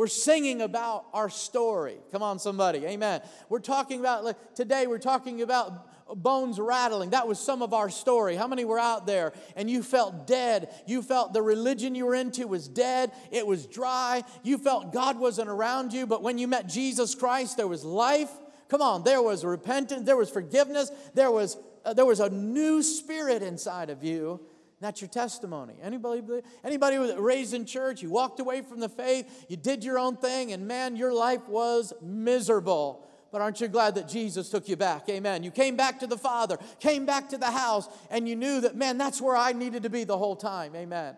We're 0.00 0.06
singing 0.06 0.62
about 0.62 1.04
our 1.12 1.28
story. 1.28 1.98
Come 2.10 2.22
on, 2.22 2.38
somebody. 2.38 2.86
Amen. 2.86 3.20
We're 3.50 3.58
talking 3.58 4.00
about, 4.00 4.24
like, 4.24 4.54
today, 4.54 4.86
we're 4.86 4.96
talking 4.96 5.42
about 5.42 6.22
bones 6.22 6.58
rattling. 6.58 7.10
That 7.10 7.28
was 7.28 7.38
some 7.38 7.60
of 7.60 7.74
our 7.74 7.90
story. 7.90 8.34
How 8.34 8.48
many 8.48 8.64
were 8.64 8.78
out 8.78 9.06
there 9.06 9.34
and 9.56 9.68
you 9.68 9.82
felt 9.82 10.26
dead? 10.26 10.72
You 10.86 11.02
felt 11.02 11.34
the 11.34 11.42
religion 11.42 11.94
you 11.94 12.06
were 12.06 12.14
into 12.14 12.46
was 12.46 12.66
dead, 12.66 13.12
it 13.30 13.46
was 13.46 13.66
dry. 13.66 14.24
You 14.42 14.56
felt 14.56 14.94
God 14.94 15.18
wasn't 15.18 15.50
around 15.50 15.92
you, 15.92 16.06
but 16.06 16.22
when 16.22 16.38
you 16.38 16.48
met 16.48 16.66
Jesus 16.66 17.14
Christ, 17.14 17.58
there 17.58 17.68
was 17.68 17.84
life. 17.84 18.30
Come 18.70 18.80
on, 18.80 19.04
there 19.04 19.20
was 19.20 19.44
repentance, 19.44 20.06
there 20.06 20.16
was 20.16 20.30
forgiveness, 20.30 20.90
there 21.12 21.30
was, 21.30 21.58
uh, 21.84 21.92
there 21.92 22.06
was 22.06 22.20
a 22.20 22.30
new 22.30 22.82
spirit 22.82 23.42
inside 23.42 23.90
of 23.90 24.02
you. 24.02 24.40
That's 24.80 25.02
your 25.02 25.10
testimony. 25.10 25.74
Anybody, 25.82 26.22
anybody 26.64 26.96
raised 26.96 27.52
in 27.52 27.66
church, 27.66 28.00
you 28.00 28.10
walked 28.10 28.40
away 28.40 28.62
from 28.62 28.80
the 28.80 28.88
faith, 28.88 29.46
you 29.48 29.56
did 29.56 29.84
your 29.84 29.98
own 29.98 30.16
thing, 30.16 30.52
and 30.52 30.66
man, 30.66 30.96
your 30.96 31.12
life 31.12 31.46
was 31.48 31.92
miserable. 32.00 33.06
But 33.30 33.42
aren't 33.42 33.60
you 33.60 33.68
glad 33.68 33.94
that 33.96 34.08
Jesus 34.08 34.48
took 34.48 34.68
you 34.68 34.76
back? 34.76 35.08
Amen. 35.08 35.42
You 35.42 35.50
came 35.50 35.76
back 35.76 36.00
to 36.00 36.06
the 36.06 36.16
Father, 36.16 36.56
came 36.80 37.04
back 37.04 37.28
to 37.28 37.38
the 37.38 37.50
house, 37.50 37.88
and 38.10 38.26
you 38.26 38.34
knew 38.34 38.62
that, 38.62 38.74
man, 38.74 38.96
that's 38.96 39.20
where 39.20 39.36
I 39.36 39.52
needed 39.52 39.84
to 39.84 39.90
be 39.90 40.04
the 40.04 40.18
whole 40.18 40.34
time. 40.34 40.74
Amen. 40.74 41.14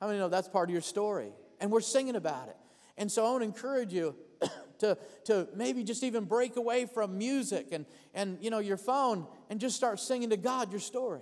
How 0.00 0.06
many 0.06 0.20
know 0.20 0.28
that's 0.28 0.48
part 0.48 0.68
of 0.68 0.72
your 0.72 0.80
story? 0.80 1.32
And 1.60 1.72
we're 1.72 1.80
singing 1.80 2.16
about 2.16 2.48
it. 2.48 2.56
And 2.96 3.10
so 3.10 3.26
I 3.26 3.30
want 3.30 3.42
to 3.42 3.46
encourage 3.46 3.92
you 3.92 4.14
to, 4.78 4.96
to 5.24 5.48
maybe 5.54 5.82
just 5.82 6.04
even 6.04 6.24
break 6.24 6.56
away 6.56 6.86
from 6.86 7.18
music 7.18 7.68
and, 7.72 7.84
and 8.14 8.38
you 8.40 8.50
know 8.50 8.60
your 8.60 8.76
phone 8.76 9.26
and 9.50 9.60
just 9.60 9.74
start 9.74 9.98
singing 9.98 10.30
to 10.30 10.36
God 10.36 10.70
your 10.70 10.80
story. 10.80 11.20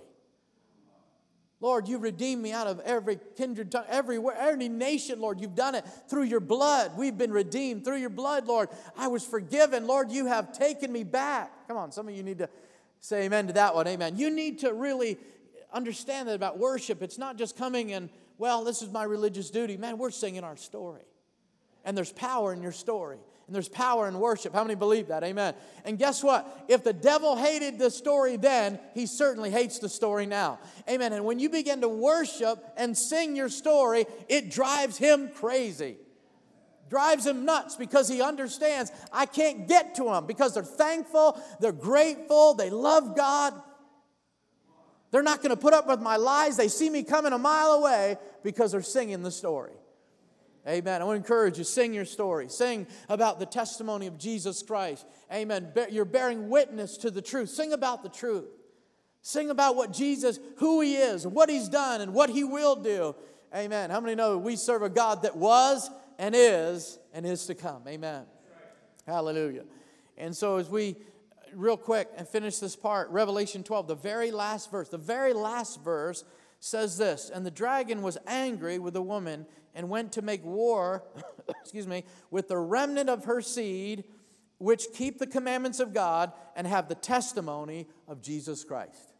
Lord, 1.61 1.88
you 1.88 1.99
redeemed 1.99 2.42
me 2.42 2.53
out 2.53 2.66
of 2.66 2.81
every 2.81 3.19
kindred 3.37 3.73
tongue, 3.73 3.87
everywhere, 3.88 4.37
every 4.38 4.69
nation, 4.69 5.21
Lord. 5.21 5.40
You've 5.40 5.55
done 5.55 5.75
it 5.75 5.87
through 6.09 6.25
your 6.25 6.40
blood. 6.40 6.92
We've 6.99 7.16
been 7.16 7.33
redeemed 7.33 7.85
through 7.85 7.97
your 7.97 8.11
blood, 8.11 8.47
Lord. 8.47 8.69
I 8.97 9.09
was 9.09 9.25
forgiven. 9.25 9.87
Lord, 9.87 10.11
you 10.11 10.27
have 10.27 10.53
taken 10.53 10.92
me 10.92 11.03
back. 11.03 11.66
Come 11.66 11.79
on, 11.79 11.92
some 11.92 12.09
of 12.09 12.14
you 12.14 12.23
need 12.23 12.38
to 12.38 12.51
say 13.01 13.25
amen 13.25 13.47
to 13.47 13.53
that 13.55 13.75
one. 13.75 13.87
Amen. 13.87 14.16
You 14.16 14.31
need 14.31 14.59
to 14.61 14.75
really 14.75 15.16
understand 15.73 16.29
that 16.29 16.35
about 16.35 16.59
worship. 16.59 17.03
It's 17.03 17.19
not 17.19 17.38
just 17.38 17.57
coming 17.57 17.92
and, 17.92 18.11
well, 18.37 18.62
this 18.62 18.83
is 18.83 18.90
my 18.90 19.05
religious 19.05 19.49
duty. 19.49 19.79
Man, 19.79 19.97
we're 19.97 20.11
singing 20.11 20.45
our 20.45 20.57
story. 20.57 21.03
And 21.87 21.97
there's 21.97 22.12
power 22.12 22.53
in 22.53 22.62
your 22.62 22.73
story 22.73 23.19
and 23.46 23.54
there's 23.54 23.68
power 23.68 24.09
in 24.09 24.18
worship. 24.18 24.52
How 24.52 24.64
many 24.64 24.74
believe 24.74 25.09
that? 25.09 25.22
Amen. 25.22 25.54
And 25.85 25.98
guess 25.98 26.22
what? 26.22 26.64
If 26.66 26.82
the 26.82 26.92
devil 26.92 27.37
hated 27.37 27.78
the 27.78 27.90
story 27.90 28.37
then, 28.37 28.80
he 28.92 29.06
certainly 29.06 29.50
hates 29.50 29.78
the 29.78 29.88
story 29.88 30.26
now. 30.26 30.59
Amen. 30.90 31.12
And 31.12 31.24
when 31.24 31.38
you 31.38 31.48
begin 31.48 31.80
to 31.82 31.88
worship 31.88 32.59
and 32.76 32.96
sing 32.96 33.37
your 33.37 33.48
story, 33.48 34.06
it 34.28 34.50
drives 34.50 34.98
him 34.98 35.28
crazy. 35.28 35.96
Drives 36.90 37.24
him 37.24 37.44
nuts 37.44 37.76
because 37.76 38.09
he 38.09 38.20
understands 38.20 38.90
I 39.12 39.26
can't 39.26 39.68
get 39.68 39.94
to 39.96 40.04
them 40.04 40.26
because 40.26 40.54
they're 40.54 40.62
thankful, 40.62 41.40
they're 41.61 41.72
grateful, 41.72 42.54
they 42.54 42.70
love 42.70 43.16
God. 43.16 43.54
They're 45.12 45.22
not 45.22 45.38
going 45.38 45.50
to 45.50 45.56
put 45.56 45.72
up 45.72 45.87
with 45.87 46.00
my 46.00 46.16
lies. 46.16 46.56
They 46.56 46.68
see 46.68 46.90
me 46.90 47.04
coming 47.04 47.32
a 47.32 47.38
mile 47.38 47.72
away 47.72 48.16
because 48.42 48.72
they're 48.72 48.82
singing 48.82 49.22
the 49.22 49.30
story. 49.30 49.72
Amen. 50.68 51.00
I 51.00 51.05
want 51.05 51.16
to 51.16 51.24
encourage 51.24 51.59
you, 51.59 51.64
sing 51.64 51.94
your 51.94 52.05
story. 52.05 52.48
Sing 52.48 52.87
about 53.09 53.38
the 53.38 53.46
testimony 53.46 54.09
of 54.09 54.18
Jesus 54.18 54.62
Christ. 54.62 55.07
Amen. 55.33 55.72
You're 55.90 56.05
bearing 56.05 56.48
witness 56.48 56.96
to 56.98 57.11
the 57.11 57.22
truth. 57.22 57.50
Sing 57.50 57.72
about 57.72 58.02
the 58.02 58.09
truth. 58.09 58.46
Sing 59.22 59.50
about 59.50 59.76
what 59.76 59.92
Jesus, 59.92 60.40
who 60.57 60.81
He 60.81 60.96
is, 60.96 61.26
what 61.26 61.48
He's 61.48 61.68
done, 61.68 62.00
and 62.00 62.14
what 62.14 62.31
He 62.31 62.42
will 62.42 62.76
do. 62.76 63.14
Amen. 63.55 63.90
How 63.90 64.00
many 64.00 64.14
know 64.14 64.38
we 64.38 64.57
serve 64.57 64.83
a 64.83 64.88
God 64.88 65.22
that 65.22 65.37
was 65.37 65.88
and 66.18 66.35
is 66.37 66.98
and 67.12 67.24
is 67.24 67.46
to 67.46 67.55
come? 67.55 67.83
Amen. 67.87 68.24
Hallelujah. 69.07 69.64
And 70.18 70.37
so, 70.37 70.57
as 70.57 70.68
we 70.68 70.96
real 71.55 71.76
quick 71.76 72.09
and 72.16 72.26
finish 72.26 72.59
this 72.59 72.76
part, 72.76 73.09
Revelation 73.11 73.62
12, 73.62 73.87
the 73.87 73.94
very 73.94 74.31
last 74.31 74.70
verse, 74.70 74.88
the 74.88 74.98
very 74.98 75.33
last 75.33 75.83
verse 75.83 76.24
says 76.61 76.99
this 76.99 77.31
And 77.33 77.45
the 77.45 77.51
dragon 77.51 78.03
was 78.03 78.19
angry 78.27 78.79
with 78.79 78.95
the 78.95 79.03
woman 79.03 79.47
and 79.75 79.88
went 79.88 80.12
to 80.12 80.23
make 80.23 80.45
war, 80.45 81.05
excuse 81.61 81.87
me, 81.87 82.05
with 82.31 82.49
the 82.49 82.59
remnant 82.59 83.11
of 83.11 83.25
her 83.25 83.40
seed, 83.40 84.05
which 84.59 84.87
keep 84.95 85.19
the 85.19 85.27
commandments 85.27 85.81
of 85.81 85.92
God 85.92 86.33
and 86.55 86.66
have 86.66 86.88
the 86.88 86.95
testimony 86.95 87.87
of 88.09 88.23
Jesus 88.23 88.64
Christ. 88.64 89.12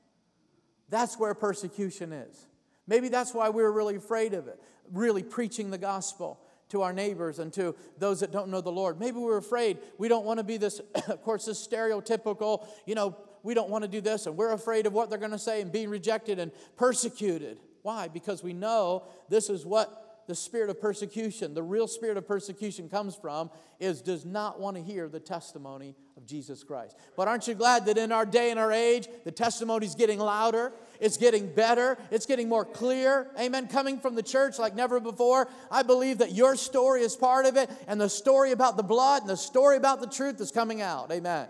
That's 0.89 1.19
where 1.19 1.35
persecution 1.35 2.13
is. 2.13 2.47
Maybe 2.87 3.09
that's 3.09 3.35
why 3.35 3.51
we 3.51 3.63
we're 3.63 3.71
really 3.71 3.97
afraid 3.97 4.33
of 4.33 4.49
it, 4.49 4.61
really 4.93 5.23
preaching 5.23 5.71
the 5.71 5.79
gospel 5.79 6.41
to 6.69 6.83
our 6.83 6.93
neighbors 6.93 7.39
and 7.39 7.53
to 7.53 7.75
those 7.99 8.21
that 8.21 8.33
don't 8.33 8.49
know 8.49 8.61
the 8.61 8.73
Lord. 8.73 8.99
Maybe 8.99 9.19
we're 9.19 9.37
afraid 9.37 9.79
we 9.99 10.09
don't 10.09 10.25
want 10.25 10.39
to 10.39 10.45
be 10.45 10.57
this, 10.57 10.81
of 11.09 11.23
course, 11.23 11.45
this 11.47 11.65
stereotypical, 11.67 12.67
you 12.87 12.95
know, 12.95 13.17
we 13.47 13.55
don't 13.55 13.71
want 13.71 13.85
to 13.85 13.89
do 13.89 14.01
this 14.01 14.27
and 14.27 14.37
we're 14.37 14.53
afraid 14.53 14.87
of 14.87 14.93
what 14.93 15.09
they're 15.09 15.19
going 15.19 15.31
to 15.31 15.39
say 15.39 15.63
and 15.63 15.73
being 15.73 15.89
rejected 15.89 16.39
and 16.39 16.51
persecuted. 16.77 17.59
Why? 17.83 18.09
Because 18.09 18.43
we 18.43 18.53
know 18.53 19.05
this 19.29 19.49
is 19.49 19.65
what 19.65 20.03
the 20.27 20.35
spirit 20.35 20.71
of 20.71 20.81
persecution, 20.81 21.55
the 21.55 21.63
real 21.63 21.87
spirit 21.87 22.17
of 22.17 22.27
persecution 22.27 22.89
comes 22.89 23.15
from, 23.15 23.51
is 23.79 24.03
does 24.03 24.25
not 24.25 24.59
want 24.59 24.77
to 24.77 24.83
hear 24.83 25.09
the 25.09 25.21
testimony 25.21 25.95
of 26.17 26.27
Jesus 26.27 26.65
Christ. 26.65 26.97
But 27.17 27.29
aren't 27.29 27.47
you 27.47 27.55
glad 27.55 27.87
that 27.87 27.97
in 27.97 28.11
our 28.11 28.27
day 28.27 28.51
and 28.51 28.59
our 28.59 28.73
age, 28.73 29.07
the 29.25 29.31
testimony 29.31 29.87
is 29.87 29.95
getting 29.95 30.19
louder, 30.19 30.73
it's 30.99 31.17
getting 31.17 31.53
better, 31.53 31.97
it's 32.11 32.27
getting 32.27 32.49
more 32.49 32.65
clear? 32.65 33.31
Amen. 33.39 33.69
Coming 33.69 34.01
from 34.01 34.17
the 34.17 34.23
church 34.23 34.59
like 34.59 34.75
never 34.75 34.99
before. 34.99 35.49
I 35.71 35.83
believe 35.83 36.19
that 36.19 36.33
your 36.33 36.57
story 36.57 37.03
is 37.03 37.15
part 37.15 37.47
of 37.47 37.57
it, 37.57 37.71
and 37.87 38.01
the 38.01 38.11
story 38.11 38.51
about 38.51 38.77
the 38.77 38.83
blood 38.83 39.23
and 39.23 39.31
the 39.31 39.37
story 39.37 39.77
about 39.77 40.01
the 40.01 40.09
truth 40.09 40.41
is 40.41 40.51
coming 40.51 40.81
out. 40.83 41.13
Amen. 41.13 41.47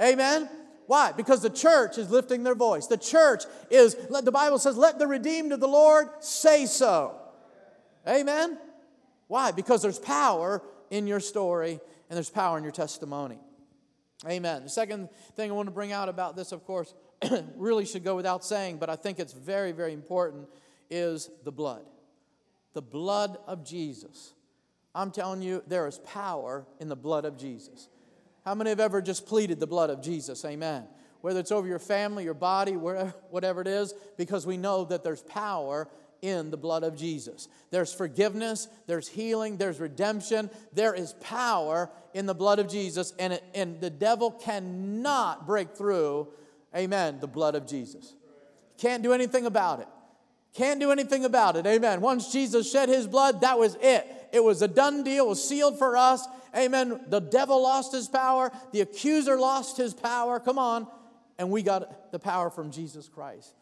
Amen. 0.00 0.48
Why? 0.86 1.12
Because 1.12 1.42
the 1.42 1.50
church 1.50 1.98
is 1.98 2.10
lifting 2.10 2.42
their 2.42 2.54
voice. 2.54 2.86
The 2.86 2.96
church 2.96 3.44
is, 3.70 3.94
the 3.94 4.32
Bible 4.32 4.58
says, 4.58 4.76
let 4.76 4.98
the 4.98 5.06
redeemed 5.06 5.52
of 5.52 5.60
the 5.60 5.68
Lord 5.68 6.08
say 6.20 6.66
so. 6.66 7.16
Amen? 8.08 8.58
Why? 9.26 9.50
Because 9.50 9.82
there's 9.82 9.98
power 9.98 10.62
in 10.90 11.06
your 11.06 11.20
story 11.20 11.80
and 12.08 12.16
there's 12.16 12.30
power 12.30 12.56
in 12.56 12.62
your 12.62 12.72
testimony. 12.72 13.38
Amen. 14.26 14.62
The 14.62 14.70
second 14.70 15.08
thing 15.34 15.50
I 15.50 15.54
want 15.54 15.66
to 15.66 15.74
bring 15.74 15.92
out 15.92 16.08
about 16.08 16.36
this, 16.36 16.52
of 16.52 16.64
course, 16.64 16.94
really 17.56 17.84
should 17.84 18.04
go 18.04 18.14
without 18.14 18.44
saying, 18.44 18.78
but 18.78 18.88
I 18.88 18.96
think 18.96 19.18
it's 19.18 19.32
very, 19.32 19.72
very 19.72 19.92
important, 19.92 20.48
is 20.88 21.30
the 21.44 21.52
blood. 21.52 21.84
The 22.72 22.82
blood 22.82 23.38
of 23.46 23.64
Jesus. 23.64 24.32
I'm 24.94 25.10
telling 25.10 25.42
you, 25.42 25.62
there 25.66 25.86
is 25.86 25.98
power 25.98 26.66
in 26.80 26.88
the 26.88 26.96
blood 26.96 27.24
of 27.24 27.36
Jesus. 27.36 27.88
How 28.46 28.54
many 28.54 28.70
have 28.70 28.78
ever 28.78 29.02
just 29.02 29.26
pleaded 29.26 29.58
the 29.58 29.66
blood 29.66 29.90
of 29.90 30.00
Jesus? 30.00 30.44
Amen. 30.44 30.84
Whether 31.20 31.40
it's 31.40 31.50
over 31.50 31.66
your 31.66 31.80
family, 31.80 32.22
your 32.22 32.32
body, 32.32 32.74
whatever 32.74 33.60
it 33.60 33.66
is, 33.66 33.92
because 34.16 34.46
we 34.46 34.56
know 34.56 34.84
that 34.84 35.02
there's 35.02 35.22
power 35.22 35.88
in 36.22 36.52
the 36.52 36.56
blood 36.56 36.84
of 36.84 36.96
Jesus. 36.96 37.48
There's 37.72 37.92
forgiveness, 37.92 38.68
there's 38.86 39.08
healing, 39.08 39.56
there's 39.56 39.80
redemption, 39.80 40.48
there 40.72 40.94
is 40.94 41.12
power 41.14 41.90
in 42.14 42.26
the 42.26 42.34
blood 42.34 42.60
of 42.60 42.68
Jesus, 42.68 43.12
and, 43.18 43.32
it, 43.32 43.42
and 43.52 43.80
the 43.80 43.90
devil 43.90 44.30
cannot 44.30 45.44
break 45.44 45.76
through, 45.76 46.28
amen, 46.74 47.18
the 47.20 47.26
blood 47.26 47.56
of 47.56 47.66
Jesus. 47.66 48.14
Can't 48.78 49.02
do 49.02 49.12
anything 49.12 49.46
about 49.46 49.80
it. 49.80 49.88
Can't 50.54 50.78
do 50.78 50.92
anything 50.92 51.24
about 51.24 51.56
it, 51.56 51.66
amen. 51.66 52.00
Once 52.00 52.30
Jesus 52.30 52.70
shed 52.70 52.88
his 52.88 53.08
blood, 53.08 53.40
that 53.40 53.58
was 53.58 53.76
it. 53.80 54.06
It 54.32 54.42
was 54.42 54.62
a 54.62 54.68
done 54.68 55.02
deal, 55.02 55.24
it 55.24 55.28
was 55.30 55.46
sealed 55.46 55.78
for 55.78 55.96
us, 55.96 56.26
Amen. 56.56 57.00
The 57.08 57.20
devil 57.20 57.62
lost 57.62 57.92
his 57.92 58.08
power, 58.08 58.50
the 58.72 58.80
accuser 58.80 59.38
lost 59.38 59.76
his 59.76 59.92
power. 59.94 60.40
Come 60.40 60.58
on. 60.58 60.86
And 61.38 61.50
we 61.50 61.62
got 61.62 62.12
the 62.12 62.18
power 62.18 62.48
from 62.48 62.70
Jesus 62.70 63.08
Christ. 63.08 63.54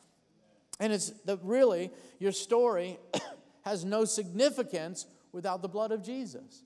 And 0.78 0.92
it's 0.92 1.10
the, 1.24 1.38
really, 1.42 1.90
your 2.18 2.32
story 2.32 2.98
has 3.64 3.84
no 3.84 4.04
significance 4.04 5.06
without 5.32 5.62
the 5.62 5.68
blood 5.68 5.90
of 5.90 6.04
Jesus. 6.04 6.62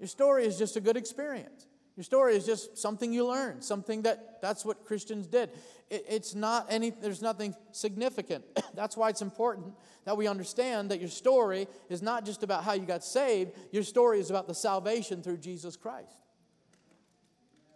Your 0.00 0.08
story 0.08 0.44
is 0.44 0.58
just 0.58 0.76
a 0.76 0.80
good 0.80 0.96
experience. 0.96 1.66
Your 1.96 2.04
story 2.04 2.34
is 2.34 2.44
just 2.44 2.76
something 2.76 3.12
you 3.12 3.26
learned, 3.26 3.62
something 3.62 4.02
that 4.02 4.40
that's 4.42 4.64
what 4.64 4.84
Christians 4.84 5.28
did. 5.28 5.50
It, 5.90 6.04
it's 6.08 6.34
not 6.34 6.66
any, 6.68 6.90
there's 6.90 7.22
nothing 7.22 7.54
significant. 7.70 8.44
that's 8.74 8.96
why 8.96 9.10
it's 9.10 9.22
important 9.22 9.74
that 10.04 10.16
we 10.16 10.26
understand 10.26 10.90
that 10.90 10.98
your 10.98 11.08
story 11.08 11.68
is 11.88 12.02
not 12.02 12.24
just 12.24 12.42
about 12.42 12.64
how 12.64 12.72
you 12.72 12.84
got 12.84 13.04
saved, 13.04 13.52
your 13.70 13.84
story 13.84 14.18
is 14.18 14.28
about 14.28 14.48
the 14.48 14.54
salvation 14.54 15.22
through 15.22 15.38
Jesus 15.38 15.76
Christ. 15.76 16.18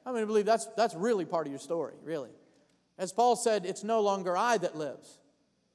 I 0.05 0.13
mean, 0.13 0.23
I 0.23 0.27
believe 0.27 0.47
that's, 0.47 0.67
that's 0.77 0.95
really 0.95 1.25
part 1.25 1.47
of 1.47 1.53
your 1.53 1.61
story, 1.61 1.95
really. 2.03 2.31
As 2.99 3.13
Paul 3.13 3.37
said, 3.37 3.67
it's 3.67 3.85
no 3.85 4.01
longer 4.01 4.37
I 4.37 4.59
that 4.59 4.77
lives. 4.77 5.19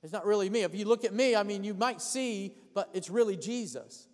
It's 0.03 0.11
not 0.11 0.25
really 0.25 0.49
me. 0.49 0.63
If 0.63 0.75
you 0.75 0.85
look 0.85 1.05
at 1.05 1.13
me, 1.13 1.33
I 1.35 1.43
mean, 1.43 1.63
you 1.63 1.73
might 1.73 2.01
see, 2.01 2.55
but 2.73 2.89
it's 2.93 3.09
really 3.09 3.37
Jesus. 3.37 4.09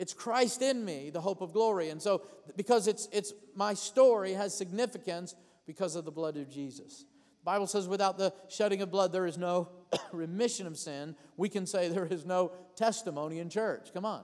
It's 0.00 0.14
Christ 0.14 0.62
in 0.62 0.82
me, 0.82 1.10
the 1.10 1.20
hope 1.20 1.42
of 1.42 1.52
glory. 1.52 1.90
And 1.90 2.00
so, 2.00 2.22
because 2.56 2.88
it's, 2.88 3.06
it's 3.12 3.34
my 3.54 3.74
story 3.74 4.32
has 4.32 4.56
significance 4.56 5.34
because 5.66 5.94
of 5.94 6.06
the 6.06 6.10
blood 6.10 6.38
of 6.38 6.48
Jesus. 6.48 7.04
The 7.40 7.44
Bible 7.44 7.66
says, 7.66 7.86
without 7.86 8.16
the 8.16 8.32
shedding 8.48 8.80
of 8.80 8.90
blood, 8.90 9.12
there 9.12 9.26
is 9.26 9.36
no 9.36 9.68
remission 10.12 10.66
of 10.66 10.78
sin. 10.78 11.14
We 11.36 11.50
can 11.50 11.66
say 11.66 11.88
there 11.88 12.06
is 12.06 12.24
no 12.24 12.52
testimony 12.76 13.40
in 13.40 13.50
church. 13.50 13.90
Come 13.92 14.06
on. 14.06 14.22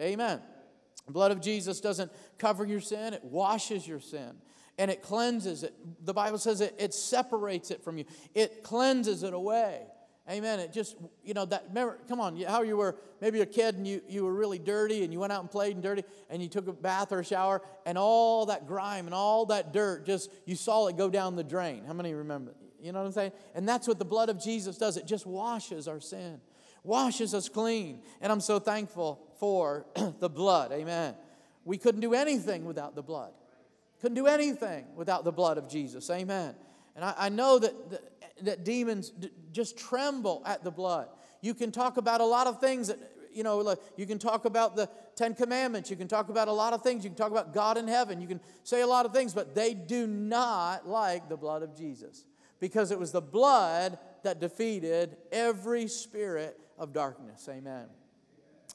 Amen. 0.00 0.40
The 1.06 1.12
blood 1.12 1.30
of 1.30 1.40
Jesus 1.40 1.80
doesn't 1.80 2.10
cover 2.36 2.64
your 2.64 2.80
sin, 2.80 3.14
it 3.14 3.22
washes 3.22 3.86
your 3.86 4.00
sin 4.00 4.32
and 4.78 4.90
it 4.90 5.00
cleanses 5.00 5.62
it. 5.62 5.74
The 6.04 6.12
Bible 6.12 6.38
says 6.38 6.60
it, 6.60 6.74
it 6.76 6.92
separates 6.92 7.70
it 7.70 7.84
from 7.84 7.98
you, 7.98 8.04
it 8.34 8.64
cleanses 8.64 9.22
it 9.22 9.32
away. 9.32 9.82
Amen. 10.30 10.58
It 10.58 10.72
just, 10.72 10.96
you 11.22 11.34
know, 11.34 11.44
that, 11.44 11.66
remember, 11.68 11.98
come 12.08 12.18
on, 12.18 12.40
how 12.40 12.62
you 12.62 12.78
were 12.78 12.96
maybe 13.20 13.42
a 13.42 13.46
kid 13.46 13.74
and 13.74 13.86
you, 13.86 14.00
you 14.08 14.24
were 14.24 14.32
really 14.32 14.58
dirty 14.58 15.04
and 15.04 15.12
you 15.12 15.20
went 15.20 15.32
out 15.32 15.42
and 15.42 15.50
played 15.50 15.74
and 15.74 15.82
dirty 15.82 16.02
and 16.30 16.42
you 16.42 16.48
took 16.48 16.66
a 16.66 16.72
bath 16.72 17.12
or 17.12 17.20
a 17.20 17.24
shower 17.24 17.60
and 17.84 17.98
all 17.98 18.46
that 18.46 18.66
grime 18.66 19.04
and 19.04 19.14
all 19.14 19.44
that 19.46 19.74
dirt 19.74 20.06
just, 20.06 20.30
you 20.46 20.56
saw 20.56 20.86
it 20.86 20.96
go 20.96 21.10
down 21.10 21.36
the 21.36 21.44
drain. 21.44 21.84
How 21.86 21.92
many 21.92 22.14
remember? 22.14 22.54
You 22.80 22.92
know 22.92 23.00
what 23.00 23.06
I'm 23.06 23.12
saying? 23.12 23.32
And 23.54 23.68
that's 23.68 23.86
what 23.86 23.98
the 23.98 24.04
blood 24.06 24.30
of 24.30 24.42
Jesus 24.42 24.78
does. 24.78 24.96
It 24.96 25.06
just 25.06 25.26
washes 25.26 25.88
our 25.88 26.00
sin, 26.00 26.40
washes 26.82 27.34
us 27.34 27.50
clean. 27.50 28.00
And 28.22 28.32
I'm 28.32 28.40
so 28.40 28.58
thankful 28.58 29.20
for 29.38 29.84
the 30.20 30.30
blood. 30.30 30.72
Amen. 30.72 31.14
We 31.66 31.76
couldn't 31.76 32.00
do 32.00 32.14
anything 32.14 32.64
without 32.64 32.94
the 32.94 33.02
blood. 33.02 33.32
Couldn't 34.00 34.16
do 34.16 34.26
anything 34.26 34.86
without 34.96 35.24
the 35.24 35.32
blood 35.32 35.58
of 35.58 35.68
Jesus. 35.68 36.08
Amen. 36.10 36.54
And 36.96 37.04
I, 37.04 37.14
I 37.16 37.28
know 37.28 37.58
that, 37.58 37.90
that 37.90 38.13
that 38.42 38.64
demons 38.64 39.10
d- 39.10 39.30
just 39.52 39.78
tremble 39.78 40.42
at 40.44 40.64
the 40.64 40.70
blood. 40.70 41.08
You 41.40 41.54
can 41.54 41.70
talk 41.70 41.96
about 41.96 42.20
a 42.20 42.24
lot 42.24 42.46
of 42.46 42.60
things 42.60 42.88
that, 42.88 42.98
you 43.32 43.42
know, 43.42 43.76
you 43.96 44.06
can 44.06 44.18
talk 44.18 44.44
about 44.44 44.76
the 44.76 44.88
Ten 45.14 45.34
Commandments. 45.34 45.90
You 45.90 45.96
can 45.96 46.08
talk 46.08 46.28
about 46.28 46.48
a 46.48 46.52
lot 46.52 46.72
of 46.72 46.82
things. 46.82 47.04
You 47.04 47.10
can 47.10 47.16
talk 47.16 47.30
about 47.30 47.52
God 47.52 47.76
in 47.76 47.86
heaven. 47.86 48.20
You 48.20 48.26
can 48.26 48.40
say 48.62 48.80
a 48.80 48.86
lot 48.86 49.06
of 49.06 49.12
things, 49.12 49.34
but 49.34 49.54
they 49.54 49.74
do 49.74 50.06
not 50.06 50.88
like 50.88 51.28
the 51.28 51.36
blood 51.36 51.62
of 51.62 51.76
Jesus 51.76 52.24
because 52.60 52.90
it 52.90 52.98
was 52.98 53.12
the 53.12 53.20
blood 53.20 53.98
that 54.22 54.40
defeated 54.40 55.16
every 55.30 55.86
spirit 55.86 56.58
of 56.78 56.92
darkness. 56.92 57.48
Amen. 57.50 57.86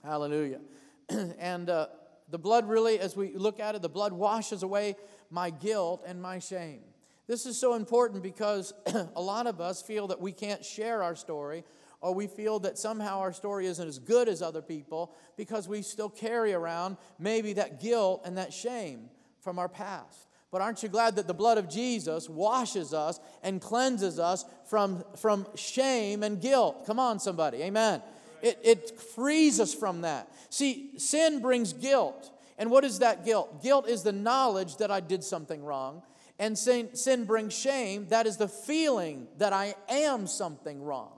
Hallelujah. 0.03 0.61
and 1.09 1.69
uh, 1.69 1.87
the 2.29 2.37
blood 2.37 2.69
really, 2.69 2.99
as 2.99 3.17
we 3.17 3.35
look 3.35 3.59
at 3.59 3.75
it, 3.75 3.81
the 3.81 3.89
blood 3.89 4.13
washes 4.13 4.63
away 4.63 4.95
my 5.29 5.49
guilt 5.49 6.03
and 6.05 6.21
my 6.21 6.39
shame. 6.39 6.81
This 7.29 7.45
is 7.45 7.59
so 7.59 7.75
important 7.75 8.23
because 8.23 8.73
a 9.15 9.21
lot 9.21 9.45
of 9.45 9.61
us 9.61 9.83
feel 9.83 10.07
that 10.07 10.19
we 10.19 10.31
can't 10.31 10.65
share 10.65 11.03
our 11.03 11.15
story 11.15 11.63
or 12.01 12.11
we 12.15 12.25
feel 12.25 12.57
that 12.61 12.79
somehow 12.79 13.19
our 13.19 13.33
story 13.33 13.67
isn't 13.67 13.87
as 13.87 13.99
good 13.99 14.27
as 14.27 14.41
other 14.41 14.63
people 14.63 15.13
because 15.37 15.67
we 15.67 15.83
still 15.83 16.09
carry 16.09 16.53
around 16.53 16.97
maybe 17.19 17.53
that 17.53 17.79
guilt 17.79 18.23
and 18.25 18.39
that 18.39 18.51
shame 18.51 19.11
from 19.41 19.59
our 19.59 19.69
past. 19.69 20.25
But 20.49 20.61
aren't 20.61 20.81
you 20.81 20.89
glad 20.89 21.17
that 21.17 21.27
the 21.27 21.35
blood 21.35 21.59
of 21.59 21.69
Jesus 21.69 22.27
washes 22.27 22.95
us 22.95 23.19
and 23.43 23.61
cleanses 23.61 24.17
us 24.17 24.43
from, 24.65 25.03
from 25.15 25.45
shame 25.53 26.23
and 26.23 26.41
guilt? 26.41 26.87
Come 26.87 26.97
on, 26.97 27.19
somebody. 27.19 27.61
Amen. 27.61 28.01
It, 28.41 28.57
it 28.63 28.99
frees 28.99 29.59
us 29.59 29.71
from 29.71 30.01
that. 30.01 30.31
See, 30.49 30.97
sin 30.97 31.43
brings 31.43 31.73
guilt. 31.73 32.31
And 32.57 32.71
what 32.71 32.83
is 32.83 32.99
that 32.99 33.23
guilt? 33.23 33.61
Guilt 33.61 33.87
is 33.87 34.01
the 34.01 34.11
knowledge 34.11 34.77
that 34.77 34.89
I 34.89 34.99
did 34.99 35.23
something 35.23 35.63
wrong 35.63 36.01
and 36.39 36.57
sin, 36.57 36.95
sin 36.95 37.25
brings 37.25 37.53
shame, 37.53 38.07
that 38.07 38.25
is 38.25 38.37
the 38.37 38.47
feeling 38.47 39.27
that 39.37 39.51
I 39.51 39.75
am 39.89 40.25
something 40.25 40.81
wrong. 40.81 41.11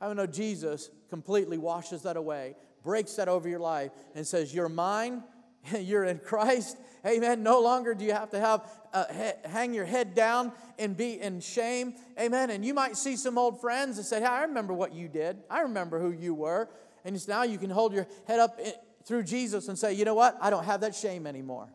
I 0.00 0.06
don't 0.06 0.16
know 0.16 0.26
Jesus 0.26 0.90
completely 1.08 1.56
washes 1.56 2.02
that 2.02 2.18
away, 2.18 2.56
breaks 2.82 3.14
that 3.14 3.26
over 3.26 3.48
your 3.48 3.58
life, 3.58 3.90
and 4.14 4.26
says, 4.26 4.54
You're 4.54 4.68
mine, 4.68 5.24
you're 5.78 6.04
in 6.04 6.18
Christ. 6.18 6.76
Amen. 7.06 7.42
No 7.42 7.60
longer 7.60 7.94
do 7.94 8.04
you 8.04 8.12
have 8.12 8.30
to 8.30 8.40
have 8.40 8.70
uh, 8.92 9.04
hang 9.44 9.74
your 9.74 9.84
head 9.84 10.14
down 10.14 10.52
and 10.78 10.96
be 10.96 11.20
in 11.20 11.40
shame. 11.40 11.94
Amen. 12.18 12.50
And 12.50 12.64
you 12.64 12.72
might 12.72 12.96
see 12.96 13.16
some 13.16 13.36
old 13.36 13.60
friends 13.60 13.98
and 13.98 14.06
say, 14.06 14.20
hey, 14.20 14.26
I 14.26 14.42
remember 14.42 14.72
what 14.72 14.94
you 14.94 15.08
did. 15.08 15.38
I 15.50 15.60
remember 15.60 15.98
who 15.98 16.12
you 16.12 16.32
were. 16.32 16.68
And 17.04 17.28
now 17.28 17.42
you 17.42 17.58
can 17.58 17.68
hold 17.68 17.92
your 17.92 18.06
head 18.26 18.40
up 18.40 18.58
eh, 18.62 18.72
through 19.04 19.24
Jesus 19.24 19.68
and 19.68 19.78
say, 19.78 19.92
you 19.92 20.06
know 20.06 20.14
what? 20.14 20.38
I 20.40 20.48
don't 20.48 20.64
have 20.64 20.80
that 20.80 20.94
shame 20.94 21.26
anymore. 21.26 21.68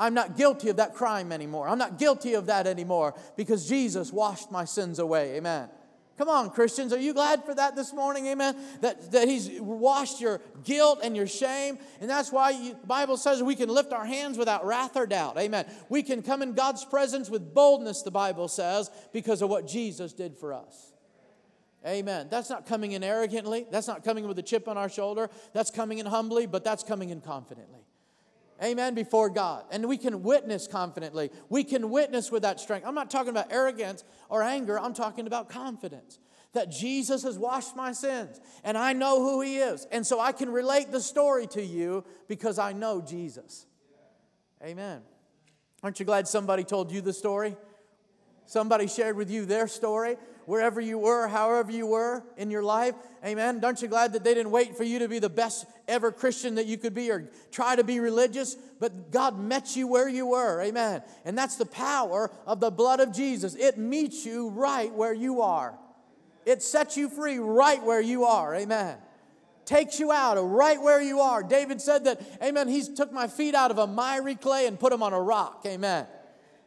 I'm 0.00 0.14
not 0.14 0.38
guilty 0.38 0.70
of 0.70 0.76
that 0.76 0.94
crime 0.94 1.30
anymore. 1.30 1.68
I'm 1.68 1.76
not 1.76 1.98
guilty 1.98 2.32
of 2.32 2.46
that 2.46 2.66
anymore 2.66 3.14
because 3.36 3.68
Jesus 3.68 4.10
washed 4.10 4.50
my 4.50 4.64
sins 4.64 4.98
away. 4.98 5.36
Amen. 5.36 5.68
Come 6.16 6.30
on, 6.30 6.50
Christians, 6.50 6.94
are 6.94 6.98
you 6.98 7.12
glad 7.12 7.44
for 7.44 7.54
that 7.54 7.76
this 7.76 7.92
morning? 7.92 8.26
Amen. 8.26 8.56
That, 8.80 9.12
that 9.12 9.28
He's 9.28 9.60
washed 9.60 10.20
your 10.20 10.40
guilt 10.64 11.00
and 11.02 11.14
your 11.14 11.26
shame. 11.26 11.78
And 12.00 12.08
that's 12.08 12.32
why 12.32 12.50
you, 12.50 12.70
the 12.80 12.86
Bible 12.86 13.18
says 13.18 13.42
we 13.42 13.54
can 13.54 13.68
lift 13.68 13.92
our 13.92 14.06
hands 14.06 14.38
without 14.38 14.64
wrath 14.64 14.96
or 14.96 15.06
doubt. 15.06 15.38
Amen. 15.38 15.66
We 15.90 16.02
can 16.02 16.22
come 16.22 16.40
in 16.40 16.54
God's 16.54 16.84
presence 16.84 17.28
with 17.28 17.54
boldness, 17.54 18.00
the 18.02 18.10
Bible 18.10 18.48
says, 18.48 18.90
because 19.12 19.42
of 19.42 19.50
what 19.50 19.66
Jesus 19.66 20.14
did 20.14 20.34
for 20.36 20.54
us. 20.54 20.92
Amen. 21.86 22.28
That's 22.30 22.48
not 22.48 22.66
coming 22.66 22.92
in 22.92 23.04
arrogantly. 23.04 23.66
That's 23.70 23.88
not 23.88 24.02
coming 24.02 24.26
with 24.26 24.38
a 24.38 24.42
chip 24.42 24.66
on 24.66 24.78
our 24.78 24.88
shoulder. 24.88 25.28
That's 25.52 25.70
coming 25.70 25.98
in 25.98 26.06
humbly, 26.06 26.46
but 26.46 26.64
that's 26.64 26.82
coming 26.82 27.10
in 27.10 27.20
confidently. 27.20 27.79
Amen, 28.62 28.94
before 28.94 29.30
God. 29.30 29.64
And 29.70 29.88
we 29.88 29.96
can 29.96 30.22
witness 30.22 30.66
confidently. 30.66 31.30
We 31.48 31.64
can 31.64 31.90
witness 31.90 32.30
with 32.30 32.42
that 32.42 32.60
strength. 32.60 32.86
I'm 32.86 32.94
not 32.94 33.10
talking 33.10 33.30
about 33.30 33.52
arrogance 33.52 34.04
or 34.28 34.42
anger, 34.42 34.78
I'm 34.78 34.94
talking 34.94 35.26
about 35.26 35.48
confidence. 35.48 36.18
that 36.52 36.70
Jesus 36.70 37.22
has 37.22 37.38
washed 37.38 37.76
my 37.76 37.92
sins 37.92 38.40
and 38.64 38.76
I 38.76 38.92
know 38.92 39.20
who 39.22 39.40
He 39.40 39.58
is. 39.58 39.86
And 39.92 40.06
so 40.06 40.20
I 40.20 40.32
can 40.32 40.50
relate 40.50 40.90
the 40.90 41.00
story 41.00 41.46
to 41.48 41.62
you 41.62 42.04
because 42.28 42.58
I 42.58 42.72
know 42.72 43.00
Jesus. 43.00 43.66
Amen. 44.62 45.02
Aren't 45.82 46.00
you 46.00 46.06
glad 46.06 46.28
somebody 46.28 46.64
told 46.64 46.92
you 46.92 47.00
the 47.00 47.12
story? 47.12 47.56
Somebody 48.46 48.88
shared 48.88 49.16
with 49.16 49.30
you 49.30 49.46
their 49.46 49.68
story, 49.68 50.16
wherever 50.50 50.80
you 50.80 50.98
were, 50.98 51.28
however 51.28 51.70
you 51.70 51.86
were 51.86 52.24
in 52.36 52.50
your 52.50 52.64
life. 52.64 52.96
Amen. 53.24 53.64
Aren't 53.64 53.82
you 53.82 53.86
glad 53.86 54.14
that 54.14 54.24
they 54.24 54.34
didn't 54.34 54.50
wait 54.50 54.76
for 54.76 54.82
you 54.82 54.98
to 54.98 55.06
be 55.06 55.20
the 55.20 55.28
best 55.28 55.64
ever 55.86 56.10
Christian 56.10 56.56
that 56.56 56.66
you 56.66 56.76
could 56.76 56.92
be 56.92 57.08
or 57.08 57.30
try 57.52 57.76
to 57.76 57.84
be 57.84 58.00
religious, 58.00 58.56
but 58.80 59.12
God 59.12 59.38
met 59.38 59.76
you 59.76 59.86
where 59.86 60.08
you 60.08 60.26
were. 60.26 60.60
Amen. 60.60 61.02
And 61.24 61.38
that's 61.38 61.54
the 61.54 61.66
power 61.66 62.32
of 62.48 62.58
the 62.58 62.72
blood 62.72 62.98
of 62.98 63.12
Jesus. 63.12 63.54
It 63.54 63.78
meets 63.78 64.26
you 64.26 64.48
right 64.48 64.92
where 64.92 65.14
you 65.14 65.40
are. 65.40 65.78
It 66.44 66.64
sets 66.64 66.96
you 66.96 67.08
free 67.08 67.38
right 67.38 67.80
where 67.84 68.00
you 68.00 68.24
are. 68.24 68.52
Amen. 68.52 68.96
Takes 69.66 70.00
you 70.00 70.10
out 70.10 70.34
right 70.34 70.82
where 70.82 71.00
you 71.00 71.20
are. 71.20 71.44
David 71.44 71.80
said 71.80 72.06
that, 72.06 72.20
Amen. 72.42 72.66
He 72.66 72.82
took 72.82 73.12
my 73.12 73.28
feet 73.28 73.54
out 73.54 73.70
of 73.70 73.78
a 73.78 73.86
miry 73.86 74.34
clay 74.34 74.66
and 74.66 74.80
put 74.80 74.90
them 74.90 75.00
on 75.00 75.12
a 75.12 75.20
rock. 75.20 75.62
Amen. 75.64 76.08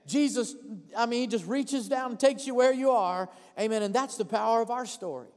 Jesus, 0.05 0.55
I 0.97 1.05
mean, 1.05 1.21
he 1.21 1.27
just 1.27 1.45
reaches 1.45 1.87
down 1.87 2.11
and 2.11 2.19
takes 2.19 2.45
you 2.45 2.55
where 2.55 2.73
you 2.73 2.91
are. 2.91 3.29
Amen. 3.59 3.83
And 3.83 3.93
that's 3.93 4.17
the 4.17 4.25
power 4.25 4.61
of 4.61 4.69
our 4.69 4.85
story. 4.85 5.27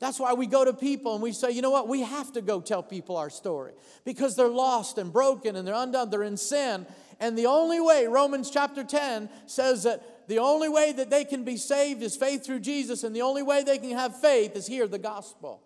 That's 0.00 0.18
why 0.18 0.32
we 0.34 0.46
go 0.46 0.64
to 0.64 0.72
people 0.72 1.14
and 1.14 1.22
we 1.22 1.32
say, 1.32 1.50
you 1.50 1.62
know 1.62 1.70
what, 1.70 1.88
we 1.88 2.02
have 2.02 2.32
to 2.32 2.42
go 2.42 2.60
tell 2.60 2.82
people 2.82 3.16
our 3.16 3.30
story 3.30 3.72
because 4.04 4.36
they're 4.36 4.48
lost 4.48 4.98
and 4.98 5.12
broken 5.12 5.56
and 5.56 5.66
they're 5.66 5.74
undone, 5.74 6.10
they're 6.10 6.22
in 6.22 6.36
sin. 6.36 6.86
And 7.20 7.38
the 7.38 7.46
only 7.46 7.80
way, 7.80 8.06
Romans 8.06 8.50
chapter 8.50 8.82
10 8.82 9.30
says 9.46 9.84
that 9.84 10.28
the 10.28 10.38
only 10.38 10.68
way 10.68 10.92
that 10.92 11.10
they 11.10 11.24
can 11.24 11.44
be 11.44 11.56
saved 11.56 12.02
is 12.02 12.16
faith 12.16 12.44
through 12.44 12.60
Jesus, 12.60 13.04
and 13.04 13.14
the 13.14 13.22
only 13.22 13.42
way 13.42 13.62
they 13.62 13.78
can 13.78 13.90
have 13.90 14.18
faith 14.20 14.56
is 14.56 14.66
hear 14.66 14.88
the 14.88 14.98
gospel. 14.98 15.62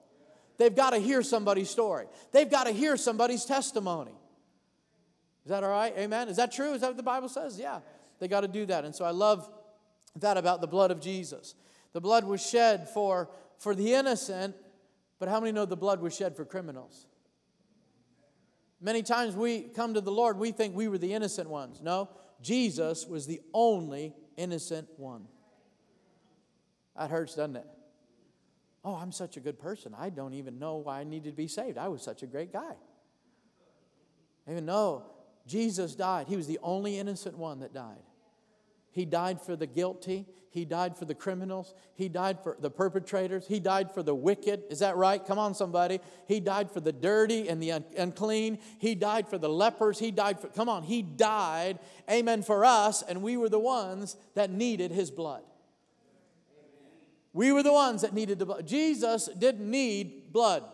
They've 0.58 0.74
got 0.74 0.90
to 0.90 0.98
hear 0.98 1.22
somebody's 1.22 1.70
story, 1.70 2.06
they've 2.32 2.50
got 2.50 2.64
to 2.66 2.72
hear 2.72 2.96
somebody's 2.96 3.44
testimony. 3.44 4.12
Is 5.44 5.50
that 5.50 5.64
all 5.64 5.70
right? 5.70 5.94
Amen. 5.96 6.28
Is 6.28 6.36
that 6.36 6.52
true? 6.52 6.74
Is 6.74 6.82
that 6.82 6.88
what 6.88 6.96
the 6.98 7.02
Bible 7.02 7.30
says? 7.30 7.58
Yeah. 7.58 7.78
They 8.18 8.28
got 8.28 8.40
to 8.40 8.48
do 8.48 8.66
that. 8.66 8.84
And 8.84 8.94
so 8.94 9.04
I 9.04 9.10
love 9.10 9.48
that 10.16 10.36
about 10.36 10.60
the 10.60 10.66
blood 10.66 10.90
of 10.90 11.00
Jesus. 11.00 11.54
The 11.92 12.00
blood 12.00 12.24
was 12.24 12.46
shed 12.46 12.88
for, 12.88 13.30
for 13.58 13.74
the 13.74 13.94
innocent, 13.94 14.54
but 15.18 15.28
how 15.28 15.40
many 15.40 15.52
know 15.52 15.64
the 15.64 15.76
blood 15.76 16.00
was 16.00 16.14
shed 16.14 16.36
for 16.36 16.44
criminals? 16.44 17.06
Many 18.80 19.02
times 19.02 19.34
we 19.34 19.62
come 19.62 19.94
to 19.94 20.00
the 20.00 20.12
Lord, 20.12 20.38
we 20.38 20.52
think 20.52 20.74
we 20.74 20.88
were 20.88 20.98
the 20.98 21.12
innocent 21.12 21.48
ones. 21.48 21.80
No, 21.82 22.08
Jesus 22.40 23.06
was 23.06 23.26
the 23.26 23.40
only 23.52 24.14
innocent 24.36 24.88
one. 24.96 25.24
That 26.96 27.10
hurts, 27.10 27.34
doesn't 27.34 27.56
it? 27.56 27.66
Oh, 28.84 28.94
I'm 28.94 29.12
such 29.12 29.36
a 29.36 29.40
good 29.40 29.58
person. 29.58 29.94
I 29.98 30.10
don't 30.10 30.34
even 30.34 30.58
know 30.58 30.76
why 30.76 31.00
I 31.00 31.04
needed 31.04 31.30
to 31.30 31.36
be 31.36 31.48
saved. 31.48 31.78
I 31.78 31.88
was 31.88 32.02
such 32.02 32.22
a 32.22 32.26
great 32.26 32.52
guy. 32.52 32.74
Even 34.48 34.66
though 34.66 35.04
Jesus 35.46 35.94
died, 35.94 36.28
he 36.28 36.36
was 36.36 36.46
the 36.46 36.58
only 36.62 36.98
innocent 36.98 37.36
one 37.36 37.60
that 37.60 37.74
died. 37.74 38.02
He 38.90 39.04
died 39.04 39.40
for 39.40 39.56
the 39.56 39.66
guilty. 39.66 40.26
He 40.50 40.64
died 40.64 40.96
for 40.96 41.04
the 41.04 41.14
criminals. 41.14 41.74
He 41.94 42.08
died 42.08 42.42
for 42.42 42.56
the 42.58 42.70
perpetrators. 42.70 43.46
He 43.46 43.60
died 43.60 43.92
for 43.92 44.02
the 44.02 44.14
wicked. 44.14 44.62
Is 44.70 44.78
that 44.78 44.96
right? 44.96 45.24
Come 45.24 45.38
on, 45.38 45.54
somebody. 45.54 46.00
He 46.26 46.40
died 46.40 46.70
for 46.70 46.80
the 46.80 46.92
dirty 46.92 47.48
and 47.48 47.62
the 47.62 47.70
unclean. 47.96 48.58
He 48.78 48.94
died 48.94 49.28
for 49.28 49.38
the 49.38 49.48
lepers. 49.48 49.98
He 49.98 50.10
died 50.10 50.40
for, 50.40 50.48
come 50.48 50.68
on, 50.68 50.82
He 50.82 51.02
died, 51.02 51.78
amen, 52.10 52.42
for 52.42 52.64
us, 52.64 53.02
and 53.02 53.22
we 53.22 53.36
were 53.36 53.48
the 53.48 53.58
ones 53.58 54.16
that 54.34 54.50
needed 54.50 54.90
His 54.90 55.10
blood. 55.10 55.42
We 57.34 57.52
were 57.52 57.62
the 57.62 57.72
ones 57.72 58.02
that 58.02 58.14
needed 58.14 58.38
the 58.38 58.46
blood. 58.46 58.66
Jesus 58.66 59.28
didn't 59.38 59.70
need 59.70 60.32
blood, 60.32 60.64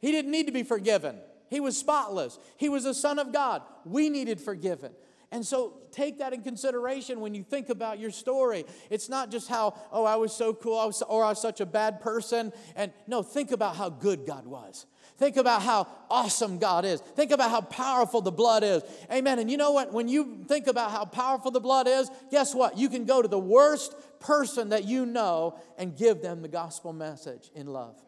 He 0.00 0.10
didn't 0.12 0.30
need 0.30 0.46
to 0.46 0.52
be 0.52 0.62
forgiven. 0.62 1.18
He 1.50 1.60
was 1.60 1.78
spotless. 1.78 2.38
He 2.56 2.68
was 2.68 2.84
a 2.84 2.94
son 2.94 3.20
of 3.20 3.32
God. 3.32 3.62
We 3.84 4.08
needed 4.08 4.40
forgiven. 4.40 4.92
And 5.34 5.44
so 5.44 5.72
take 5.90 6.18
that 6.18 6.32
in 6.32 6.42
consideration 6.42 7.18
when 7.18 7.34
you 7.34 7.42
think 7.42 7.68
about 7.68 7.98
your 7.98 8.12
story. 8.12 8.64
It's 8.88 9.08
not 9.08 9.32
just 9.32 9.48
how, 9.48 9.74
oh, 9.90 10.04
I 10.04 10.14
was 10.14 10.32
so 10.32 10.54
cool 10.54 10.78
I 10.78 10.84
was, 10.84 11.02
or 11.02 11.24
I 11.24 11.30
was 11.30 11.42
such 11.42 11.60
a 11.60 11.66
bad 11.66 12.00
person. 12.00 12.52
And 12.76 12.92
no, 13.08 13.24
think 13.24 13.50
about 13.50 13.74
how 13.74 13.88
good 13.88 14.26
God 14.26 14.46
was. 14.46 14.86
Think 15.16 15.36
about 15.36 15.62
how 15.62 15.88
awesome 16.08 16.58
God 16.58 16.84
is. 16.84 17.00
Think 17.00 17.32
about 17.32 17.50
how 17.50 17.62
powerful 17.62 18.20
the 18.20 18.30
blood 18.30 18.62
is. 18.62 18.84
Amen. 19.10 19.40
And 19.40 19.50
you 19.50 19.56
know 19.56 19.72
what? 19.72 19.92
When 19.92 20.06
you 20.06 20.44
think 20.46 20.68
about 20.68 20.92
how 20.92 21.04
powerful 21.04 21.50
the 21.50 21.58
blood 21.58 21.88
is, 21.88 22.08
guess 22.30 22.54
what? 22.54 22.78
You 22.78 22.88
can 22.88 23.04
go 23.04 23.20
to 23.20 23.26
the 23.26 23.36
worst 23.36 23.92
person 24.20 24.68
that 24.68 24.84
you 24.84 25.04
know 25.04 25.58
and 25.76 25.96
give 25.96 26.22
them 26.22 26.42
the 26.42 26.48
gospel 26.48 26.92
message 26.92 27.50
in 27.56 27.66
love. 27.66 28.00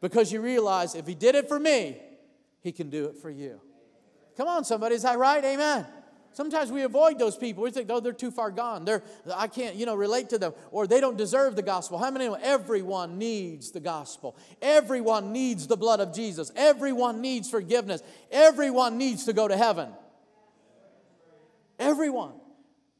Because 0.00 0.32
you 0.32 0.40
realize 0.40 0.96
if 0.96 1.06
He 1.06 1.14
did 1.14 1.36
it 1.36 1.46
for 1.46 1.60
me, 1.60 2.02
He 2.60 2.72
can 2.72 2.90
do 2.90 3.04
it 3.04 3.18
for 3.18 3.30
you. 3.30 3.60
Come 4.36 4.48
on, 4.48 4.64
somebody, 4.64 4.94
is 4.94 5.02
that 5.02 5.18
right? 5.18 5.44
Amen. 5.44 5.86
Sometimes 6.34 6.72
we 6.72 6.82
avoid 6.82 7.18
those 7.18 7.36
people. 7.36 7.62
We 7.62 7.70
think, 7.70 7.90
oh, 7.90 8.00
they're 8.00 8.12
too 8.12 8.30
far 8.30 8.50
gone. 8.50 8.86
They're, 8.86 9.02
I 9.34 9.48
can't, 9.48 9.76
you 9.76 9.84
know, 9.84 9.94
relate 9.94 10.30
to 10.30 10.38
them. 10.38 10.54
Or 10.70 10.86
they 10.86 10.98
don't 10.98 11.18
deserve 11.18 11.56
the 11.56 11.62
gospel. 11.62 11.98
How 11.98 12.10
many? 12.10 12.34
Everyone 12.42 13.18
needs 13.18 13.70
the 13.70 13.80
gospel. 13.80 14.34
Everyone 14.62 15.32
needs 15.32 15.66
the 15.66 15.76
blood 15.76 16.00
of 16.00 16.14
Jesus. 16.14 16.50
Everyone 16.56 17.20
needs 17.20 17.50
forgiveness. 17.50 18.02
Everyone 18.30 18.96
needs 18.96 19.24
to 19.26 19.34
go 19.34 19.46
to 19.46 19.56
heaven. 19.56 19.90
Everyone. 21.78 22.32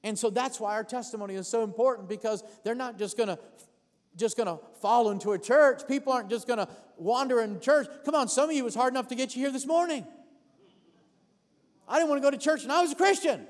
And 0.05 0.18
so 0.18 0.28
that's 0.28 0.61
why 0.61 0.74
our 0.74 0.85
testimony 0.85 1.35
is 1.35 1.49
so 1.49 1.62
important 1.62 2.11
because 2.11 2.45
they're 2.64 2.74
not 2.74 2.99
just 2.99 3.16
going 3.16 3.28
to 3.28 3.39
just 4.14 4.37
going 4.37 4.47
to 4.47 4.62
fall 4.83 5.11
into 5.11 5.33
a 5.33 5.39
church. 5.39 5.89
People 5.89 6.12
aren't 6.12 6.28
just 6.28 6.47
going 6.47 6.59
to 6.59 6.68
wander 6.99 7.41
in 7.41 7.61
church. 7.61 7.87
Come 8.05 8.14
on, 8.14 8.28
some 8.28 8.51
of 8.51 8.55
you 8.55 8.62
was 8.62 8.74
hard 8.74 8.93
enough 8.93 9.09
to 9.09 9.14
get 9.14 9.35
you 9.35 9.41
here 9.41 9.51
this 9.51 9.64
morning. 9.64 10.07
I 11.93 11.97
didn't 11.97 12.09
want 12.09 12.22
to 12.22 12.26
go 12.26 12.30
to 12.30 12.38
church 12.38 12.62
and 12.62 12.72
I 12.72 12.80
was 12.80 12.90
a 12.90 12.97
Christian. 12.97 13.47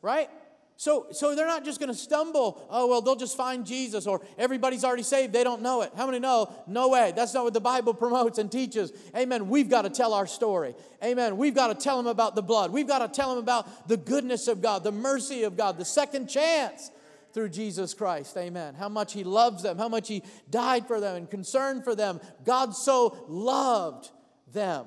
Right? 0.00 0.30
So, 0.78 1.08
so 1.10 1.34
they're 1.34 1.46
not 1.46 1.64
just 1.64 1.78
going 1.80 1.92
to 1.92 1.98
stumble. 1.98 2.64
Oh, 2.70 2.86
well, 2.86 3.02
they'll 3.02 3.16
just 3.16 3.36
find 3.36 3.66
Jesus, 3.66 4.06
or 4.06 4.20
everybody's 4.38 4.84
already 4.84 5.02
saved. 5.02 5.32
They 5.32 5.42
don't 5.42 5.60
know 5.60 5.82
it. 5.82 5.90
How 5.96 6.06
many 6.06 6.20
know? 6.20 6.54
No 6.68 6.88
way. 6.88 7.12
That's 7.14 7.34
not 7.34 7.42
what 7.42 7.52
the 7.52 7.60
Bible 7.60 7.92
promotes 8.04 8.38
and 8.38 8.50
teaches. 8.50 8.92
Amen. 9.14 9.48
We've 9.48 9.68
got 9.68 9.82
to 9.82 9.90
tell 9.90 10.14
our 10.14 10.26
story. 10.26 10.76
Amen. 11.04 11.36
We've 11.36 11.54
got 11.54 11.66
to 11.66 11.74
tell 11.74 11.96
them 11.96 12.06
about 12.06 12.36
the 12.36 12.42
blood. 12.42 12.70
We've 12.70 12.86
got 12.86 13.00
to 13.00 13.08
tell 13.08 13.30
them 13.30 13.42
about 13.42 13.88
the 13.88 13.96
goodness 13.96 14.46
of 14.46 14.62
God, 14.62 14.84
the 14.84 14.92
mercy 14.92 15.42
of 15.42 15.56
God, 15.56 15.78
the 15.78 15.84
second 15.84 16.28
chance 16.28 16.92
through 17.34 17.48
Jesus 17.48 17.92
Christ. 17.92 18.36
Amen. 18.36 18.74
How 18.74 18.88
much 18.88 19.12
He 19.12 19.24
loves 19.24 19.64
them, 19.64 19.78
how 19.78 19.88
much 19.88 20.06
He 20.06 20.22
died 20.48 20.86
for 20.86 21.00
them 21.00 21.16
and 21.16 21.28
concerned 21.28 21.82
for 21.82 21.96
them. 21.96 22.20
God 22.44 22.74
so 22.74 23.26
loved 23.28 24.10
them 24.52 24.86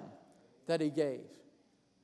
that 0.68 0.80
He 0.80 0.90
gave. 0.90 1.31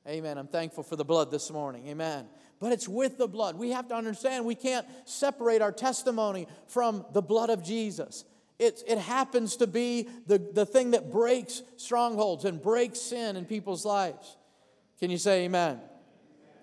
Amen. 0.08 0.38
I'm 0.38 0.46
thankful 0.46 0.82
for 0.84 0.96
the 0.96 1.04
blood 1.04 1.30
this 1.30 1.50
morning. 1.50 1.86
Amen. 1.88 2.26
But 2.60 2.72
it's 2.72 2.88
with 2.88 3.18
the 3.18 3.28
blood. 3.28 3.58
We 3.58 3.70
have 3.70 3.88
to 3.88 3.94
understand 3.94 4.46
we 4.46 4.54
can't 4.54 4.86
separate 5.04 5.60
our 5.60 5.70
testimony 5.70 6.48
from 6.66 7.04
the 7.12 7.20
blood 7.20 7.50
of 7.50 7.62
Jesus. 7.62 8.24
It, 8.58 8.82
it 8.88 8.96
happens 8.96 9.56
to 9.56 9.66
be 9.66 10.08
the, 10.26 10.38
the 10.38 10.64
thing 10.64 10.92
that 10.92 11.12
breaks 11.12 11.62
strongholds 11.76 12.46
and 12.46 12.60
breaks 12.60 13.00
sin 13.00 13.36
in 13.36 13.44
people's 13.44 13.84
lives. 13.84 14.38
Can 14.98 15.10
you 15.10 15.18
say 15.18 15.44
amen? 15.44 15.78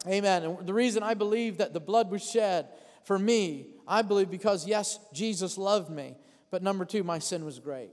Amen. 0.07 0.43
And 0.43 0.67
the 0.67 0.73
reason 0.73 1.03
I 1.03 1.13
believe 1.13 1.57
that 1.57 1.71
the 1.71 1.79
blood 1.79 2.09
was 2.09 2.27
shed 2.27 2.67
for 3.03 3.19
me, 3.19 3.67
I 3.87 4.01
believe 4.01 4.31
because, 4.31 4.67
yes, 4.67 4.99
Jesus 5.13 5.55
loved 5.57 5.91
me, 5.91 6.15
but 6.49 6.63
number 6.63 6.83
two, 6.83 7.03
my 7.03 7.19
sin 7.19 7.45
was 7.45 7.59
great. 7.59 7.91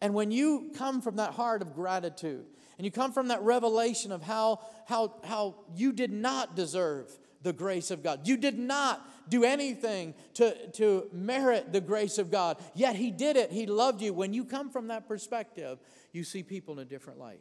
And 0.00 0.14
when 0.14 0.30
you 0.30 0.70
come 0.76 1.00
from 1.00 1.16
that 1.16 1.32
heart 1.32 1.62
of 1.62 1.74
gratitude, 1.74 2.46
and 2.82 2.86
you 2.86 2.90
come 2.90 3.12
from 3.12 3.28
that 3.28 3.40
revelation 3.42 4.10
of 4.10 4.24
how, 4.24 4.58
how, 4.86 5.14
how 5.22 5.54
you 5.76 5.92
did 5.92 6.10
not 6.10 6.56
deserve 6.56 7.16
the 7.40 7.52
grace 7.52 7.92
of 7.92 8.02
God. 8.02 8.26
You 8.26 8.36
did 8.36 8.58
not 8.58 9.08
do 9.28 9.44
anything 9.44 10.14
to, 10.34 10.68
to 10.72 11.08
merit 11.12 11.72
the 11.72 11.80
grace 11.80 12.18
of 12.18 12.32
God, 12.32 12.56
yet 12.74 12.96
He 12.96 13.12
did 13.12 13.36
it. 13.36 13.52
He 13.52 13.66
loved 13.66 14.02
you. 14.02 14.12
When 14.12 14.34
you 14.34 14.44
come 14.44 14.68
from 14.68 14.88
that 14.88 15.06
perspective, 15.06 15.78
you 16.10 16.24
see 16.24 16.42
people 16.42 16.74
in 16.74 16.80
a 16.80 16.84
different 16.84 17.20
light. 17.20 17.38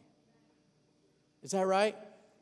Is 1.42 1.50
that 1.50 1.66
right? 1.66 1.96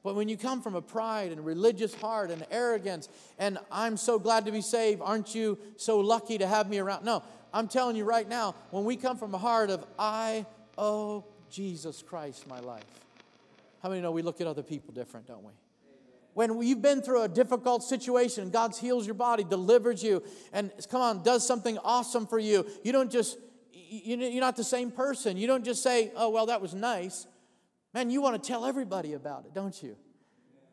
But 0.04 0.16
when 0.16 0.28
you 0.28 0.36
come 0.36 0.62
from 0.62 0.76
a 0.76 0.82
pride 0.82 1.32
and 1.32 1.46
religious 1.46 1.94
heart 1.94 2.32
and 2.32 2.46
arrogance, 2.52 3.08
and 3.38 3.60
I'm 3.72 3.96
so 3.96 4.20
glad 4.20 4.44
to 4.48 4.52
be 4.52 4.60
saved, 4.60 5.02
aren't 5.02 5.34
you 5.34 5.58
so 5.78 6.02
lucky 6.02 6.38
to 6.38 6.48
have 6.48 6.70
me 6.70 6.80
around? 6.80 7.06
No, 7.06 7.24
I'm 7.54 7.70
telling 7.70 7.96
you 7.96 8.04
right 8.04 8.28
now, 8.28 8.56
when 8.72 8.84
we 8.84 8.98
come 8.98 9.16
from 9.16 9.34
a 9.34 9.38
heart 9.38 9.70
of, 9.70 9.86
I 9.98 10.46
owe 10.78 11.24
Jesus 11.50 12.02
Christ 12.02 12.48
my 12.48 12.60
life. 12.60 12.84
How 13.82 13.90
many 13.90 14.02
know 14.02 14.12
we 14.12 14.22
look 14.22 14.42
at 14.42 14.48
other 14.48 14.64
people 14.64 14.94
different, 14.94 15.28
don't 15.28 15.44
we? 15.44 15.52
When 16.34 16.62
you've 16.62 16.82
been 16.82 17.02
through 17.02 17.24
a 17.24 17.28
difficult 17.28 17.84
situation, 17.84 18.50
God 18.50 18.76
heals 18.76 19.06
your 19.06 19.16
body, 19.16 19.44
delivers 19.44 20.04
you, 20.04 20.24
and 20.54 20.72
come 20.90 21.02
on, 21.02 21.24
does 21.24 21.46
something 21.46 21.78
awesome 21.80 22.28
for 22.28 22.40
you. 22.40 22.66
You 22.84 22.92
don't 22.92 23.12
just, 23.12 23.38
you're 23.74 24.42
not 24.42 24.56
the 24.56 24.64
same 24.64 24.92
person. 24.92 25.38
You 25.38 25.48
don't 25.48 25.66
just 25.66 25.82
say, 25.82 26.12
oh, 26.16 26.30
well, 26.30 26.46
that 26.46 26.62
was 26.62 26.74
nice. 26.74 27.28
Man, 27.94 28.10
you 28.10 28.22
want 28.22 28.42
to 28.42 28.48
tell 28.48 28.66
everybody 28.66 29.14
about 29.14 29.46
it, 29.46 29.54
don't 29.54 29.82
you? 29.82 29.98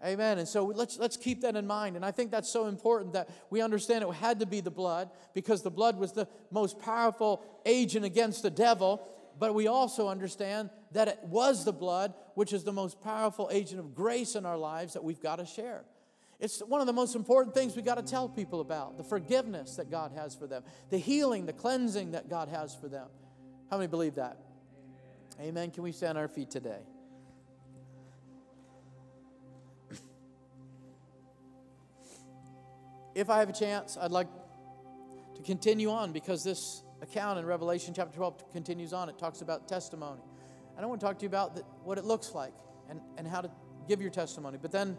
Amen. 0.04 0.38
And 0.38 0.46
so 0.46 0.66
let's, 0.66 0.98
let's 0.98 1.16
keep 1.16 1.40
that 1.40 1.56
in 1.56 1.66
mind. 1.66 1.96
And 1.96 2.04
I 2.04 2.10
think 2.10 2.30
that's 2.30 2.50
so 2.50 2.66
important 2.66 3.14
that 3.14 3.30
we 3.48 3.62
understand 3.62 4.04
it 4.04 4.12
had 4.12 4.40
to 4.40 4.46
be 4.46 4.60
the 4.60 4.70
blood 4.70 5.10
because 5.32 5.62
the 5.62 5.70
blood 5.70 5.98
was 5.98 6.12
the 6.12 6.28
most 6.50 6.78
powerful 6.78 7.42
agent 7.64 8.04
against 8.04 8.42
the 8.42 8.50
devil. 8.50 9.08
But 9.38 9.54
we 9.54 9.66
also 9.66 10.08
understand 10.08 10.70
that 10.92 11.08
it 11.08 11.18
was 11.24 11.64
the 11.64 11.72
blood, 11.72 12.14
which 12.34 12.52
is 12.52 12.64
the 12.64 12.72
most 12.72 13.00
powerful 13.02 13.48
agent 13.52 13.80
of 13.80 13.94
grace 13.94 14.34
in 14.34 14.46
our 14.46 14.56
lives 14.56 14.94
that 14.94 15.04
we've 15.04 15.20
got 15.20 15.36
to 15.36 15.46
share. 15.46 15.84
It's 16.38 16.60
one 16.60 16.80
of 16.80 16.86
the 16.86 16.92
most 16.92 17.14
important 17.14 17.54
things 17.54 17.76
we've 17.76 17.84
got 17.84 17.96
to 17.96 18.02
tell 18.02 18.28
people 18.28 18.60
about 18.60 18.98
the 18.98 19.04
forgiveness 19.04 19.76
that 19.76 19.90
God 19.90 20.12
has 20.14 20.34
for 20.34 20.46
them, 20.46 20.62
the 20.90 20.98
healing, 20.98 21.46
the 21.46 21.52
cleansing 21.52 22.12
that 22.12 22.28
God 22.28 22.48
has 22.48 22.74
for 22.74 22.88
them. 22.88 23.08
How 23.70 23.78
many 23.78 23.88
believe 23.88 24.16
that? 24.16 24.38
Amen. 25.40 25.70
Can 25.70 25.82
we 25.82 25.92
stand 25.92 26.16
on 26.16 26.22
our 26.22 26.28
feet 26.28 26.50
today? 26.50 26.80
if 33.16 33.30
I 33.30 33.38
have 33.38 33.48
a 33.48 33.52
chance, 33.52 33.96
I'd 33.98 34.10
like 34.10 34.28
to 35.36 35.42
continue 35.42 35.90
on 35.90 36.12
because 36.12 36.44
this 36.44 36.82
account 37.10 37.38
in 37.38 37.46
Revelation 37.46 37.94
chapter 37.94 38.16
12 38.16 38.52
continues 38.52 38.92
on. 38.92 39.08
It 39.08 39.18
talks 39.18 39.40
about 39.40 39.68
testimony. 39.68 40.20
And 40.76 40.84
I 40.84 40.88
want 40.88 41.00
to 41.00 41.06
talk 41.06 41.18
to 41.18 41.22
you 41.22 41.28
about 41.28 41.54
the, 41.54 41.62
what 41.84 41.98
it 41.98 42.04
looks 42.04 42.34
like 42.34 42.54
and, 42.90 43.00
and 43.16 43.26
how 43.26 43.40
to 43.40 43.50
give 43.88 44.00
your 44.00 44.10
testimony, 44.10 44.58
but 44.60 44.72
then 44.72 44.96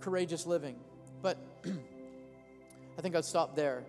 courageous 0.00 0.46
living. 0.46 0.76
But 1.22 1.38
I 2.98 3.02
think 3.02 3.14
I'd 3.14 3.24
stop 3.24 3.54
there. 3.54 3.84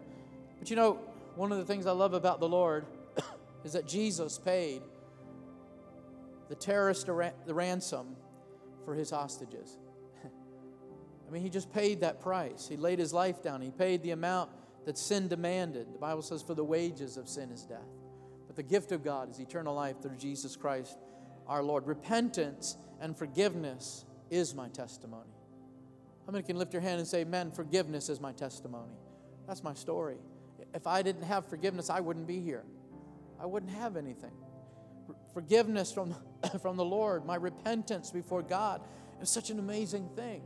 But 0.59 0.69
you 0.69 0.75
know, 0.75 0.99
one 1.35 1.51
of 1.51 1.57
the 1.57 1.65
things 1.65 1.85
I 1.85 1.91
love 1.91 2.13
about 2.13 2.39
the 2.39 2.49
Lord 2.49 2.85
is 3.63 3.73
that 3.73 3.87
Jesus 3.87 4.37
paid 4.37 4.81
the 6.49 6.55
terrorist 6.55 7.05
the 7.05 7.53
ransom 7.53 8.15
for 8.83 8.93
his 8.93 9.09
hostages. 9.09 9.77
I 10.25 11.31
mean, 11.31 11.41
he 11.41 11.49
just 11.49 11.71
paid 11.71 12.01
that 12.01 12.19
price. 12.19 12.67
He 12.67 12.75
laid 12.75 12.99
his 12.99 13.13
life 13.13 13.41
down. 13.41 13.61
He 13.61 13.71
paid 13.71 14.03
the 14.03 14.11
amount 14.11 14.51
that 14.85 14.97
sin 14.97 15.27
demanded. 15.27 15.87
The 15.93 15.99
Bible 15.99 16.21
says, 16.21 16.41
for 16.41 16.55
the 16.55 16.63
wages 16.63 17.17
of 17.17 17.27
sin 17.27 17.51
is 17.51 17.63
death. 17.63 17.79
But 18.47 18.55
the 18.55 18.63
gift 18.63 18.91
of 18.91 19.03
God 19.03 19.29
is 19.29 19.39
eternal 19.39 19.73
life 19.73 20.01
through 20.01 20.17
Jesus 20.17 20.55
Christ 20.55 20.97
our 21.47 21.63
Lord. 21.63 21.85
Repentance 21.87 22.77
and 22.99 23.15
forgiveness 23.15 24.05
is 24.29 24.55
my 24.55 24.69
testimony. 24.69 25.29
How 26.25 26.31
many 26.31 26.43
can 26.43 26.57
lift 26.57 26.73
your 26.73 26.81
hand 26.81 26.99
and 26.99 27.07
say, 27.07 27.23
Man, 27.23 27.51
forgiveness 27.51 28.09
is 28.09 28.21
my 28.21 28.31
testimony? 28.31 28.93
That's 29.47 29.63
my 29.63 29.73
story. 29.73 30.17
If 30.73 30.87
I 30.87 31.01
didn't 31.01 31.23
have 31.23 31.47
forgiveness, 31.47 31.89
I 31.89 31.99
wouldn't 31.99 32.27
be 32.27 32.39
here. 32.39 32.63
I 33.39 33.45
wouldn't 33.45 33.71
have 33.71 33.97
anything. 33.97 34.31
Forgiveness 35.33 35.91
from, 35.91 36.15
from 36.61 36.77
the 36.77 36.85
Lord, 36.85 37.25
my 37.25 37.35
repentance 37.35 38.11
before 38.11 38.43
God, 38.43 38.81
is 39.21 39.29
such 39.29 39.49
an 39.49 39.59
amazing 39.59 40.09
thing. 40.15 40.41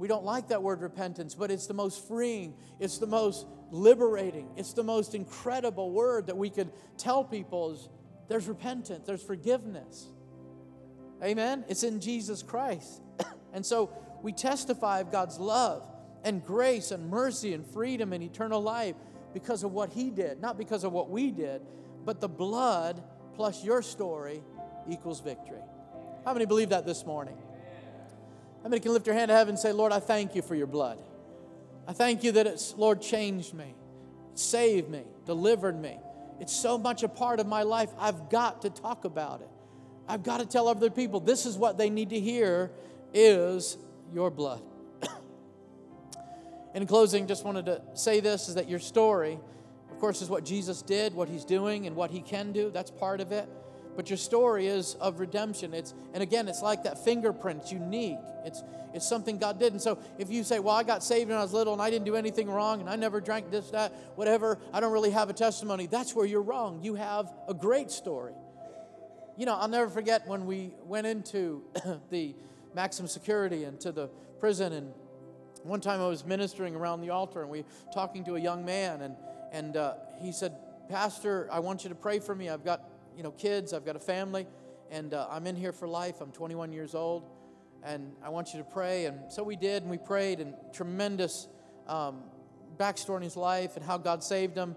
We 0.00 0.08
don't 0.08 0.24
like 0.24 0.48
that 0.48 0.62
word 0.62 0.80
repentance, 0.80 1.34
but 1.34 1.50
it's 1.50 1.66
the 1.66 1.74
most 1.74 2.08
freeing, 2.08 2.54
it's 2.78 2.96
the 2.96 3.06
most 3.06 3.46
liberating, 3.70 4.48
it's 4.56 4.72
the 4.72 4.82
most 4.82 5.14
incredible 5.14 5.90
word 5.90 6.28
that 6.28 6.38
we 6.38 6.48
could 6.48 6.72
tell 6.96 7.22
people 7.22 7.72
is 7.72 7.90
there's 8.26 8.48
repentance, 8.48 9.06
there's 9.06 9.22
forgiveness. 9.22 10.06
Amen? 11.22 11.66
It's 11.68 11.82
in 11.82 12.00
Jesus 12.00 12.42
Christ. 12.42 13.02
and 13.52 13.64
so 13.64 13.90
we 14.22 14.32
testify 14.32 15.00
of 15.00 15.12
God's 15.12 15.38
love 15.38 15.86
and 16.24 16.42
grace 16.42 16.92
and 16.92 17.10
mercy 17.10 17.52
and 17.52 17.66
freedom 17.66 18.14
and 18.14 18.24
eternal 18.24 18.62
life 18.62 18.96
because 19.34 19.64
of 19.64 19.72
what 19.72 19.92
He 19.92 20.08
did, 20.08 20.40
not 20.40 20.56
because 20.56 20.82
of 20.82 20.92
what 20.92 21.10
we 21.10 21.30
did, 21.30 21.60
but 22.06 22.22
the 22.22 22.28
blood 22.28 23.02
plus 23.34 23.62
your 23.62 23.82
story 23.82 24.42
equals 24.88 25.20
victory. 25.20 25.60
How 26.24 26.32
many 26.32 26.46
believe 26.46 26.70
that 26.70 26.86
this 26.86 27.04
morning? 27.04 27.36
How 28.62 28.68
many 28.68 28.80
can 28.80 28.92
lift 28.92 29.06
your 29.06 29.14
hand 29.16 29.28
to 29.30 29.34
heaven 29.34 29.54
and 29.54 29.58
say, 29.58 29.72
Lord, 29.72 29.92
I 29.92 30.00
thank 30.00 30.34
you 30.34 30.42
for 30.42 30.54
your 30.54 30.66
blood? 30.66 31.02
I 31.88 31.92
thank 31.92 32.22
you 32.22 32.32
that 32.32 32.46
it's, 32.46 32.74
Lord, 32.76 33.00
changed 33.00 33.54
me, 33.54 33.74
saved 34.34 34.90
me, 34.90 35.02
delivered 35.26 35.80
me. 35.80 35.98
It's 36.40 36.54
so 36.54 36.78
much 36.78 37.02
a 37.02 37.08
part 37.08 37.40
of 37.40 37.46
my 37.46 37.62
life, 37.62 37.90
I've 37.98 38.30
got 38.30 38.62
to 38.62 38.70
talk 38.70 39.04
about 39.04 39.40
it. 39.40 39.48
I've 40.08 40.22
got 40.22 40.40
to 40.40 40.46
tell 40.46 40.68
other 40.68 40.90
people 40.90 41.20
this 41.20 41.46
is 41.46 41.56
what 41.56 41.78
they 41.78 41.88
need 41.88 42.10
to 42.10 42.20
hear 42.20 42.70
is 43.14 43.76
your 44.12 44.30
blood. 44.30 44.62
In 46.74 46.86
closing, 46.86 47.26
just 47.26 47.44
wanted 47.44 47.66
to 47.66 47.82
say 47.94 48.20
this 48.20 48.48
is 48.48 48.56
that 48.56 48.68
your 48.68 48.78
story, 48.78 49.38
of 49.90 49.98
course, 49.98 50.20
is 50.22 50.28
what 50.28 50.44
Jesus 50.44 50.82
did, 50.82 51.14
what 51.14 51.28
he's 51.28 51.44
doing, 51.44 51.86
and 51.86 51.96
what 51.96 52.10
he 52.10 52.20
can 52.20 52.52
do. 52.52 52.70
That's 52.70 52.90
part 52.90 53.20
of 53.20 53.32
it. 53.32 53.48
But 54.00 54.08
your 54.08 54.16
story 54.16 54.66
is 54.66 54.94
of 54.94 55.20
redemption. 55.20 55.74
It's 55.74 55.92
and 56.14 56.22
again, 56.22 56.48
it's 56.48 56.62
like 56.62 56.84
that 56.84 57.04
fingerprint. 57.04 57.60
It's 57.60 57.70
unique. 57.70 58.16
It's 58.46 58.62
it's 58.94 59.06
something 59.06 59.36
God 59.36 59.58
did. 59.58 59.74
And 59.74 59.82
so 59.82 59.98
if 60.16 60.30
you 60.30 60.42
say, 60.42 60.58
Well, 60.58 60.74
I 60.74 60.84
got 60.84 61.04
saved 61.04 61.28
when 61.28 61.36
I 61.36 61.42
was 61.42 61.52
little 61.52 61.74
and 61.74 61.82
I 61.82 61.90
didn't 61.90 62.06
do 62.06 62.16
anything 62.16 62.48
wrong 62.48 62.80
and 62.80 62.88
I 62.88 62.96
never 62.96 63.20
drank 63.20 63.50
this, 63.50 63.68
that, 63.72 63.92
whatever, 64.16 64.58
I 64.72 64.80
don't 64.80 64.90
really 64.90 65.10
have 65.10 65.28
a 65.28 65.34
testimony, 65.34 65.86
that's 65.86 66.14
where 66.14 66.24
you're 66.24 66.40
wrong. 66.40 66.82
You 66.82 66.94
have 66.94 67.30
a 67.46 67.52
great 67.52 67.90
story. 67.90 68.32
You 69.36 69.44
know, 69.44 69.54
I'll 69.54 69.68
never 69.68 69.90
forget 69.90 70.26
when 70.26 70.46
we 70.46 70.72
went 70.86 71.06
into 71.06 71.62
the 72.08 72.34
maximum 72.74 73.06
security 73.06 73.64
and 73.64 73.78
to 73.80 73.92
the 73.92 74.08
prison 74.38 74.72
and 74.72 74.94
one 75.62 75.82
time 75.82 76.00
I 76.00 76.08
was 76.08 76.24
ministering 76.24 76.74
around 76.74 77.02
the 77.02 77.10
altar 77.10 77.42
and 77.42 77.50
we 77.50 77.66
talking 77.92 78.24
to 78.24 78.36
a 78.36 78.40
young 78.40 78.64
man 78.64 79.02
and 79.02 79.14
and 79.52 79.76
uh, 79.76 79.92
he 80.22 80.32
said, 80.32 80.56
Pastor, 80.88 81.48
I 81.52 81.60
want 81.60 81.84
you 81.84 81.90
to 81.90 81.94
pray 81.94 82.18
for 82.18 82.34
me. 82.34 82.48
I've 82.48 82.64
got 82.64 82.82
you 83.16 83.22
know, 83.22 83.30
kids, 83.30 83.72
I've 83.72 83.84
got 83.84 83.96
a 83.96 84.00
family, 84.00 84.46
and 84.90 85.14
uh, 85.14 85.28
I'm 85.30 85.46
in 85.46 85.56
here 85.56 85.72
for 85.72 85.88
life. 85.88 86.20
I'm 86.20 86.32
21 86.32 86.72
years 86.72 86.94
old, 86.94 87.24
and 87.82 88.12
I 88.22 88.28
want 88.28 88.52
you 88.52 88.58
to 88.58 88.64
pray. 88.64 89.06
And 89.06 89.32
so 89.32 89.42
we 89.42 89.56
did, 89.56 89.82
and 89.82 89.90
we 89.90 89.98
prayed, 89.98 90.40
and 90.40 90.54
tremendous 90.72 91.48
um, 91.86 92.22
backstory 92.76 93.18
in 93.18 93.22
his 93.22 93.36
life 93.36 93.76
and 93.76 93.84
how 93.84 93.98
God 93.98 94.24
saved 94.24 94.56
him. 94.56 94.74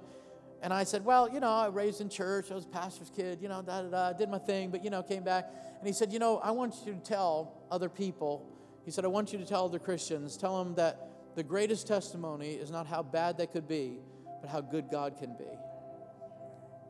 And 0.61 0.73
I 0.73 0.83
said, 0.83 1.03
Well, 1.03 1.29
you 1.31 1.39
know, 1.39 1.49
I 1.49 1.67
raised 1.67 2.01
in 2.01 2.09
church, 2.09 2.51
I 2.51 2.55
was 2.55 2.65
a 2.65 2.69
pastor's 2.69 3.09
kid, 3.09 3.39
you 3.41 3.49
know, 3.49 3.61
da 3.61 3.81
da 3.81 3.89
da, 3.89 4.13
did 4.13 4.29
my 4.29 4.39
thing, 4.39 4.69
but, 4.69 4.83
you 4.83 4.89
know, 4.89 5.03
came 5.03 5.23
back. 5.23 5.49
And 5.77 5.87
he 5.87 5.93
said, 5.93 6.13
You 6.13 6.19
know, 6.19 6.37
I 6.37 6.51
want 6.51 6.75
you 6.85 6.93
to 6.93 6.99
tell 6.99 7.65
other 7.71 7.89
people, 7.89 8.49
he 8.85 8.91
said, 8.91 9.05
I 9.05 9.09
want 9.09 9.33
you 9.33 9.39
to 9.39 9.45
tell 9.45 9.65
other 9.65 9.79
Christians, 9.79 10.37
tell 10.37 10.63
them 10.63 10.75
that 10.75 11.35
the 11.35 11.43
greatest 11.43 11.87
testimony 11.87 12.51
is 12.51 12.71
not 12.71 12.87
how 12.87 13.03
bad 13.03 13.37
they 13.37 13.47
could 13.47 13.67
be, 13.67 13.99
but 14.41 14.49
how 14.49 14.61
good 14.61 14.89
God 14.89 15.17
can 15.17 15.35
be 15.37 15.57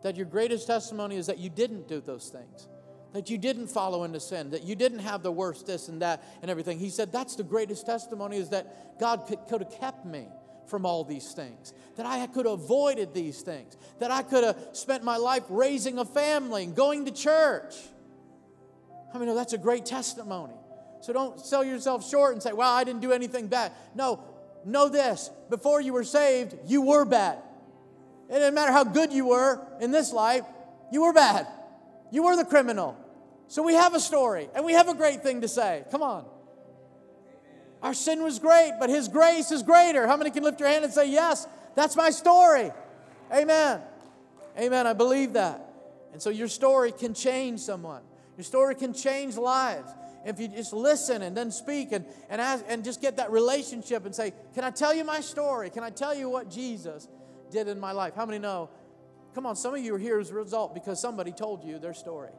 that 0.03 0.15
your 0.15 0.25
greatest 0.25 0.67
testimony 0.67 1.15
is 1.15 1.27
that 1.27 1.39
you 1.39 1.49
didn't 1.49 1.87
do 1.87 2.01
those 2.01 2.29
things, 2.29 2.67
that 3.13 3.29
you 3.29 3.37
didn't 3.37 3.67
follow 3.67 4.03
into 4.03 4.19
sin, 4.19 4.51
that 4.51 4.63
you 4.63 4.75
didn't 4.75 4.99
have 4.99 5.23
the 5.23 5.31
worst 5.31 5.65
this 5.65 5.87
and 5.87 6.01
that 6.01 6.23
and 6.41 6.51
everything. 6.51 6.79
He 6.79 6.89
said, 6.89 7.11
That's 7.11 7.35
the 7.35 7.43
greatest 7.43 7.85
testimony 7.85 8.37
is 8.37 8.49
that 8.49 8.99
God 8.99 9.25
could, 9.27 9.39
could 9.49 9.61
have 9.61 9.79
kept 9.79 10.05
me 10.05 10.27
from 10.67 10.85
all 10.85 11.03
these 11.03 11.31
things, 11.33 11.73
that 11.97 12.05
I 12.05 12.25
could 12.27 12.45
have 12.45 12.59
avoided 12.59 13.13
these 13.13 13.41
things, 13.41 13.77
that 13.99 14.11
I 14.11 14.23
could 14.23 14.43
have 14.43 14.57
spent 14.73 15.03
my 15.03 15.17
life 15.17 15.43
raising 15.49 15.99
a 15.99 16.05
family 16.05 16.63
and 16.63 16.75
going 16.75 17.05
to 17.05 17.11
church. 17.11 17.75
I 19.13 19.17
mean, 19.17 19.33
that's 19.35 19.53
a 19.53 19.57
great 19.57 19.85
testimony. 19.85 20.55
So 21.01 21.11
don't 21.11 21.39
sell 21.39 21.63
yourself 21.63 22.09
short 22.09 22.33
and 22.33 22.41
say, 22.41 22.53
well, 22.53 22.71
I 22.71 22.83
didn't 22.83 23.01
do 23.01 23.11
anything 23.11 23.47
bad. 23.47 23.73
No, 23.93 24.23
know 24.65 24.89
this 24.89 25.29
before 25.49 25.81
you 25.81 25.93
were 25.93 26.05
saved, 26.05 26.55
you 26.65 26.81
were 26.81 27.05
bad. 27.05 27.39
It 28.29 28.33
didn't 28.33 28.55
matter 28.55 28.71
how 28.71 28.83
good 28.83 29.11
you 29.13 29.27
were 29.27 29.59
in 29.79 29.91
this 29.91 30.11
life, 30.13 30.43
you 30.91 31.03
were 31.03 31.13
bad. 31.13 31.47
You 32.11 32.23
were 32.23 32.35
the 32.35 32.45
criminal. 32.45 32.95
So 33.47 33.63
we 33.63 33.73
have 33.73 33.95
a 33.95 33.99
story 33.99 34.47
and 34.55 34.63
we 34.63 34.73
have 34.73 34.87
a 34.87 34.93
great 34.93 35.23
thing 35.23 35.41
to 35.41 35.47
say. 35.47 35.83
Come 35.91 36.03
on. 36.03 36.25
Our 37.81 37.93
sin 37.93 38.23
was 38.23 38.39
great, 38.39 38.73
but 38.79 38.89
His 38.89 39.07
grace 39.07 39.51
is 39.51 39.61
greater. 39.63 40.07
How 40.07 40.15
many 40.15 40.31
can 40.31 40.43
lift 40.43 40.59
your 40.59 40.69
hand 40.69 40.85
and 40.85 40.93
say, 40.93 41.09
Yes, 41.09 41.47
that's 41.75 41.95
my 41.95 42.11
story? 42.11 42.71
Amen. 43.33 43.81
Amen. 44.57 44.87
I 44.87 44.93
believe 44.93 45.33
that. 45.33 45.69
And 46.13 46.21
so 46.21 46.29
your 46.29 46.47
story 46.47 46.91
can 46.91 47.13
change 47.13 47.59
someone, 47.59 48.03
your 48.37 48.45
story 48.45 48.75
can 48.75 48.93
change 48.93 49.35
lives. 49.35 49.91
If 50.25 50.39
you 50.39 50.47
just 50.47 50.71
listen 50.71 51.21
and 51.21 51.35
then 51.35 51.51
speak 51.51 51.91
and, 51.91 52.05
and, 52.29 52.39
ask, 52.39 52.63
and 52.69 52.81
just 52.81 53.01
get 53.01 53.17
that 53.17 53.29
relationship 53.31 54.05
and 54.05 54.15
say, 54.15 54.33
Can 54.53 54.63
I 54.63 54.69
tell 54.69 54.93
you 54.93 55.03
my 55.03 55.19
story? 55.19 55.69
Can 55.69 55.83
I 55.83 55.89
tell 55.89 56.15
you 56.15 56.29
what 56.29 56.49
Jesus 56.49 57.09
did 57.53 57.67
in 57.67 57.79
my 57.79 57.93
life. 57.93 58.15
How 58.15 58.25
many 58.25 58.39
know? 58.39 58.69
Come 59.33 59.45
on, 59.45 59.55
some 59.55 59.73
of 59.73 59.81
you 59.81 59.95
are 59.95 59.99
here 59.99 60.19
as 60.19 60.31
a 60.31 60.35
result 60.35 60.73
because 60.73 60.99
somebody 60.99 61.31
told 61.31 61.63
you 61.63 61.79
their 61.79 61.93
story. 61.93 62.31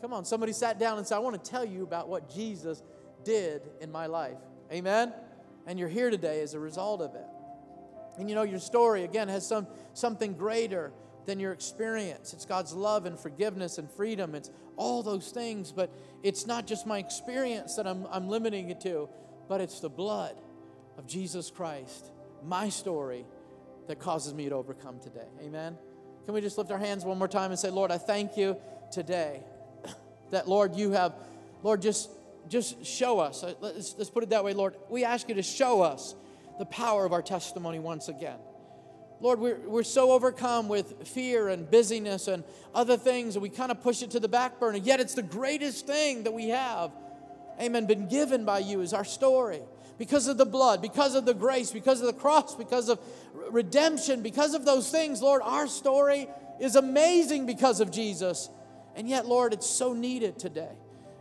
Come 0.00 0.12
on, 0.12 0.24
somebody 0.24 0.52
sat 0.52 0.78
down 0.78 0.98
and 0.98 1.06
said, 1.06 1.16
I 1.16 1.20
want 1.20 1.42
to 1.42 1.50
tell 1.50 1.64
you 1.64 1.84
about 1.84 2.08
what 2.08 2.28
Jesus 2.34 2.82
did 3.24 3.62
in 3.80 3.92
my 3.92 4.06
life. 4.06 4.38
Amen? 4.72 5.12
And 5.66 5.78
you're 5.78 5.88
here 5.88 6.10
today 6.10 6.40
as 6.40 6.54
a 6.54 6.58
result 6.58 7.00
of 7.00 7.14
it. 7.14 7.26
And 8.18 8.28
you 8.28 8.34
know, 8.34 8.42
your 8.42 8.58
story, 8.58 9.04
again, 9.04 9.28
has 9.28 9.46
some, 9.46 9.66
something 9.94 10.34
greater 10.34 10.92
than 11.24 11.38
your 11.38 11.52
experience. 11.52 12.32
It's 12.32 12.44
God's 12.44 12.74
love 12.74 13.06
and 13.06 13.18
forgiveness 13.18 13.78
and 13.78 13.90
freedom. 13.90 14.34
It's 14.34 14.50
all 14.76 15.02
those 15.02 15.30
things, 15.30 15.70
but 15.72 15.94
it's 16.22 16.46
not 16.46 16.66
just 16.66 16.86
my 16.86 16.98
experience 16.98 17.76
that 17.76 17.86
I'm, 17.86 18.06
I'm 18.10 18.28
limiting 18.28 18.70
it 18.70 18.80
to, 18.80 19.08
but 19.48 19.60
it's 19.60 19.80
the 19.80 19.88
blood 19.88 20.34
of 20.98 21.06
Jesus 21.06 21.50
Christ, 21.50 22.10
my 22.44 22.68
story, 22.68 23.24
that 23.88 23.98
causes 23.98 24.34
me 24.34 24.48
to 24.48 24.54
overcome 24.54 25.00
today. 25.00 25.28
Amen. 25.42 25.76
Can 26.24 26.34
we 26.34 26.40
just 26.40 26.58
lift 26.58 26.70
our 26.70 26.78
hands 26.78 27.04
one 27.04 27.18
more 27.18 27.28
time 27.28 27.50
and 27.50 27.58
say, 27.58 27.70
Lord, 27.70 27.90
I 27.90 27.98
thank 27.98 28.36
you 28.36 28.56
today 28.92 29.42
that, 30.30 30.48
Lord, 30.48 30.76
you 30.76 30.92
have, 30.92 31.14
Lord, 31.62 31.82
just 31.82 32.10
just 32.48 32.84
show 32.84 33.18
us. 33.20 33.42
Uh, 33.42 33.54
let's, 33.60 33.94
let's 33.96 34.10
put 34.10 34.22
it 34.22 34.30
that 34.30 34.44
way, 34.44 34.52
Lord. 34.52 34.74
We 34.88 35.04
ask 35.04 35.28
you 35.28 35.34
to 35.36 35.42
show 35.42 35.82
us 35.82 36.14
the 36.58 36.64
power 36.66 37.04
of 37.04 37.12
our 37.12 37.22
testimony 37.22 37.78
once 37.78 38.08
again. 38.08 38.38
Lord, 39.20 39.38
we're, 39.38 39.58
we're 39.68 39.82
so 39.84 40.10
overcome 40.10 40.68
with 40.68 41.06
fear 41.06 41.48
and 41.48 41.70
busyness 41.70 42.26
and 42.26 42.42
other 42.74 42.96
things, 42.96 43.36
and 43.36 43.42
we 43.42 43.48
kind 43.48 43.70
of 43.70 43.80
push 43.80 44.02
it 44.02 44.10
to 44.12 44.20
the 44.20 44.28
back 44.28 44.58
burner. 44.58 44.78
Yet 44.78 44.98
it's 44.98 45.14
the 45.14 45.22
greatest 45.22 45.86
thing 45.86 46.24
that 46.24 46.32
we 46.32 46.48
have, 46.48 46.90
amen, 47.60 47.86
been 47.86 48.08
given 48.08 48.44
by 48.44 48.58
you 48.58 48.80
is 48.80 48.92
our 48.92 49.04
story. 49.04 49.62
Because 50.02 50.26
of 50.26 50.36
the 50.36 50.44
blood, 50.44 50.82
because 50.82 51.14
of 51.14 51.26
the 51.26 51.32
grace, 51.32 51.70
because 51.70 52.00
of 52.00 52.08
the 52.08 52.12
cross, 52.12 52.56
because 52.56 52.88
of 52.88 52.98
redemption, 53.52 54.20
because 54.20 54.52
of 54.52 54.64
those 54.64 54.90
things, 54.90 55.22
Lord, 55.22 55.42
our 55.44 55.68
story 55.68 56.26
is 56.58 56.74
amazing 56.74 57.46
because 57.46 57.78
of 57.78 57.92
Jesus. 57.92 58.50
And 58.96 59.08
yet, 59.08 59.26
Lord, 59.26 59.52
it's 59.52 59.70
so 59.70 59.92
needed 59.92 60.40
today. 60.40 60.72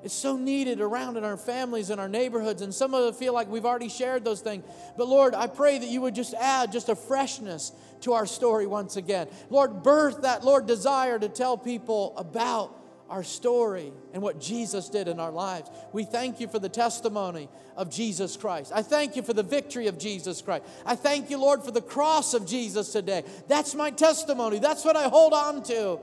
It's 0.02 0.16
so 0.16 0.36
needed 0.36 0.82
around 0.82 1.18
in 1.18 1.24
our 1.24 1.38
families 1.38 1.92
and 1.92 2.02
our 2.02 2.10
neighborhoods, 2.10 2.64
and 2.64 2.74
some 2.74 2.96
of 2.96 3.04
us 3.04 3.20
feel 3.20 3.36
like 3.36 3.48
we've 3.50 3.68
already 3.68 3.88
shared 3.88 4.26
those 4.26 4.42
things. 4.42 4.66
But 4.98 5.08
Lord, 5.08 5.36
I 5.36 5.46
pray 5.46 5.78
that 5.78 5.88
you 5.88 6.02
would 6.02 6.16
just 6.16 6.34
add 6.34 6.72
just 6.72 6.90
a 6.90 6.96
freshness 6.96 7.72
to 8.00 8.14
our 8.14 8.26
story 8.26 8.66
once 8.66 8.96
again. 8.96 9.28
Lord, 9.52 9.84
birth 9.84 10.24
that, 10.24 10.44
Lord, 10.44 10.66
desire 10.66 11.20
to 11.20 11.30
tell 11.30 11.56
people 11.56 12.18
about 12.18 12.76
our 13.12 13.24
story 13.24 13.92
and 14.14 14.24
what 14.24 14.40
Jesus 14.40 14.88
did 14.88 15.10
in 15.10 15.20
our 15.20 15.32
lives. 15.32 15.70
We 15.92 16.06
thank 16.06 16.40
you 16.40 16.48
for 16.48 16.60
the 16.60 16.70
testimony 16.70 17.50
of 17.76 17.92
Jesus 17.92 18.38
Christ. 18.38 18.72
I 18.74 18.84
thank 18.84 19.18
you 19.18 19.22
for 19.22 19.34
the 19.34 19.44
victory 19.44 19.88
of 19.88 20.00
Jesus 20.00 20.42
Christ. 20.42 20.64
I 20.86 20.96
thank 20.96 21.30
you, 21.30 21.38
Lord, 21.38 21.62
for 21.62 21.72
the 21.72 21.82
cross 21.82 22.34
of 22.34 22.48
Jesus 22.48 22.94
today. 22.94 23.26
That's 23.50 23.76
my 23.76 23.92
testimony. 23.92 24.60
That's 24.60 24.86
what 24.86 24.96
I 24.96 25.10
hold 25.10 25.34
on 25.34 25.62
to. 25.64 26.00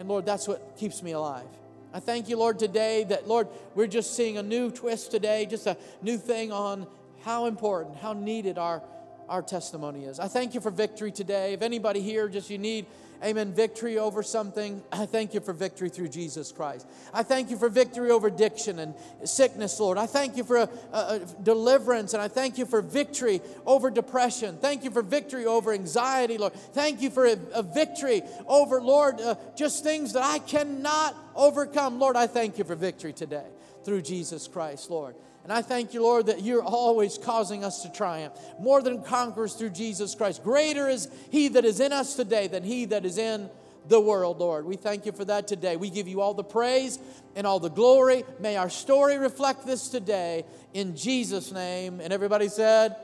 And 0.00 0.08
Lord, 0.08 0.26
that's 0.26 0.48
what 0.48 0.76
keeps 0.76 1.04
me 1.04 1.12
alive. 1.12 1.46
I 1.94 2.00
thank 2.00 2.28
you, 2.28 2.36
Lord, 2.36 2.58
today 2.58 3.04
that, 3.04 3.28
Lord, 3.28 3.46
we're 3.76 3.86
just 3.86 4.16
seeing 4.16 4.36
a 4.36 4.42
new 4.42 4.72
twist 4.72 5.12
today, 5.12 5.46
just 5.46 5.68
a 5.68 5.76
new 6.02 6.18
thing 6.18 6.50
on 6.50 6.88
how 7.22 7.46
important, 7.46 7.96
how 7.96 8.12
needed 8.12 8.58
our, 8.58 8.82
our 9.30 9.42
testimony 9.42 10.04
is. 10.04 10.18
I 10.18 10.28
thank 10.28 10.54
you 10.54 10.60
for 10.60 10.70
victory 10.70 11.12
today. 11.12 11.54
If 11.54 11.62
anybody 11.62 12.00
here 12.00 12.28
just 12.28 12.50
you 12.50 12.58
need 12.58 12.86
amen, 13.22 13.52
victory 13.52 13.98
over 13.98 14.22
something. 14.22 14.82
I 14.92 15.06
thank 15.06 15.34
you 15.34 15.40
for 15.40 15.52
victory 15.52 15.88
through 15.88 16.08
Jesus 16.08 16.52
Christ. 16.52 16.86
I 17.12 17.22
thank 17.22 17.50
you 17.50 17.56
for 17.56 17.68
victory 17.68 18.10
over 18.10 18.28
addiction 18.28 18.78
and 18.78 18.94
sickness, 19.24 19.78
Lord. 19.78 19.98
I 19.98 20.06
thank 20.06 20.36
you 20.36 20.44
for 20.44 20.56
a, 20.56 20.68
a, 20.92 20.98
a 20.98 21.20
deliverance 21.42 22.14
and 22.14 22.22
I 22.22 22.28
thank 22.28 22.58
you 22.58 22.66
for 22.66 22.82
victory 22.82 23.40
over 23.66 23.90
depression. 23.90 24.58
Thank 24.58 24.84
you 24.84 24.90
for 24.90 25.02
victory 25.02 25.46
over 25.46 25.72
anxiety, 25.72 26.38
Lord. 26.38 26.54
Thank 26.54 27.00
you 27.00 27.10
for 27.10 27.26
a, 27.26 27.36
a 27.54 27.62
victory 27.62 28.22
over, 28.46 28.80
Lord, 28.80 29.20
uh, 29.20 29.36
just 29.56 29.84
things 29.84 30.14
that 30.14 30.24
I 30.24 30.38
cannot 30.40 31.14
overcome. 31.34 31.98
Lord, 31.98 32.16
I 32.16 32.26
thank 32.26 32.58
you 32.58 32.64
for 32.64 32.74
victory 32.74 33.12
today 33.12 33.46
through 33.84 34.02
Jesus 34.02 34.48
Christ, 34.48 34.90
Lord. 34.90 35.14
And 35.50 35.58
I 35.58 35.62
thank 35.62 35.94
you, 35.94 36.02
Lord, 36.02 36.26
that 36.26 36.42
you're 36.42 36.62
always 36.62 37.18
causing 37.18 37.64
us 37.64 37.82
to 37.82 37.90
triumph. 37.90 38.34
More 38.60 38.80
than 38.82 39.02
conquerors 39.02 39.54
through 39.54 39.70
Jesus 39.70 40.14
Christ. 40.14 40.44
Greater 40.44 40.88
is 40.88 41.08
He 41.30 41.48
that 41.48 41.64
is 41.64 41.80
in 41.80 41.92
us 41.92 42.14
today 42.14 42.46
than 42.46 42.62
He 42.62 42.84
that 42.84 43.04
is 43.04 43.18
in 43.18 43.50
the 43.88 44.00
world, 44.00 44.38
Lord. 44.38 44.64
We 44.64 44.76
thank 44.76 45.06
you 45.06 45.10
for 45.10 45.24
that 45.24 45.48
today. 45.48 45.74
We 45.74 45.90
give 45.90 46.06
you 46.06 46.20
all 46.20 46.34
the 46.34 46.44
praise 46.44 47.00
and 47.34 47.48
all 47.48 47.58
the 47.58 47.68
glory. 47.68 48.22
May 48.38 48.58
our 48.58 48.70
story 48.70 49.18
reflect 49.18 49.66
this 49.66 49.88
today 49.88 50.44
in 50.72 50.94
Jesus' 50.94 51.50
name. 51.50 51.98
And 51.98 52.12
everybody 52.12 52.46
said, 52.46 52.94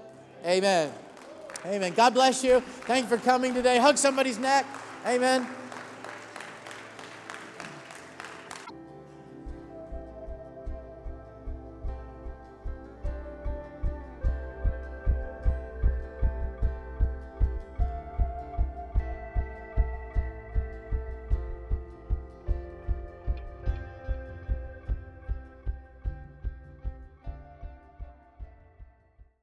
Amen. 0.44 0.92
Amen. 1.64 1.94
God 1.94 2.14
bless 2.14 2.44
you. 2.44 2.61
Thank 2.61 3.11
you 3.11 3.16
for 3.18 3.24
coming 3.24 3.55
today. 3.55 3.78
Hug 3.78 3.99
somebody's 3.99 4.38
neck. 4.38 4.66
Amen. 5.05 5.49